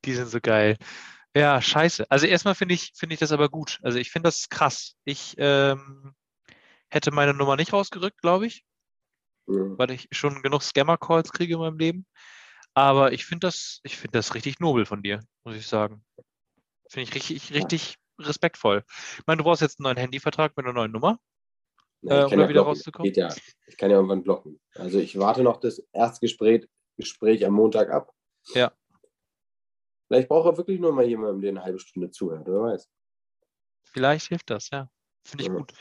Die 0.03 0.13
sind 0.13 0.27
so 0.27 0.39
geil. 0.41 0.77
Ja, 1.35 1.61
scheiße. 1.61 2.09
Also 2.09 2.27
erstmal 2.27 2.55
finde 2.55 2.75
ich, 2.75 2.91
finde 2.95 3.13
ich 3.13 3.19
das 3.19 3.31
aber 3.31 3.49
gut. 3.49 3.79
Also 3.83 3.97
ich 3.97 4.11
finde 4.11 4.27
das 4.27 4.49
krass. 4.49 4.95
Ich 5.03 5.35
ähm, 5.37 6.13
hätte 6.89 7.11
meine 7.11 7.33
Nummer 7.33 7.55
nicht 7.55 7.73
rausgerückt, 7.73 8.21
glaube 8.21 8.47
ich, 8.47 8.65
Mhm. 9.47 9.77
weil 9.77 9.91
ich 9.91 10.07
schon 10.11 10.41
genug 10.41 10.63
Scammer-Calls 10.63 11.31
kriege 11.31 11.53
in 11.53 11.59
meinem 11.59 11.77
Leben. 11.77 12.05
Aber 12.73 13.13
ich 13.13 13.25
finde 13.25 13.47
das, 13.47 13.79
ich 13.83 13.95
finde 13.97 14.17
das 14.17 14.33
richtig 14.33 14.59
nobel 14.59 14.85
von 14.85 15.03
dir, 15.03 15.19
muss 15.43 15.55
ich 15.55 15.67
sagen. 15.67 16.03
Finde 16.89 17.09
ich 17.09 17.15
richtig, 17.15 17.53
richtig 17.53 17.97
respektvoll. 18.19 18.83
Ich 19.17 19.27
meine, 19.27 19.37
du 19.37 19.43
brauchst 19.43 19.61
jetzt 19.61 19.79
einen 19.79 19.85
neuen 19.85 19.97
Handyvertrag 19.97 20.55
mit 20.55 20.65
einer 20.65 20.73
neuen 20.73 20.91
Nummer. 20.91 21.19
Äh, 22.03 22.07
um 22.07 22.09
da 22.09 22.17
ja 22.29 22.31
wieder 22.31 22.45
blocken. 22.47 22.67
rauszukommen? 22.67 23.05
Geht 23.05 23.17
ja. 23.17 23.33
Ich 23.67 23.77
kann 23.77 23.89
ja 23.89 23.95
irgendwann 23.95 24.23
blocken. 24.23 24.59
Also 24.75 24.99
ich 24.99 25.17
warte 25.17 25.41
noch 25.43 25.59
das 25.59 25.79
Erstgespräch 25.91 26.67
Gespräch 26.97 27.45
am 27.45 27.53
Montag 27.53 27.89
ab. 27.89 28.11
Ja. 28.53 28.71
Vielleicht 30.07 30.29
braucht 30.29 30.47
er 30.47 30.57
wirklich 30.57 30.79
nur 30.79 30.93
mal 30.93 31.05
jemanden, 31.05 31.41
der 31.41 31.49
eine 31.51 31.63
halbe 31.63 31.79
Stunde 31.79 32.11
zuhört, 32.11 32.47
wer 32.47 32.61
weiß. 32.61 32.89
Vielleicht 33.83 34.27
hilft 34.27 34.49
das, 34.49 34.69
ja. 34.69 34.89
Finde 35.25 35.43
ich 35.43 35.49
Ja. 35.49 35.55
gut. 35.55 35.73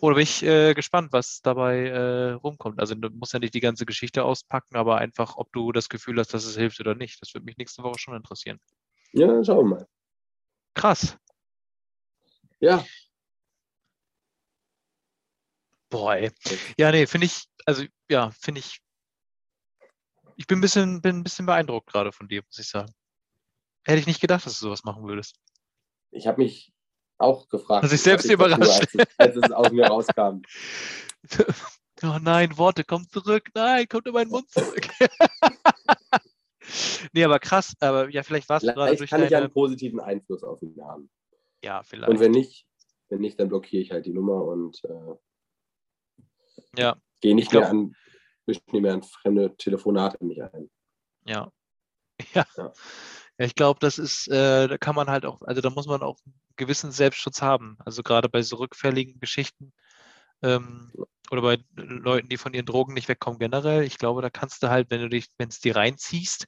Oder 0.00 0.16
bin 0.16 0.24
ich 0.24 0.42
äh, 0.42 0.74
gespannt, 0.74 1.12
was 1.12 1.40
dabei 1.42 1.86
äh, 1.86 2.32
rumkommt. 2.32 2.78
Also 2.78 2.94
du 2.94 3.08
musst 3.08 3.32
ja 3.32 3.38
nicht 3.38 3.54
die 3.54 3.60
ganze 3.60 3.86
Geschichte 3.86 4.24
auspacken, 4.24 4.76
aber 4.76 4.98
einfach, 4.98 5.36
ob 5.36 5.50
du 5.52 5.72
das 5.72 5.88
Gefühl 5.88 6.18
hast, 6.18 6.34
dass 6.34 6.44
es 6.44 6.56
hilft 6.56 6.78
oder 6.80 6.94
nicht. 6.94 7.20
Das 7.22 7.32
würde 7.32 7.46
mich 7.46 7.56
nächste 7.56 7.82
Woche 7.82 7.98
schon 7.98 8.14
interessieren. 8.14 8.60
Ja, 9.12 9.26
dann 9.26 9.44
schauen 9.44 9.70
wir 9.70 9.76
mal. 9.76 9.88
Krass. 10.74 11.16
Ja, 12.62 12.84
Boah, 15.92 16.16
ey. 16.16 16.30
Ja, 16.78 16.90
nee, 16.90 17.06
finde 17.06 17.26
ich, 17.26 17.44
also 17.66 17.84
ja, 18.08 18.30
finde 18.30 18.60
ich, 18.60 18.80
ich 20.36 20.46
bin 20.46 20.58
ein 20.58 20.62
bisschen, 20.62 21.02
bin 21.02 21.18
ein 21.18 21.22
bisschen 21.22 21.44
beeindruckt 21.44 21.86
gerade 21.86 22.12
von 22.12 22.28
dir, 22.28 22.42
muss 22.46 22.58
ich 22.58 22.66
sagen. 22.66 22.90
Hätte 23.84 23.98
ich 23.98 24.06
nicht 24.06 24.22
gedacht, 24.22 24.46
dass 24.46 24.58
du 24.58 24.66
sowas 24.66 24.84
machen 24.84 25.06
würdest. 25.06 25.36
ich 26.10 26.26
habe 26.26 26.42
mich 26.42 26.72
auch 27.18 27.46
gefragt. 27.50 27.82
Also 27.82 27.94
ich 27.94 28.00
selbst 28.00 28.24
dazu, 28.24 28.32
überrascht. 28.32 28.80
Als 28.80 28.94
es, 28.94 29.06
als 29.18 29.36
es 29.36 29.52
aus 29.52 29.70
mir 29.70 29.86
rauskam. 29.86 30.42
Oh 32.04 32.18
nein, 32.20 32.58
Worte, 32.58 32.82
komm 32.82 33.08
zurück. 33.08 33.50
Nein, 33.54 33.86
kommt 33.88 34.08
in 34.08 34.12
meinen 34.12 34.30
Mund 34.30 34.50
zurück. 34.50 34.88
nee, 37.12 37.22
aber 37.22 37.38
krass, 37.38 37.76
aber 37.78 38.08
ja, 38.08 38.24
vielleicht 38.24 38.48
warst 38.48 38.66
du 38.66 38.74
gerade 38.74 38.96
durch 38.96 39.08
kann 39.08 39.22
ich 39.22 39.30
deine. 39.30 39.44
einen 39.44 39.52
positiven 39.52 40.00
Einfluss 40.00 40.42
auf 40.42 40.60
ihn 40.62 40.74
haben. 40.82 41.08
Ja, 41.62 41.82
vielleicht. 41.82 42.10
Und 42.10 42.20
wenn 42.20 42.32
nicht, 42.32 42.66
wenn 43.08 43.20
nicht, 43.20 43.38
dann 43.38 43.48
blockiere 43.48 43.82
ich 43.82 43.90
halt 43.92 44.06
die 44.06 44.12
Nummer 44.12 44.44
und 44.44 44.82
äh, 44.84 45.14
Ja. 46.76 46.96
gehe 47.20 47.34
nicht 47.34 47.50
glaub- 47.50 47.62
mehr 47.62 47.70
an, 47.70 47.94
nicht 48.46 48.72
mehr 48.72 48.94
an 48.94 49.02
fremde 49.02 49.56
Telefonate 49.56 50.24
mich 50.24 50.42
ein. 50.42 50.70
Ja. 51.24 51.50
Ja. 52.34 52.46
Ja. 52.56 52.72
Ja, 53.38 53.46
ich 53.46 53.54
glaube, 53.54 53.80
das 53.80 53.98
ist, 53.98 54.28
äh, 54.28 54.68
da 54.68 54.76
kann 54.76 54.94
man 54.94 55.08
halt 55.08 55.24
auch, 55.24 55.40
also 55.42 55.62
da 55.62 55.70
muss 55.70 55.86
man 55.86 56.02
auch 56.02 56.18
einen 56.26 56.34
gewissen 56.56 56.92
Selbstschutz 56.92 57.40
haben. 57.40 57.78
Also 57.84 58.02
gerade 58.02 58.28
bei 58.28 58.42
so 58.42 58.56
rückfälligen 58.56 59.18
Geschichten 59.20 59.72
ähm, 60.42 60.92
oder 61.30 61.40
bei 61.40 61.58
Leuten, 61.74 62.28
die 62.28 62.36
von 62.36 62.52
ihren 62.52 62.66
Drogen 62.66 62.92
nicht 62.92 63.08
wegkommen 63.08 63.38
generell. 63.38 63.84
Ich 63.84 63.96
glaube, 63.96 64.20
da 64.20 64.28
kannst 64.28 64.62
du 64.62 64.68
halt, 64.68 64.90
wenn 64.90 65.00
du 65.00 65.08
dich, 65.08 65.28
wenn 65.38 65.48
es 65.48 65.60
dir 65.60 65.74
reinziehst, 65.74 66.46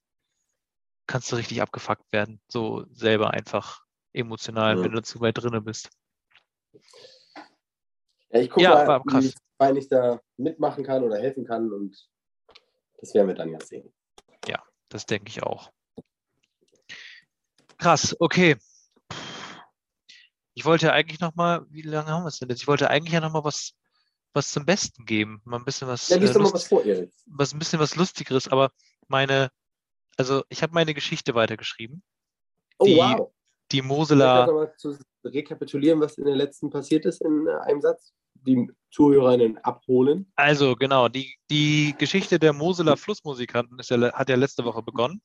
kannst 1.07 1.33
du 1.33 1.37
richtig 1.37 1.63
abgefuckt 1.63 2.13
werden. 2.13 2.41
So 2.49 2.85
selber 2.91 3.31
einfach 3.31 3.84
emotional, 4.15 4.77
ja. 4.77 4.83
wenn 4.83 4.93
du 4.93 5.03
zu 5.03 5.21
weit 5.21 5.39
drinne 5.39 5.61
bist. 5.61 5.91
Ja, 8.31 8.41
ich 8.41 8.51
gucke 8.51 8.63
ja, 8.63 8.85
mal, 8.85 9.03
wie 9.05 9.79
ich 9.79 9.89
da 9.89 10.21
mitmachen 10.37 10.85
kann 10.85 11.05
oder 11.05 11.19
helfen 11.19 11.45
kann 11.45 11.73
und 11.73 11.97
das 12.99 13.15
werden 13.15 13.29
wir 13.29 13.35
dann 13.35 13.51
ja 13.51 13.61
sehen. 13.61 13.93
Ja, 14.49 14.63
das 14.89 15.07
denke 15.07 15.29
ich 15.29 15.43
auch. 15.43 15.71
Krass, 17.79 18.17
okay. 18.19 18.57
Ich 20.55 20.65
wollte 20.65 20.93
eigentlich 20.93 21.21
noch 21.21 21.35
mal, 21.35 21.67
wie 21.71 21.83
lange 21.83 22.09
haben 22.09 22.23
wir 22.23 22.29
es 22.29 22.39
denn 22.39 22.49
jetzt? 22.49 22.63
Ich 22.63 22.69
wollte 22.69 22.89
eigentlich 22.89 23.13
ja 23.13 23.21
noch 23.21 23.33
mal 23.33 23.45
was, 23.45 23.75
was 24.33 24.51
zum 24.51 24.65
Besten 24.65 25.05
geben, 25.05 25.43
mal 25.45 25.59
ein 25.59 25.65
bisschen 25.65 25.89
was. 25.89 26.09
Ja, 26.09 26.17
äh, 26.17 26.39
mal 26.39 26.53
was 26.53 26.67
vor, 26.67 26.85
Erik. 26.85 27.13
Was 27.27 27.53
ein 27.53 27.59
bisschen 27.59 27.81
was 27.81 27.97
Lustigeres, 27.97 28.49
aber 28.49 28.71
meine, 29.09 29.51
also 30.17 30.45
ich 30.49 30.63
habe 30.63 30.73
meine 30.73 30.95
Geschichte 30.95 31.35
weitergeschrieben. 31.35 32.03
Oh 32.79 32.87
die, 32.87 32.97
wow. 32.97 33.33
Die 33.75 33.83
Mosela. 33.83 34.47
Ich 34.47 34.53
mal 34.53 34.75
zu 34.77 34.97
rekapitulieren, 35.25 36.01
was 36.01 36.17
in 36.17 36.25
der 36.25 36.37
letzten 36.37 36.71
passiert 36.71 37.05
ist 37.07 37.21
in 37.23 37.47
äh, 37.47 37.51
einem 37.69 37.81
Satz. 37.81 38.13
Die 38.47 38.69
Zuhörerinnen 38.91 39.57
abholen. 39.59 40.31
Also 40.37 40.77
genau, 40.77 41.09
die, 41.09 41.35
die 41.51 41.95
Geschichte 41.97 42.39
der 42.39 42.53
Moseler 42.53 42.97
Flussmusikanten 42.97 43.79
ist 43.79 43.89
ja, 43.91 44.13
hat 44.13 44.29
ja 44.29 44.37
letzte 44.37 44.65
Woche 44.65 44.83
begonnen. 44.83 45.23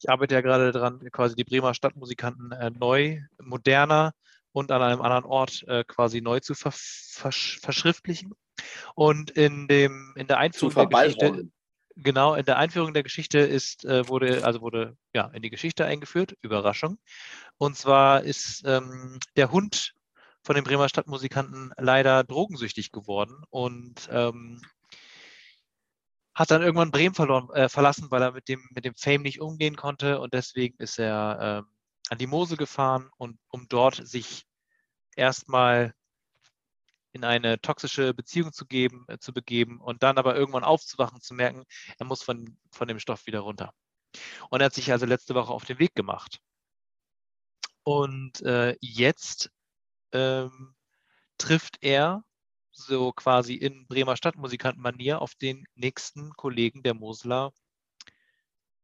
Ich 0.00 0.10
arbeite 0.10 0.34
ja 0.34 0.40
gerade 0.40 0.72
daran, 0.72 0.98
quasi 1.12 1.36
die 1.36 1.44
Bremer 1.44 1.72
Stadtmusikanten 1.72 2.52
äh, 2.52 2.70
neu, 2.70 3.20
moderner 3.40 4.12
und 4.52 4.70
an 4.70 4.82
einem 4.82 5.00
anderen 5.00 5.24
Ort 5.24 5.64
äh, 5.68 5.84
quasi 5.84 6.20
neu 6.20 6.40
zu 6.40 6.54
ver 6.54 6.72
versch 6.72 7.60
verschriftlichen. 7.60 8.34
Und 8.94 9.30
in, 9.30 9.68
dem, 9.68 10.12
in 10.16 10.26
der 10.26 10.38
Einführung 10.38 10.74
der 10.74 10.86
Geschichte, 10.86 11.48
genau, 11.96 12.34
in 12.34 12.44
der 12.44 12.58
Einführung 12.58 12.94
der 12.94 13.02
Geschichte 13.02 13.38
ist, 13.38 13.84
äh, 13.84 14.08
wurde, 14.08 14.44
also 14.44 14.60
wurde 14.60 14.96
ja 15.14 15.26
in 15.28 15.42
die 15.42 15.50
Geschichte 15.50 15.84
eingeführt, 15.84 16.36
Überraschung. 16.42 16.98
Und 17.58 17.76
zwar 17.76 18.22
ist 18.22 18.62
ähm, 18.66 19.18
der 19.36 19.50
Hund 19.50 19.94
von 20.42 20.54
den 20.56 20.64
Bremer 20.64 20.88
Stadtmusikanten 20.88 21.72
leider 21.78 22.24
drogensüchtig 22.24 22.92
geworden 22.92 23.42
und 23.50 24.08
ähm, 24.10 24.60
hat 26.34 26.50
dann 26.50 26.62
irgendwann 26.62 26.90
Bremen 26.90 27.14
verloren, 27.14 27.48
äh, 27.54 27.68
verlassen, 27.68 28.10
weil 28.10 28.22
er 28.22 28.32
mit 28.32 28.48
dem, 28.48 28.66
mit 28.74 28.84
dem 28.84 28.94
Fame 28.96 29.22
nicht 29.22 29.40
umgehen 29.40 29.76
konnte 29.76 30.20
und 30.20 30.34
deswegen 30.34 30.76
ist 30.78 30.98
er 30.98 31.64
äh, 31.64 32.10
an 32.10 32.18
die 32.18 32.26
Mosel 32.26 32.56
gefahren 32.56 33.08
und 33.16 33.38
um 33.48 33.66
dort 33.68 34.06
sich 34.06 34.44
erstmal 35.16 35.94
in 37.14 37.24
eine 37.24 37.60
toxische 37.60 38.12
Beziehung 38.12 38.52
zu 38.52 38.66
geben, 38.66 39.04
äh, 39.08 39.18
zu 39.18 39.32
begeben 39.32 39.80
und 39.80 40.02
dann 40.02 40.18
aber 40.18 40.34
irgendwann 40.36 40.64
aufzuwachen, 40.64 41.20
zu 41.20 41.32
merken, 41.32 41.64
er 41.98 42.06
muss 42.06 42.22
von, 42.22 42.58
von 42.72 42.88
dem 42.88 42.98
Stoff 42.98 43.26
wieder 43.26 43.40
runter. 43.40 43.72
Und 44.50 44.60
er 44.60 44.66
hat 44.66 44.74
sich 44.74 44.90
also 44.90 45.06
letzte 45.06 45.34
Woche 45.34 45.52
auf 45.52 45.64
den 45.64 45.78
Weg 45.78 45.94
gemacht. 45.94 46.40
Und 47.84 48.42
äh, 48.42 48.76
jetzt 48.80 49.50
ähm, 50.12 50.74
trifft 51.38 51.78
er 51.82 52.24
so 52.72 53.12
quasi 53.12 53.54
in 53.54 53.86
Bremer 53.86 54.16
Stadtmusikantenmanier 54.16 55.22
auf 55.22 55.36
den 55.36 55.64
nächsten 55.76 56.32
Kollegen 56.32 56.82
der 56.82 56.94
Mosler 56.94 57.52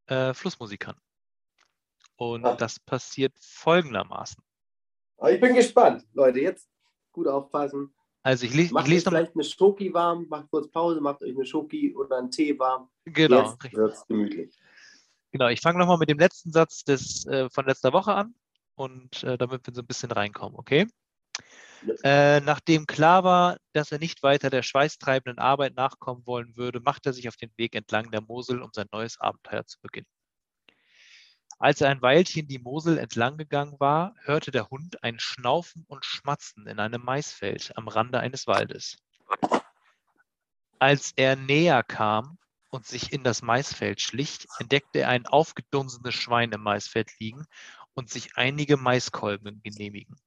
äh, 0.06 0.34
Flussmusikanten. 0.34 1.02
Und 2.14 2.44
ah. 2.44 2.54
das 2.54 2.78
passiert 2.78 3.32
folgendermaßen. 3.40 4.42
Ich 5.28 5.40
bin 5.40 5.54
gespannt, 5.54 6.06
Leute. 6.12 6.40
Jetzt 6.40 6.68
gut 7.10 7.26
aufpassen. 7.26 7.92
Also 8.22 8.44
ich, 8.46 8.54
le 8.54 8.68
macht 8.70 8.86
ich 8.86 8.92
lese 8.94 9.08
vielleicht 9.08 9.34
eine 9.34 9.44
Schoki 9.44 9.92
warm, 9.94 10.26
macht 10.28 10.50
kurz 10.50 10.70
Pause, 10.70 11.00
macht 11.00 11.22
euch 11.22 11.34
eine 11.34 11.46
Schoki 11.46 11.94
oder 11.94 12.18
einen 12.18 12.30
Tee 12.30 12.58
warm. 12.58 12.88
Genau. 13.04 13.56
Jetzt 13.62 13.72
wird 13.72 13.92
es 13.94 14.06
gemütlich. 14.06 14.58
Genau, 15.32 15.48
ich 15.48 15.60
fange 15.60 15.78
nochmal 15.78 15.98
mit 15.98 16.10
dem 16.10 16.18
letzten 16.18 16.52
Satz 16.52 16.84
des, 16.84 17.26
äh, 17.26 17.48
von 17.50 17.66
letzter 17.66 17.92
Woche 17.92 18.12
an 18.12 18.34
und 18.74 19.22
äh, 19.22 19.38
damit 19.38 19.66
wir 19.66 19.74
so 19.74 19.80
ein 19.82 19.86
bisschen 19.86 20.10
reinkommen, 20.10 20.58
okay? 20.58 20.86
Äh, 22.02 22.40
nachdem 22.40 22.86
klar 22.86 23.24
war, 23.24 23.56
dass 23.72 23.90
er 23.90 23.98
nicht 23.98 24.22
weiter 24.22 24.50
der 24.50 24.62
schweißtreibenden 24.62 25.38
Arbeit 25.38 25.76
nachkommen 25.76 26.26
wollen 26.26 26.56
würde, 26.56 26.80
machte 26.80 27.10
er 27.10 27.12
sich 27.14 27.26
auf 27.28 27.36
den 27.36 27.50
Weg 27.56 27.74
entlang 27.74 28.10
der 28.10 28.20
Mosel, 28.20 28.60
um 28.60 28.70
sein 28.74 28.86
neues 28.92 29.18
Abenteuer 29.18 29.64
zu 29.66 29.78
beginnen. 29.80 30.06
Als 31.60 31.82
er 31.82 31.90
ein 31.90 32.00
Weilchen 32.00 32.48
die 32.48 32.58
Mosel 32.58 32.96
entlang 32.96 33.36
gegangen 33.36 33.78
war, 33.78 34.14
hörte 34.22 34.50
der 34.50 34.70
Hund 34.70 35.04
ein 35.04 35.20
Schnaufen 35.20 35.84
und 35.88 36.06
Schmatzen 36.06 36.66
in 36.66 36.80
einem 36.80 37.04
Maisfeld 37.04 37.76
am 37.76 37.86
Rande 37.86 38.18
eines 38.18 38.46
Waldes. 38.46 38.96
Als 40.78 41.12
er 41.16 41.36
näher 41.36 41.82
kam 41.82 42.38
und 42.70 42.86
sich 42.86 43.12
in 43.12 43.24
das 43.24 43.42
Maisfeld 43.42 44.00
schlich, 44.00 44.46
entdeckte 44.58 45.00
er 45.00 45.10
ein 45.10 45.26
aufgedunsenes 45.26 46.14
Schwein 46.14 46.50
im 46.52 46.62
Maisfeld 46.62 47.10
liegen 47.20 47.44
und 47.92 48.08
sich 48.08 48.38
einige 48.38 48.78
Maiskolben 48.78 49.60
genehmigen. 49.62 50.18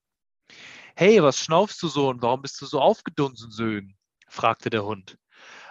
Hey, 0.96 1.24
was 1.24 1.40
schnaufst 1.40 1.82
du 1.82 1.88
so 1.88 2.10
und 2.10 2.22
warum 2.22 2.44
bist 2.44 2.62
du 2.62 2.68
so 2.68 2.80
aufgedunsen, 2.80 3.50
Sögen? 3.50 3.98
fragte 4.28 4.70
der 4.70 4.86
Hund. 4.86 5.18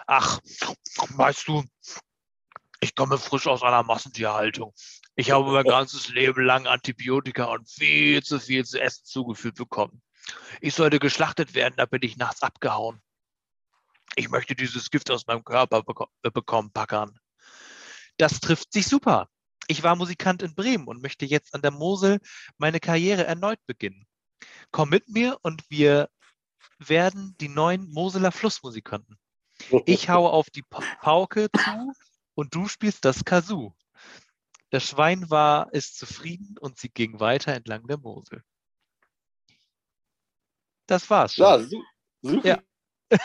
Ach, 0.07 0.41
weißt 1.15 1.47
du, 1.47 1.63
ich 2.81 2.95
komme 2.95 3.17
frisch 3.17 3.47
aus 3.47 3.63
einer 3.63 3.83
Massentierhaltung. 3.83 4.73
Ich 5.15 5.31
habe 5.31 5.51
mein 5.51 5.63
ganzes 5.63 6.09
Leben 6.09 6.43
lang 6.43 6.67
Antibiotika 6.67 7.45
und 7.45 7.69
viel 7.69 8.23
zu 8.23 8.39
viel 8.39 8.65
zu 8.65 8.81
essen 8.81 9.05
zugeführt 9.05 9.55
bekommen. 9.55 10.01
Ich 10.61 10.73
sollte 10.73 10.99
geschlachtet 10.99 11.53
werden, 11.53 11.75
da 11.77 11.85
bin 11.85 12.01
ich 12.03 12.17
nachts 12.17 12.41
abgehauen. 12.41 13.01
Ich 14.15 14.29
möchte 14.29 14.55
dieses 14.55 14.89
Gift 14.89 15.11
aus 15.11 15.27
meinem 15.27 15.43
Körper 15.43 15.83
bek 15.83 16.33
bekommen, 16.33 16.71
packern. 16.71 17.19
Das 18.17 18.39
trifft 18.39 18.73
sich 18.73 18.87
super. 18.87 19.29
Ich 19.67 19.83
war 19.83 19.95
Musikant 19.95 20.41
in 20.41 20.55
Bremen 20.55 20.87
und 20.87 21.01
möchte 21.01 21.25
jetzt 21.25 21.53
an 21.53 21.61
der 21.61 21.71
Mosel 21.71 22.19
meine 22.57 22.79
Karriere 22.79 23.25
erneut 23.25 23.59
beginnen 23.65 24.07
komm 24.71 24.89
mit 24.89 25.07
mir 25.09 25.37
und 25.41 25.63
wir 25.69 26.09
werden 26.79 27.35
die 27.39 27.49
neuen 27.49 27.89
Moseler 27.91 28.31
Flussmusikanten. 28.31 29.17
Ich 29.85 30.09
haue 30.09 30.31
auf 30.31 30.49
die 30.49 30.63
Pauke 30.63 31.49
zu 31.51 31.93
und 32.35 32.53
du 32.55 32.67
spielst 32.67 33.05
das 33.05 33.23
Kazoo. 33.23 33.73
Das 34.73 34.85
Schwein 34.85 35.29
war 35.29 35.71
ist 35.71 35.99
zufrieden 35.99 36.57
und 36.57 36.79
sie 36.79 36.89
ging 36.89 37.19
weiter 37.19 37.53
entlang 37.53 37.85
der 37.85 37.99
Mosel. 37.99 38.43
Das 40.87 41.07
war's 41.11 41.35
schon. 41.35 41.45
Ja, 41.45 41.59
super. 42.23 42.47
Ja. 42.47 42.63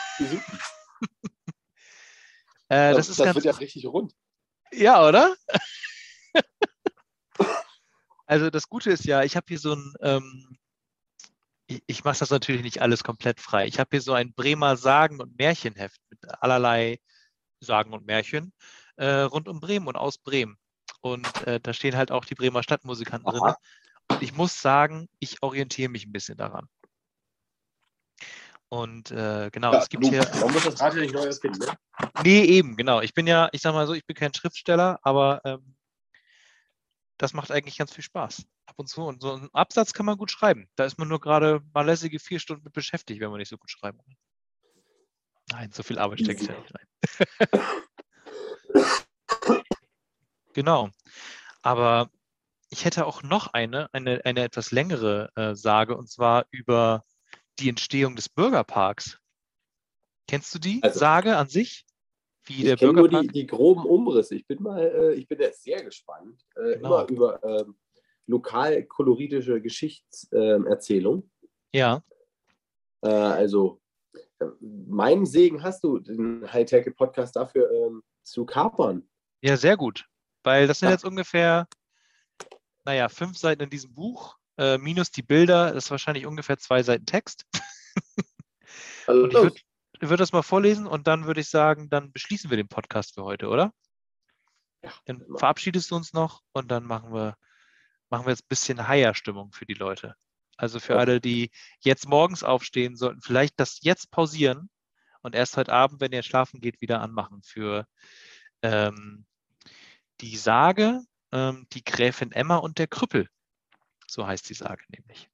äh, 2.69 2.93
das, 2.93 3.07
das, 3.07 3.17
das 3.17 3.35
wird 3.35 3.47
ja 3.47 3.53
richtig 3.53 3.87
rund. 3.87 4.15
Ja, 4.73 5.09
oder? 5.09 5.35
also 8.27 8.51
das 8.51 8.69
Gute 8.69 8.91
ist 8.91 9.07
ja, 9.07 9.23
ich 9.23 9.35
habe 9.35 9.47
hier 9.49 9.59
so 9.59 9.75
ein 9.75 9.95
ähm, 10.03 10.59
ich, 11.67 11.83
ich 11.87 12.05
mache 12.05 12.19
das 12.19 12.29
natürlich 12.29 12.63
nicht 12.63 12.83
alles 12.83 13.03
komplett 13.03 13.41
frei. 13.41 13.67
Ich 13.67 13.79
habe 13.79 13.89
hier 13.93 14.03
so 14.03 14.13
ein 14.13 14.35
Bremer 14.35 14.77
Sagen- 14.77 15.19
und 15.19 15.39
Märchenheft 15.39 16.03
mit 16.11 16.19
allerlei 16.43 17.01
Sagen 17.61 17.95
und 17.95 18.05
Märchen 18.05 18.53
äh, 18.97 19.21
rund 19.21 19.49
um 19.49 19.61
Bremen 19.61 19.87
und 19.87 19.97
aus 19.97 20.19
Bremen. 20.19 20.59
Und 21.01 21.47
äh, 21.47 21.61
da 21.61 21.73
stehen 21.73 21.97
halt 21.97 22.11
auch 22.11 22.25
die 22.25 22.35
Bremer 22.35 22.63
Stadtmusikanten 22.63 23.31
drin. 23.31 23.55
Und 24.11 24.23
ich 24.23 24.35
muss 24.35 24.61
sagen, 24.61 25.09
ich 25.19 25.43
orientiere 25.43 25.91
mich 25.91 26.07
ein 26.07 26.13
bisschen 26.13 26.37
daran. 26.37 26.69
Und 28.71 29.11
äh, 29.11 29.49
genau, 29.51 29.73
ja, 29.73 29.81
es 29.81 29.89
gibt 29.89 30.05
du, 30.05 30.11
hier. 30.11 30.29
Man 30.41 30.53
muss 30.53 30.65
das 30.65 30.81
Rad 30.81 30.95
ja 30.95 31.01
nicht 31.01 31.15
neu 31.15 31.25
erfinden, 31.25 31.59
ne? 31.59 31.79
Nee, 32.23 32.43
eben, 32.43 32.77
genau. 32.77 33.01
Ich 33.01 33.15
bin 33.15 33.27
ja, 33.27 33.49
ich 33.53 33.63
sag 33.63 33.73
mal 33.73 33.87
so, 33.87 33.95
ich 33.95 34.05
bin 34.05 34.15
kein 34.15 34.35
Schriftsteller, 34.35 34.99
aber 35.03 35.41
ähm, 35.45 35.75
das 37.17 37.33
macht 37.33 37.51
eigentlich 37.51 37.79
ganz 37.79 37.93
viel 37.93 38.05
Spaß. 38.05 38.45
Ab 38.67 38.75
und 38.77 38.89
zu. 38.89 39.03
Und 39.03 39.23
so 39.23 39.33
einen 39.33 39.49
Absatz 39.55 39.95
kann 39.95 40.05
man 40.05 40.19
gut 40.19 40.31
schreiben. 40.31 40.69
Da 40.77 40.85
ist 40.85 40.99
man 40.99 41.09
nur 41.09 41.21
gerade 41.21 41.63
mal 41.73 41.87
lässige 41.87 42.19
vier 42.19 42.41
Stunden 42.41 42.65
mit 42.65 42.75
beschäftigt, 42.75 43.21
wenn 43.21 43.31
man 43.31 43.39
nicht 43.39 43.49
so 43.49 43.57
gut 43.57 43.71
schreiben 43.71 43.99
kann. 44.05 44.17
Nein, 45.51 45.73
so 45.73 45.83
viel 45.83 45.99
Arbeit 45.99 46.21
steckt 46.21 46.43
ja 46.43 46.53
nicht 46.59 46.75
rein. 46.75 47.63
genau. 50.59 50.91
Aber 51.63 52.11
ich 52.69 52.85
hätte 52.85 53.07
auch 53.07 53.23
noch 53.23 53.47
eine, 53.53 53.89
eine, 53.93 54.25
eine 54.25 54.43
etwas 54.43 54.73
längere 54.73 55.31
äh, 55.37 55.55
Sage, 55.55 55.97
und 55.97 56.11
zwar 56.11 56.47
über 56.51 57.05
die 57.61 57.69
Entstehung 57.69 58.17
des 58.17 58.29
Bürgerparks. 58.29 59.19
Kennst 60.27 60.53
du 60.53 60.59
die 60.59 60.83
also, 60.83 60.99
Sage 60.99 61.37
an 61.37 61.49
sich? 61.49 61.85
wie 62.45 62.63
der 62.65 62.75
ich 62.75 62.81
Bürgerpark. 62.81 63.13
nur 63.13 63.23
die, 63.23 63.29
die, 63.29 63.47
groben 63.47 63.85
Umrisse. 63.85 64.35
Ich 64.35 64.47
bin 64.47 64.63
mal, 64.63 64.83
äh, 64.83 65.15
ich 65.15 65.29
bin 65.29 65.39
jetzt 65.39 65.63
sehr 65.63 65.85
gespannt. 65.85 66.43
Äh, 66.57 66.77
genau. 66.77 67.05
Immer 67.05 67.11
über 67.11 67.45
äh, 67.45 67.65
lokal 68.27 68.83
koloritische 68.85 69.61
Geschichtserzählung. 69.61 71.31
ja. 71.73 72.03
Äh, 73.03 73.11
also, 73.11 73.81
meinen 74.61 75.27
Segen 75.27 75.63
hast 75.63 75.85
du, 75.85 75.99
den 75.99 76.51
Hightech-Podcast 76.51 77.37
dafür 77.37 77.71
ähm, 77.71 78.03
zu 78.23 78.45
kapern. 78.45 79.09
Ja, 79.43 79.57
sehr 79.57 79.77
gut. 79.77 80.09
Weil 80.49 80.67
das 80.67 80.79
sind 80.79 80.89
jetzt 80.89 81.05
ungefähr 81.05 81.69
naja, 82.87 83.11
fünf 83.11 83.37
Seiten 83.37 83.65
in 83.65 83.69
diesem 83.69 83.93
Buch, 83.93 84.39
äh, 84.57 84.79
minus 84.79 85.11
die 85.11 85.21
Bilder, 85.21 85.75
das 85.75 85.85
ist 85.85 85.91
wahrscheinlich 85.91 86.25
ungefähr 86.25 86.57
zwei 86.57 86.83
Seiten 86.83 87.05
Text. 87.05 87.45
Also 89.07 89.23
und 89.23 89.31
ich 89.31 89.41
würde 89.41 89.61
würd 90.11 90.21
das 90.21 90.33
mal 90.33 90.43
vorlesen 90.43 90.87
und 90.87 91.07
dann 91.07 91.25
würde 91.25 91.41
ich 91.41 91.49
sagen, 91.49 91.89
dann 91.89 92.13
beschließen 92.13 92.51
wir 92.51 92.59
den 92.59 92.69
Podcast 92.69 93.15
für 93.15 93.25
heute, 93.25 93.49
oder? 93.49 93.73
Ja, 94.83 94.93
dann 95.07 95.25
verabschiedest 95.39 95.91
du 95.91 95.97
uns 95.97 96.13
noch 96.13 96.43
und 96.53 96.71
dann 96.71 96.85
machen 96.85 97.15
wir, 97.15 97.37
machen 98.11 98.27
wir 98.27 98.31
jetzt 98.31 98.43
ein 98.43 98.51
bisschen 98.51 98.87
Higher-Stimmung 98.87 99.53
für 99.53 99.65
die 99.65 99.75
Leute. 99.75 100.15
Also 100.59 100.79
für 100.79 100.93
okay. 100.95 101.01
alle, 101.01 101.21
die 101.23 101.51
jetzt 101.81 102.07
morgens 102.07 102.43
aufstehen, 102.43 102.97
sollten 102.97 103.23
vielleicht 103.23 103.59
das 103.59 103.79
jetzt 103.81 104.11
pausieren 104.11 104.69
und 105.23 105.35
erst 105.35 105.57
heute 105.57 105.73
Abend, 105.73 106.03
wenn 106.03 106.13
ihr 106.13 106.23
schlafen 106.23 106.61
geht, 106.61 106.83
wieder 106.83 107.01
anmachen 107.01 107.43
für 107.43 107.87
ähm, 108.61 109.25
die 110.21 110.37
Sage, 110.37 111.03
ähm, 111.33 111.67
die 111.73 111.85
Gräfin 111.85 112.33
Emma 112.33 112.57
und 112.57 112.79
der 112.79 112.87
Krüppel. 112.87 113.29
So 114.07 114.27
heißt 114.27 114.49
die 114.49 114.55
Sage 114.55 114.85
nämlich. 114.89 115.29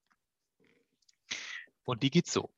Und 1.85 2.03
die 2.03 2.11
geht 2.11 2.27
so. 2.27 2.51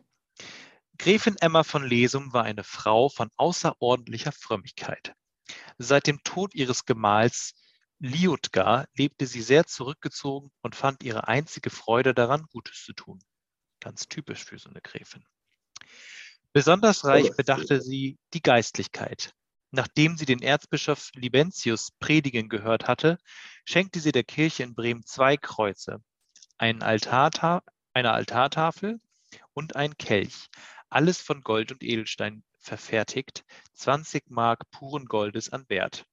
Gräfin 0.99 1.37
Emma 1.41 1.62
von 1.62 1.85
Lesum 1.85 2.33
war 2.33 2.45
eine 2.45 2.64
Frau 2.64 3.09
von 3.09 3.31
außerordentlicher 3.37 4.33
Frömmigkeit. 4.33 5.14
Seit 5.79 6.07
dem 6.07 6.22
Tod 6.24 6.55
ihres 6.55 6.85
Gemahls 6.85 7.55
Liutgar 7.99 8.87
lebte 8.95 9.27
sie 9.27 9.43
sehr 9.43 9.66
zurückgezogen 9.66 10.51
und 10.62 10.74
fand 10.74 11.03
ihre 11.03 11.29
einzige 11.29 11.70
Freude 11.70 12.14
daran, 12.14 12.47
Gutes 12.51 12.85
zu 12.85 12.93
tun. 12.93 13.18
Ganz 13.81 14.09
typisch 14.09 14.45
für 14.45 14.59
so 14.59 14.68
eine 14.68 14.81
Gräfin. 14.81 15.24
Besonders 16.53 17.05
reich 17.05 17.35
bedachte 17.37 17.81
sie 17.81 18.18
die 18.33 18.43
Geistlichkeit. 18.43 19.35
Nachdem 19.77 20.16
sie 20.16 20.24
den 20.24 20.41
Erzbischof 20.41 21.11
Libentius 21.12 21.91
predigen 22.01 22.49
gehört 22.49 22.89
hatte, 22.89 23.18
schenkte 23.66 24.01
sie 24.01 24.11
der 24.11 24.24
Kirche 24.24 24.62
in 24.62 24.74
Bremen 24.74 25.05
zwei 25.05 25.37
Kreuze, 25.37 26.03
einen 26.57 26.83
Altarta 26.83 27.62
eine 27.93 28.12
Altartafel 28.12 29.03
und 29.53 29.77
ein 29.77 29.99
Kelch, 29.99 30.49
alles 30.89 31.20
von 31.20 31.43
Gold 31.43 31.72
und 31.72 31.83
Edelstein 31.83 32.43
verfertigt, 32.59 33.45
20 33.74 34.31
Mark 34.31 34.70
puren 34.70 35.05
Goldes 35.05 35.51
an 35.51 35.66
Wert. 35.68 36.07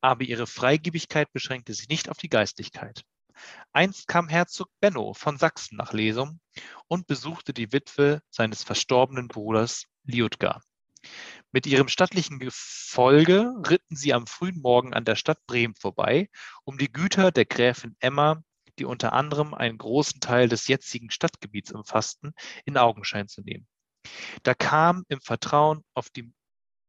Aber 0.00 0.22
ihre 0.22 0.46
Freigebigkeit 0.46 1.30
beschränkte 1.34 1.74
sich 1.74 1.90
nicht 1.90 2.08
auf 2.08 2.16
die 2.16 2.30
Geistlichkeit. 2.30 3.04
Einst 3.74 4.08
kam 4.08 4.30
Herzog 4.30 4.70
Benno 4.80 5.12
von 5.12 5.36
Sachsen 5.36 5.76
nach 5.76 5.92
Lesum 5.92 6.40
und 6.88 7.06
besuchte 7.06 7.52
die 7.52 7.74
Witwe 7.74 8.22
seines 8.30 8.64
verstorbenen 8.64 9.28
Bruders 9.28 9.84
Liutgar. 10.04 10.62
Mit 11.52 11.66
ihrem 11.66 11.88
stattlichen 11.88 12.38
Gefolge 12.38 13.52
ritten 13.68 13.96
sie 13.96 14.14
am 14.14 14.28
frühen 14.28 14.60
Morgen 14.60 14.94
an 14.94 15.04
der 15.04 15.16
Stadt 15.16 15.44
Bremen 15.46 15.74
vorbei, 15.74 16.28
um 16.64 16.78
die 16.78 16.92
Güter 16.92 17.32
der 17.32 17.44
Gräfin 17.44 17.96
Emma, 17.98 18.42
die 18.78 18.84
unter 18.84 19.12
anderem 19.12 19.52
einen 19.52 19.76
großen 19.76 20.20
Teil 20.20 20.48
des 20.48 20.68
jetzigen 20.68 21.10
Stadtgebiets 21.10 21.72
umfassten, 21.72 22.34
in 22.64 22.76
Augenschein 22.76 23.26
zu 23.26 23.42
nehmen. 23.42 23.66
Da 24.44 24.54
kam 24.54 25.04
im 25.08 25.20
Vertrauen 25.20 25.84
auf 25.92 26.08
die 26.10 26.32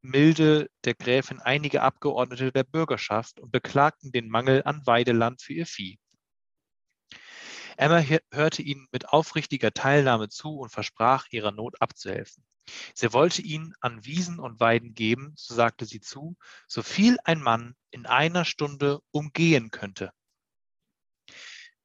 Milde 0.04 0.70
der 0.84 0.94
Gräfin 0.94 1.40
einige 1.40 1.82
Abgeordnete 1.82 2.52
der 2.52 2.64
Bürgerschaft 2.64 3.40
und 3.40 3.52
beklagten 3.52 4.12
den 4.12 4.30
Mangel 4.30 4.62
an 4.64 4.86
Weideland 4.86 5.42
für 5.42 5.54
ihr 5.54 5.66
Vieh. 5.66 6.00
Emma 7.78 8.04
hörte 8.32 8.62
ihnen 8.62 8.88
mit 8.92 9.10
aufrichtiger 9.10 9.72
Teilnahme 9.72 10.30
zu 10.30 10.60
und 10.60 10.70
versprach, 10.70 11.26
ihrer 11.32 11.52
Not 11.52 11.82
abzuhelfen. 11.82 12.44
Sie 12.94 13.14
wollte 13.14 13.42
ihnen 13.42 13.74
an 13.80 14.06
Wiesen 14.06 14.40
und 14.40 14.60
Weiden 14.60 14.94
geben, 14.94 15.34
so 15.36 15.56
sagte 15.56 15.86
sie 15.86 16.02
zu, 16.02 16.36
so 16.68 16.84
viel 16.84 17.18
ein 17.24 17.42
Mann 17.42 17.76
in 17.92 18.06
einer 18.06 18.46
Stunde 18.46 19.02
umgehen 19.12 19.72
könnte. 19.72 20.12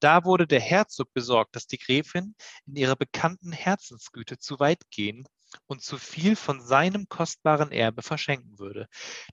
Da 0.00 0.24
wurde 0.24 0.46
der 0.46 0.60
Herzog 0.60 1.12
besorgt, 1.14 1.56
dass 1.56 1.66
die 1.66 1.78
Gräfin 1.78 2.34
in 2.66 2.76
ihrer 2.76 2.96
bekannten 2.96 3.52
Herzensgüte 3.52 4.38
zu 4.38 4.60
weit 4.60 4.90
gehen 4.90 5.26
und 5.66 5.82
zu 5.82 5.96
viel 5.96 6.36
von 6.36 6.60
seinem 6.60 7.08
kostbaren 7.08 7.72
Erbe 7.72 8.02
verschenken 8.02 8.58
würde, 8.58 8.88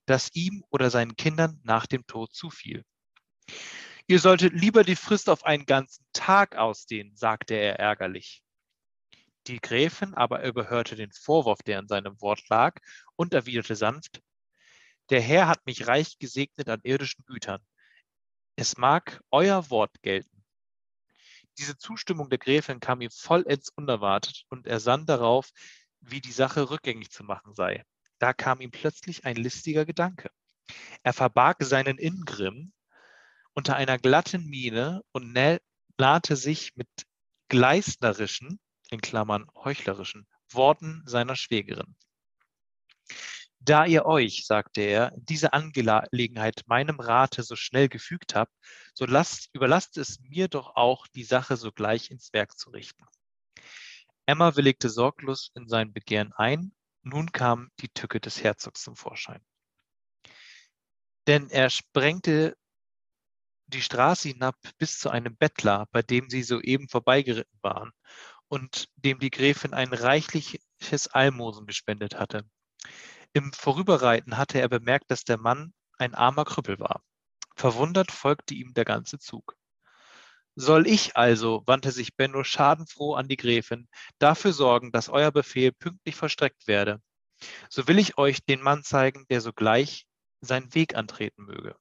das 0.06 0.30
ihm 0.34 0.64
oder 0.70 0.90
seinen 0.90 1.16
Kindern 1.16 1.60
nach 1.64 1.86
dem 1.86 2.06
Tod 2.08 2.34
zufiel. 2.34 2.86
Ihr 4.08 4.20
solltet 4.20 4.54
lieber 4.54 4.84
die 4.84 4.96
Frist 4.96 5.30
auf 5.30 5.46
einen 5.46 5.66
ganzen 5.66 6.06
Tag 6.14 6.56
ausdehnen, 6.56 7.16
sagte 7.16 7.56
er 7.56 7.80
ärgerlich. 7.80 8.44
Die 9.48 9.60
Gräfin 9.60 10.14
aber 10.14 10.44
überhörte 10.44 10.96
den 10.96 11.12
Vorwurf, 11.12 11.64
der 11.64 11.80
in 11.80 11.88
seinem 11.88 12.20
Wort 12.22 12.48
lag, 12.50 12.80
und 13.16 13.34
erwiderte 13.34 13.76
sanft, 13.76 14.22
der 15.10 15.22
Herr 15.22 15.48
hat 15.48 15.66
mich 15.66 15.88
reich 15.88 16.18
gesegnet 16.18 16.70
an 16.70 16.80
irdischen 16.84 17.26
Gütern. 17.26 17.62
Es 18.56 18.78
mag 18.78 19.22
euer 19.32 19.70
Wort 19.70 20.02
gelten. 20.02 20.44
Diese 21.58 21.78
Zustimmung 21.78 22.30
der 22.30 22.40
Gräfin 22.40 22.80
kam 22.80 23.02
ihm 23.02 23.12
vollends 23.12 23.70
unerwartet 23.70 24.44
und 24.50 24.66
er 24.66 24.80
sann 24.80 25.06
darauf, 25.06 25.52
wie 26.00 26.22
die 26.22 26.32
Sache 26.32 26.70
rückgängig 26.70 27.12
zu 27.12 27.24
machen 27.24 27.54
sei. 27.54 27.84
Da 28.20 28.34
kam 28.34 28.62
ihm 28.62 28.72
plötzlich 28.72 29.26
ein 29.26 29.36
listiger 29.36 29.86
Gedanke. 29.86 30.30
Er 31.04 31.14
verbarg 31.14 31.58
seinen 31.64 31.98
Ingrimm 31.98 32.74
unter 33.54 33.76
einer 33.76 34.00
glatten 34.00 34.46
Miene 34.46 35.04
und 35.12 35.38
nahte 35.98 36.36
sich 36.36 36.76
mit 36.76 36.88
gleisnerischen, 37.50 38.60
in 38.94 39.02
Klammern 39.02 39.48
heuchlerischen, 39.56 40.28
Worten 40.52 41.04
seiner 41.06 41.36
Schwägerin. 41.36 41.96
Da 43.60 43.86
ihr 43.86 44.06
euch, 44.06 44.46
sagte 44.46 44.82
er, 44.82 45.14
diese 45.16 45.54
Angelegenheit 45.54 46.64
meinem 46.68 47.00
Rate 47.00 47.44
so 47.44 47.56
schnell 47.56 47.88
gefügt 47.88 48.36
habt, 48.36 48.54
so 48.94 49.06
lasst, 49.06 49.50
überlasst 49.54 49.98
es 49.98 50.20
mir 50.20 50.48
doch 50.48 50.76
auch, 50.76 51.08
die 51.08 51.24
Sache 51.24 51.56
sogleich 51.56 52.12
ins 52.12 52.34
Werk 52.34 52.58
zu 52.58 52.72
richten. 52.72 53.06
Emma 54.26 54.56
willigte 54.56 54.90
sorglos 54.90 55.52
in 55.56 55.68
sein 55.68 55.94
Begehren 55.94 56.34
ein. 56.34 56.74
Nun 57.04 57.32
kam 57.32 57.72
die 57.80 57.90
Tücke 57.90 58.20
des 58.20 58.44
Herzogs 58.44 58.84
zum 58.84 58.96
Vorschein. 58.96 59.42
Denn 61.28 61.50
er 61.50 61.70
sprengte 61.70 62.58
die 63.68 63.82
Straße 63.82 64.30
hinab 64.30 64.58
bis 64.78 65.00
zu 65.00 65.10
einem 65.10 65.38
Bettler, 65.38 65.88
bei 65.92 66.02
dem 66.02 66.30
sie 66.30 66.44
soeben 66.44 66.90
vorbeigeritten 66.90 67.60
waren 67.62 67.92
und 68.54 68.88
dem 68.98 69.18
die 69.18 69.32
Gräfin 69.32 69.74
ein 69.74 69.92
reichliches 69.92 71.08
Almosen 71.08 71.66
gespendet 71.66 72.20
hatte. 72.20 72.46
Im 73.34 73.52
Vorüberreiten 73.52 74.38
hatte 74.38 74.62
er 74.62 74.70
bemerkt, 74.70 75.10
dass 75.10 75.24
der 75.24 75.40
Mann 75.40 75.74
ein 75.98 76.14
armer 76.14 76.46
Krüppel 76.46 76.80
war. 76.80 77.02
Verwundert 77.56 78.12
folgte 78.12 78.54
ihm 78.54 78.76
der 78.76 78.86
ganze 78.86 79.18
Zug. 79.18 79.58
Soll 80.54 80.86
ich 80.86 81.18
also, 81.18 81.64
wandte 81.66 81.90
sich 81.92 82.16
Benno 82.16 82.44
schadenfroh 82.44 83.16
an 83.16 83.28
die 83.28 83.38
Gräfin, 83.38 83.88
dafür 84.20 84.54
sorgen, 84.54 84.92
dass 84.92 85.10
euer 85.10 85.32
Befehl 85.32 85.72
pünktlich 85.72 86.16
verstreckt 86.16 86.68
werde? 86.68 87.02
So 87.72 87.88
will 87.88 87.98
ich 87.98 88.20
euch 88.20 88.46
den 88.46 88.62
Mann 88.62 88.84
zeigen, 88.84 89.26
der 89.32 89.42
sogleich 89.42 90.06
seinen 90.42 90.76
Weg 90.76 90.94
antreten 90.94 91.46
möge. 91.46 91.76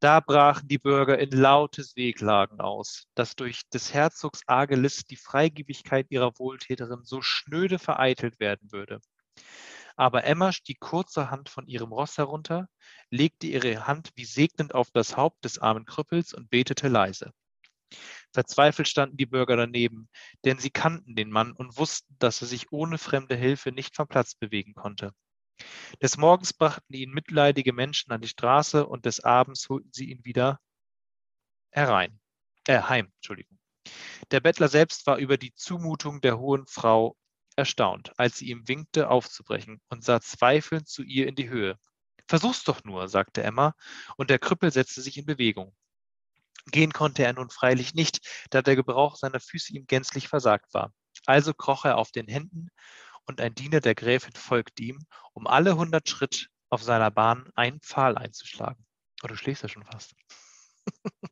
Da 0.00 0.20
brachen 0.20 0.66
die 0.66 0.78
Bürger 0.78 1.18
in 1.18 1.30
lautes 1.30 1.94
Wehklagen 1.94 2.60
aus, 2.60 3.06
dass 3.14 3.36
durch 3.36 3.68
des 3.68 3.92
Herzogs 3.94 4.42
arge 4.46 4.76
List 4.76 5.10
die 5.10 5.16
Freigebigkeit 5.16 6.06
ihrer 6.10 6.38
Wohltäterin 6.38 7.04
so 7.04 7.20
schnöde 7.22 7.78
vereitelt 7.78 8.40
werden 8.40 8.72
würde. 8.72 9.00
Aber 9.96 10.24
Emma 10.24 10.52
stieg 10.52 10.80
kurzerhand 10.80 11.50
von 11.50 11.66
ihrem 11.66 11.92
Ross 11.92 12.16
herunter, 12.16 12.68
legte 13.10 13.46
ihre 13.46 13.86
Hand 13.86 14.10
wie 14.16 14.24
segnend 14.24 14.74
auf 14.74 14.90
das 14.90 15.18
Haupt 15.18 15.44
des 15.44 15.58
armen 15.58 15.84
Krüppels 15.84 16.32
und 16.32 16.48
betete 16.48 16.88
leise. 16.88 17.32
Verzweifelt 18.32 18.88
standen 18.88 19.18
die 19.18 19.26
Bürger 19.26 19.56
daneben, 19.56 20.08
denn 20.44 20.58
sie 20.58 20.70
kannten 20.70 21.14
den 21.14 21.30
Mann 21.30 21.52
und 21.52 21.76
wussten, 21.76 22.16
dass 22.18 22.40
er 22.40 22.46
sich 22.48 22.72
ohne 22.72 22.96
fremde 22.96 23.36
Hilfe 23.36 23.72
nicht 23.72 23.96
vom 23.96 24.08
Platz 24.08 24.34
bewegen 24.34 24.74
konnte. 24.74 25.12
Des 26.02 26.16
Morgens 26.16 26.52
brachten 26.52 26.94
ihn 26.94 27.10
mitleidige 27.10 27.72
Menschen 27.72 28.12
an 28.12 28.20
die 28.20 28.28
Straße 28.28 28.86
und 28.86 29.04
des 29.06 29.20
Abends 29.20 29.68
holten 29.68 29.90
sie 29.92 30.10
ihn 30.10 30.24
wieder 30.24 30.60
herein, 31.70 32.20
äh, 32.66 32.80
heim, 32.80 33.12
Entschuldigung. 33.16 33.58
Der 34.30 34.40
Bettler 34.40 34.68
selbst 34.68 35.06
war 35.06 35.18
über 35.18 35.36
die 35.36 35.54
Zumutung 35.54 36.20
der 36.20 36.38
hohen 36.38 36.66
Frau 36.66 37.16
erstaunt, 37.56 38.12
als 38.18 38.38
sie 38.38 38.50
ihm 38.50 38.68
winkte, 38.68 39.08
aufzubrechen 39.10 39.80
und 39.88 40.04
sah 40.04 40.20
zweifelnd 40.20 40.88
zu 40.88 41.02
ihr 41.02 41.26
in 41.26 41.34
die 41.34 41.48
Höhe. 41.48 41.78
Versuch's 42.28 42.64
doch 42.64 42.84
nur, 42.84 43.08
sagte 43.08 43.42
Emma, 43.42 43.74
und 44.16 44.30
der 44.30 44.38
Krüppel 44.38 44.70
setzte 44.70 45.02
sich 45.02 45.18
in 45.18 45.26
Bewegung. 45.26 45.74
Gehen 46.66 46.92
konnte 46.92 47.24
er 47.24 47.32
nun 47.32 47.50
freilich 47.50 47.94
nicht, 47.94 48.20
da 48.50 48.62
der 48.62 48.76
Gebrauch 48.76 49.16
seiner 49.16 49.40
Füße 49.40 49.72
ihm 49.72 49.86
gänzlich 49.86 50.28
versagt 50.28 50.72
war. 50.74 50.92
Also 51.26 51.54
kroch 51.54 51.84
er 51.84 51.98
auf 51.98 52.12
den 52.12 52.28
Händen 52.28 52.68
und 53.26 53.40
ein 53.40 53.54
Diener 53.54 53.80
der 53.80 53.94
Gräfin 53.94 54.34
folgte 54.34 54.82
ihm, 54.82 54.98
um 55.32 55.46
alle 55.46 55.76
hundert 55.76 56.08
Schritt 56.08 56.48
auf 56.68 56.82
seiner 56.82 57.10
Bahn 57.10 57.50
einen 57.54 57.80
Pfahl 57.80 58.16
einzuschlagen. 58.16 58.84
Oh, 59.22 59.26
du 59.26 59.36
schläfst 59.36 59.62
ja 59.62 59.68
schon 59.68 59.84
fast. 59.84 60.14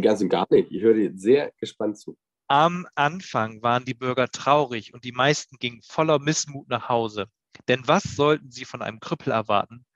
Ganz 0.00 0.20
und 0.20 0.28
gar 0.28 0.46
nicht. 0.50 0.70
Ich 0.70 0.82
höre 0.82 0.94
dir 0.94 1.12
sehr 1.14 1.52
gespannt 1.58 1.98
zu. 1.98 2.16
Am 2.48 2.86
Anfang 2.94 3.62
waren 3.62 3.84
die 3.84 3.94
Bürger 3.94 4.28
traurig 4.28 4.92
und 4.92 5.04
die 5.04 5.12
meisten 5.12 5.56
gingen 5.56 5.82
voller 5.82 6.18
Missmut 6.18 6.68
nach 6.68 6.88
Hause. 6.88 7.26
Denn 7.68 7.86
was 7.86 8.02
sollten 8.02 8.50
sie 8.50 8.64
von 8.64 8.82
einem 8.82 9.00
Krüppel 9.00 9.32
erwarten, 9.32 9.86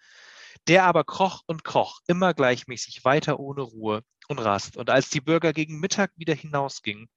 Der 0.69 0.85
aber 0.85 1.05
kroch 1.05 1.43
und 1.47 1.65
kroch, 1.65 2.01
immer 2.07 2.35
gleichmäßig 2.35 3.05
weiter 3.05 3.39
ohne 3.39 3.63
Ruhe 3.63 4.03
und 4.29 4.39
Rast. 4.39 4.77
Und 4.77 4.91
als 4.91 5.11
die 5.11 5.21
Bürger 5.21 5.53
gegen 5.53 5.79
Mittag 5.79 6.13
wieder 6.17 6.35
hinausgingen, 6.35 7.09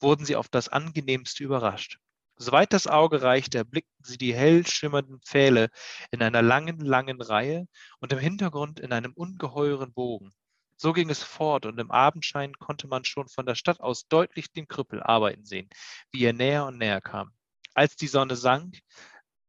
wurden 0.00 0.24
sie 0.24 0.36
auf 0.36 0.48
das 0.48 0.68
angenehmste 0.68 1.44
überrascht. 1.44 1.98
Soweit 2.36 2.72
das 2.72 2.86
Auge 2.86 3.22
reichte, 3.22 3.58
erblickten 3.58 4.04
sie 4.04 4.18
die 4.18 4.34
hell 4.34 4.66
schimmernden 4.66 5.20
Pfähle 5.20 5.70
in 6.10 6.22
einer 6.22 6.42
langen, 6.42 6.80
langen 6.80 7.20
Reihe 7.20 7.66
und 8.00 8.12
im 8.12 8.18
Hintergrund 8.18 8.80
in 8.80 8.92
einem 8.92 9.12
ungeheuren 9.12 9.92
Bogen. 9.92 10.32
So 10.76 10.92
ging 10.92 11.10
es 11.10 11.22
fort, 11.22 11.64
und 11.66 11.78
im 11.78 11.92
Abendschein 11.92 12.52
konnte 12.54 12.88
man 12.88 13.04
schon 13.04 13.28
von 13.28 13.46
der 13.46 13.54
Stadt 13.54 13.80
aus 13.80 14.08
deutlich 14.08 14.50
den 14.52 14.66
Krüppel 14.66 15.02
arbeiten 15.02 15.44
sehen, 15.44 15.68
wie 16.10 16.24
er 16.24 16.32
näher 16.32 16.66
und 16.66 16.78
näher 16.78 17.00
kam. 17.00 17.32
Als 17.74 17.94
die 17.94 18.08
Sonne 18.08 18.34
sank, 18.34 18.80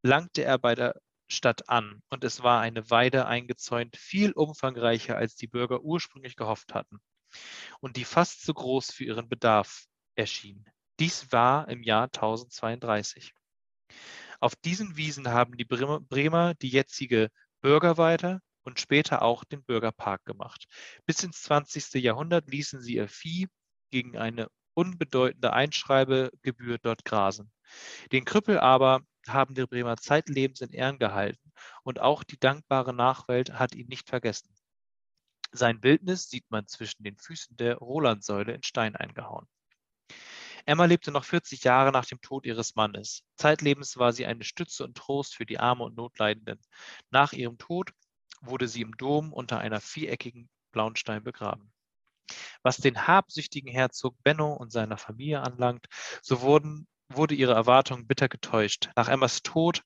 langte 0.04 0.44
er 0.44 0.60
bei 0.60 0.76
der 0.76 1.02
Stadt 1.28 1.68
an, 1.68 2.04
und 2.10 2.24
es 2.24 2.44
war 2.44 2.62
eine 2.62 2.90
Weide 2.92 3.26
eingezäunt, 3.26 3.98
viel 3.98 4.32
umfangreicher, 4.32 5.18
als 5.18 5.36
die 5.36 5.48
Bürger 5.48 5.82
ursprünglich 5.82 6.36
gehofft 6.36 6.76
hatten, 6.76 7.00
und 7.80 7.98
die 7.98 8.06
fast 8.06 8.44
zu 8.44 8.54
groß 8.54 8.92
für 8.92 9.06
ihren 9.06 9.28
Bedarf 9.28 9.86
erschien. 10.16 10.66
Dies 11.00 11.32
war 11.32 11.68
im 11.68 11.84
Jahr 11.84 12.06
1032. 12.06 13.34
Auf 14.40 14.56
diesen 14.56 14.96
Wiesen 14.96 15.28
haben 15.30 15.58
die 15.58 15.66
Bremer 15.66 16.54
die 16.56 16.70
jetzige 16.70 17.30
Bürgerweide 17.62 18.42
und 18.64 18.80
später 18.80 19.22
auch 19.22 19.44
den 19.44 19.64
Bürgerpark 19.64 20.24
gemacht. 20.26 20.66
Bis 21.06 21.24
ins 21.24 21.42
20. 21.44 21.96
Jahrhundert 21.96 22.50
ließen 22.50 22.80
sie 22.82 22.96
ihr 22.96 23.10
Vieh 23.10 23.48
gegen 23.92 24.18
eine 24.18 24.48
unbedeutende 24.74 25.52
Einschreibegebühr 25.54 26.78
dort 26.78 27.04
grasen. 27.06 27.52
Den 28.12 28.26
Krüppel 28.26 28.60
aber 28.60 29.02
haben 29.28 29.56
die 29.56 29.66
Bremer 29.66 29.98
zeitlebens 29.98 30.62
in 30.62 30.72
Ehren 30.72 31.00
gehalten 31.00 31.52
und 31.84 32.00
auch 32.00 32.24
die 32.24 32.40
dankbare 32.40 32.94
Nachwelt 32.94 33.54
hat 33.54 33.76
ihn 33.76 33.88
nicht 33.88 34.10
vergessen. 34.10 34.54
Sein 35.52 35.80
Bildnis 35.82 36.30
sieht 36.30 36.50
man 36.50 36.68
zwischen 36.68 37.04
den 37.04 37.18
Füßen 37.18 37.58
der 37.58 37.78
Rolandsäule 37.78 38.54
in 38.54 38.64
Stein 38.64 38.96
eingehauen. 38.96 39.48
Emma 40.66 40.86
lebte 40.86 41.12
noch 41.12 41.24
40 41.24 41.64
Jahre 41.64 41.92
nach 41.92 42.06
dem 42.06 42.22
Tod 42.22 42.46
ihres 42.46 42.76
Mannes. 42.76 43.24
Zeitlebens 43.36 43.98
war 43.98 44.14
sie 44.14 44.26
eine 44.26 44.44
Stütze 44.44 44.84
und 44.84 44.98
Trost 44.98 45.36
für 45.36 45.46
die 45.46 45.60
Arme 45.60 45.84
und 45.84 45.96
Notleidenden. 45.96 46.60
Nach 47.12 47.34
ihrem 47.34 47.58
Tod 47.58 47.92
wurde 48.42 48.68
sie 48.68 48.82
im 48.82 48.98
Dom 48.98 49.32
unter 49.32 49.60
einer 49.60 49.80
viereckigen 49.80 50.50
blauen 50.72 50.96
Stein 50.96 51.24
begraben. 51.24 51.72
Was 52.64 52.78
den 52.78 53.08
habsüchtigen 53.08 53.72
Herzog 53.72 54.16
Benno 54.24 54.54
und 54.54 54.72
seiner 54.72 54.98
Familie 54.98 55.42
anlangt, 55.42 55.86
so 56.24 56.42
wurden, 56.42 56.88
wurde 57.10 57.36
ihre 57.36 57.54
Erwartung 57.54 58.08
bitter 58.08 58.28
getäuscht. 58.28 58.90
Nach 58.96 59.08
Emmas 59.08 59.44
Tod 59.44 59.84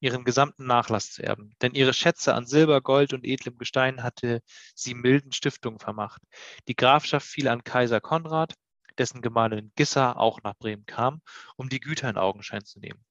ihren 0.00 0.24
gesamten 0.24 0.66
Nachlass 0.66 1.12
zu 1.12 1.22
erben. 1.22 1.54
Denn 1.62 1.72
ihre 1.72 1.94
Schätze 1.94 2.34
an 2.34 2.46
Silber, 2.46 2.82
Gold 2.82 3.14
und 3.14 3.24
edlem 3.24 3.56
Gestein 3.56 4.02
hatte 4.02 4.42
sie 4.74 4.94
milden 4.94 5.32
Stiftungen 5.32 5.78
vermacht. 5.78 6.20
Die 6.68 6.76
Grafschaft 6.76 7.26
fiel 7.26 7.48
an 7.48 7.64
Kaiser 7.64 8.00
Konrad, 8.00 8.54
dessen 8.98 9.22
Gemahlin 9.22 9.72
Gissa 9.76 10.12
auch 10.12 10.42
nach 10.42 10.56
Bremen 10.56 10.86
kam, 10.86 11.22
um 11.56 11.68
die 11.68 11.80
Güter 11.80 12.08
in 12.10 12.16
Augenschein 12.16 12.64
zu 12.64 12.80
nehmen. 12.80 13.04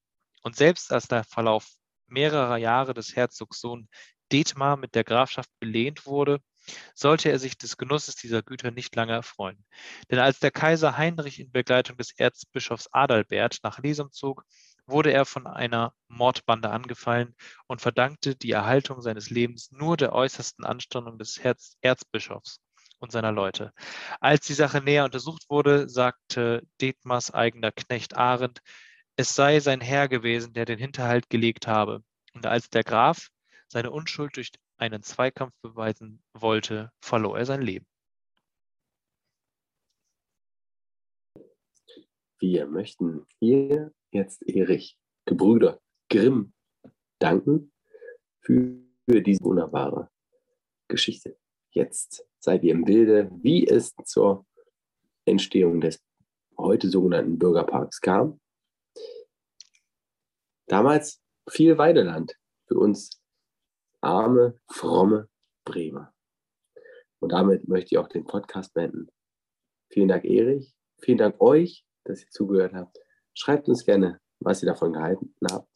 Und 0.44 0.56
selbst 0.56 0.92
als 0.92 1.08
der 1.08 1.24
Verlauf 1.24 1.68
mehrerer 2.08 2.58
Jahre 2.58 2.94
des 2.94 3.16
Herzogs 3.16 3.62
Sohn 3.62 3.88
Detmar 4.32 4.78
mit 4.78 4.96
der 4.96 5.04
Grafschaft 5.04 5.50
belehnt 5.60 6.06
wurde, 6.06 6.42
sollte 6.94 7.30
er 7.30 7.40
sich 7.40 7.58
des 7.58 7.78
Genusses 7.78 8.16
dieser 8.16 8.44
Güter 8.44 8.72
nicht 8.72 8.96
lange 8.96 9.14
erfreuen. 9.14 9.66
Denn 10.10 10.20
als 10.20 10.40
der 10.40 10.52
Kaiser 10.52 10.98
Heinrich 10.98 11.40
in 11.40 11.52
Begleitung 11.52 11.98
des 11.98 12.12
Erzbischofs 12.12 12.88
Adalbert 12.92 13.60
nach 13.64 13.80
Lesum 13.80 14.12
zog, 14.12 14.46
wurde 14.86 15.12
er 15.12 15.26
von 15.26 15.48
einer 15.48 15.94
Mordbande 16.08 16.70
angefallen 16.70 17.36
und 17.68 17.82
verdankte 17.82 18.36
die 18.36 18.52
Erhaltung 18.52 19.02
seines 19.02 19.30
Lebens 19.30 19.72
nur 19.72 19.98
der 19.98 20.14
äußersten 20.14 20.66
Anstrengung 20.66 21.18
des 21.18 21.44
Herz 21.44 21.78
Erzbischofs 21.82 22.62
und 23.02 23.12
seiner 23.12 23.32
Leute. 23.32 23.74
Als 24.20 24.46
die 24.46 24.54
Sache 24.54 24.82
näher 24.82 25.06
untersucht 25.06 25.46
wurde, 25.50 25.90
sagte 25.90 26.64
Detmars 26.80 27.32
eigener 27.34 27.72
Knecht 27.72 28.16
Arendt, 28.16 28.62
es 29.18 29.36
sei 29.36 29.60
sein 29.60 29.82
Herr 29.82 30.08
gewesen, 30.08 30.54
der 30.54 30.66
den 30.66 30.80
Hinterhalt 30.80 31.30
gelegt 31.30 31.68
habe. 31.68 32.04
Und 32.34 32.46
als 32.46 32.70
der 32.70 32.84
Graf 32.84 33.30
seine 33.68 33.92
Unschuld 33.92 34.38
durch 34.38 34.52
einen 34.78 35.04
Zweikampf 35.04 35.54
beweisen 35.62 36.24
wollte, 36.34 36.92
verlor 37.02 37.38
er 37.38 37.46
sein 37.46 37.62
Leben. 37.62 37.86
Wir 42.40 42.66
möchten 42.66 43.26
hier 43.40 43.94
jetzt 44.12 44.42
Erich, 44.48 44.98
Gebrüder 45.26 45.80
Grimm 46.10 46.54
danken 47.20 47.72
für 48.42 48.82
diese 49.08 49.44
wunderbare 49.44 50.10
Geschichte. 50.88 51.38
Jetzt 51.72 52.28
seid 52.42 52.64
ihr 52.64 52.74
im 52.74 52.84
Bilde, 52.84 53.30
wie 53.42 53.68
es 53.68 53.94
zur 54.04 54.46
Entstehung 55.26 55.80
des 55.80 56.04
heute 56.58 56.90
sogenannten 56.90 57.38
Bürgerparks 57.38 58.02
kam. 58.02 58.40
Damals 60.68 61.22
viel 61.50 61.78
Weideland 61.78 62.36
für 62.68 62.78
uns 62.78 63.22
arme, 64.02 64.60
fromme 64.70 65.30
Bremer. 65.66 66.14
Und 67.20 67.32
damit 67.32 67.68
möchte 67.68 67.96
ich 67.96 67.98
auch 68.00 68.08
den 68.08 68.26
Podcast 68.26 68.74
beenden. 68.74 69.08
Vielen 69.92 70.08
Dank, 70.08 70.26
Erich. 70.26 70.74
Vielen 71.02 71.18
Dank 71.18 71.40
euch, 71.40 71.86
dass 72.06 72.22
ihr 72.22 72.30
zugehört 72.30 72.74
habt. 72.74 72.98
Schreibt 73.34 73.70
uns 73.70 73.86
gerne, 73.86 74.20
was 74.40 74.64
ihr 74.64 74.68
davon 74.68 74.94
gehalten 74.94 75.34
habt 75.50 75.70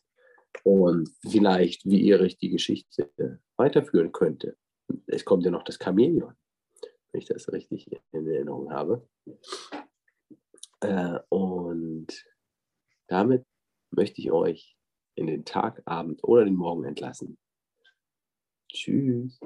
und 0.64 1.10
vielleicht, 1.30 1.86
wie 1.86 2.10
Erich 2.10 2.38
die 2.38 2.50
Geschichte 2.50 3.40
weiterführen 3.58 4.12
könnte. 4.12 4.58
Es 5.06 5.26
kommt 5.26 5.46
ja 5.46 5.52
noch 5.52 5.64
das 5.64 5.78
Chamäleon 5.78 6.36
wenn 7.16 7.22
ich 7.22 7.28
das 7.28 7.50
richtig 7.54 7.90
in 8.12 8.28
Erinnerung 8.28 8.74
habe. 8.74 9.08
Äh, 10.82 11.20
und 11.30 12.08
damit 13.08 13.46
möchte 13.90 14.20
ich 14.20 14.34
euch 14.34 14.76
in 15.16 15.28
den 15.28 15.46
Tag, 15.46 15.82
Abend 15.86 16.26
oder 16.26 16.44
den 16.44 16.56
Morgen 16.56 16.84
entlassen. 16.84 17.38
Tschüss. 18.70 19.40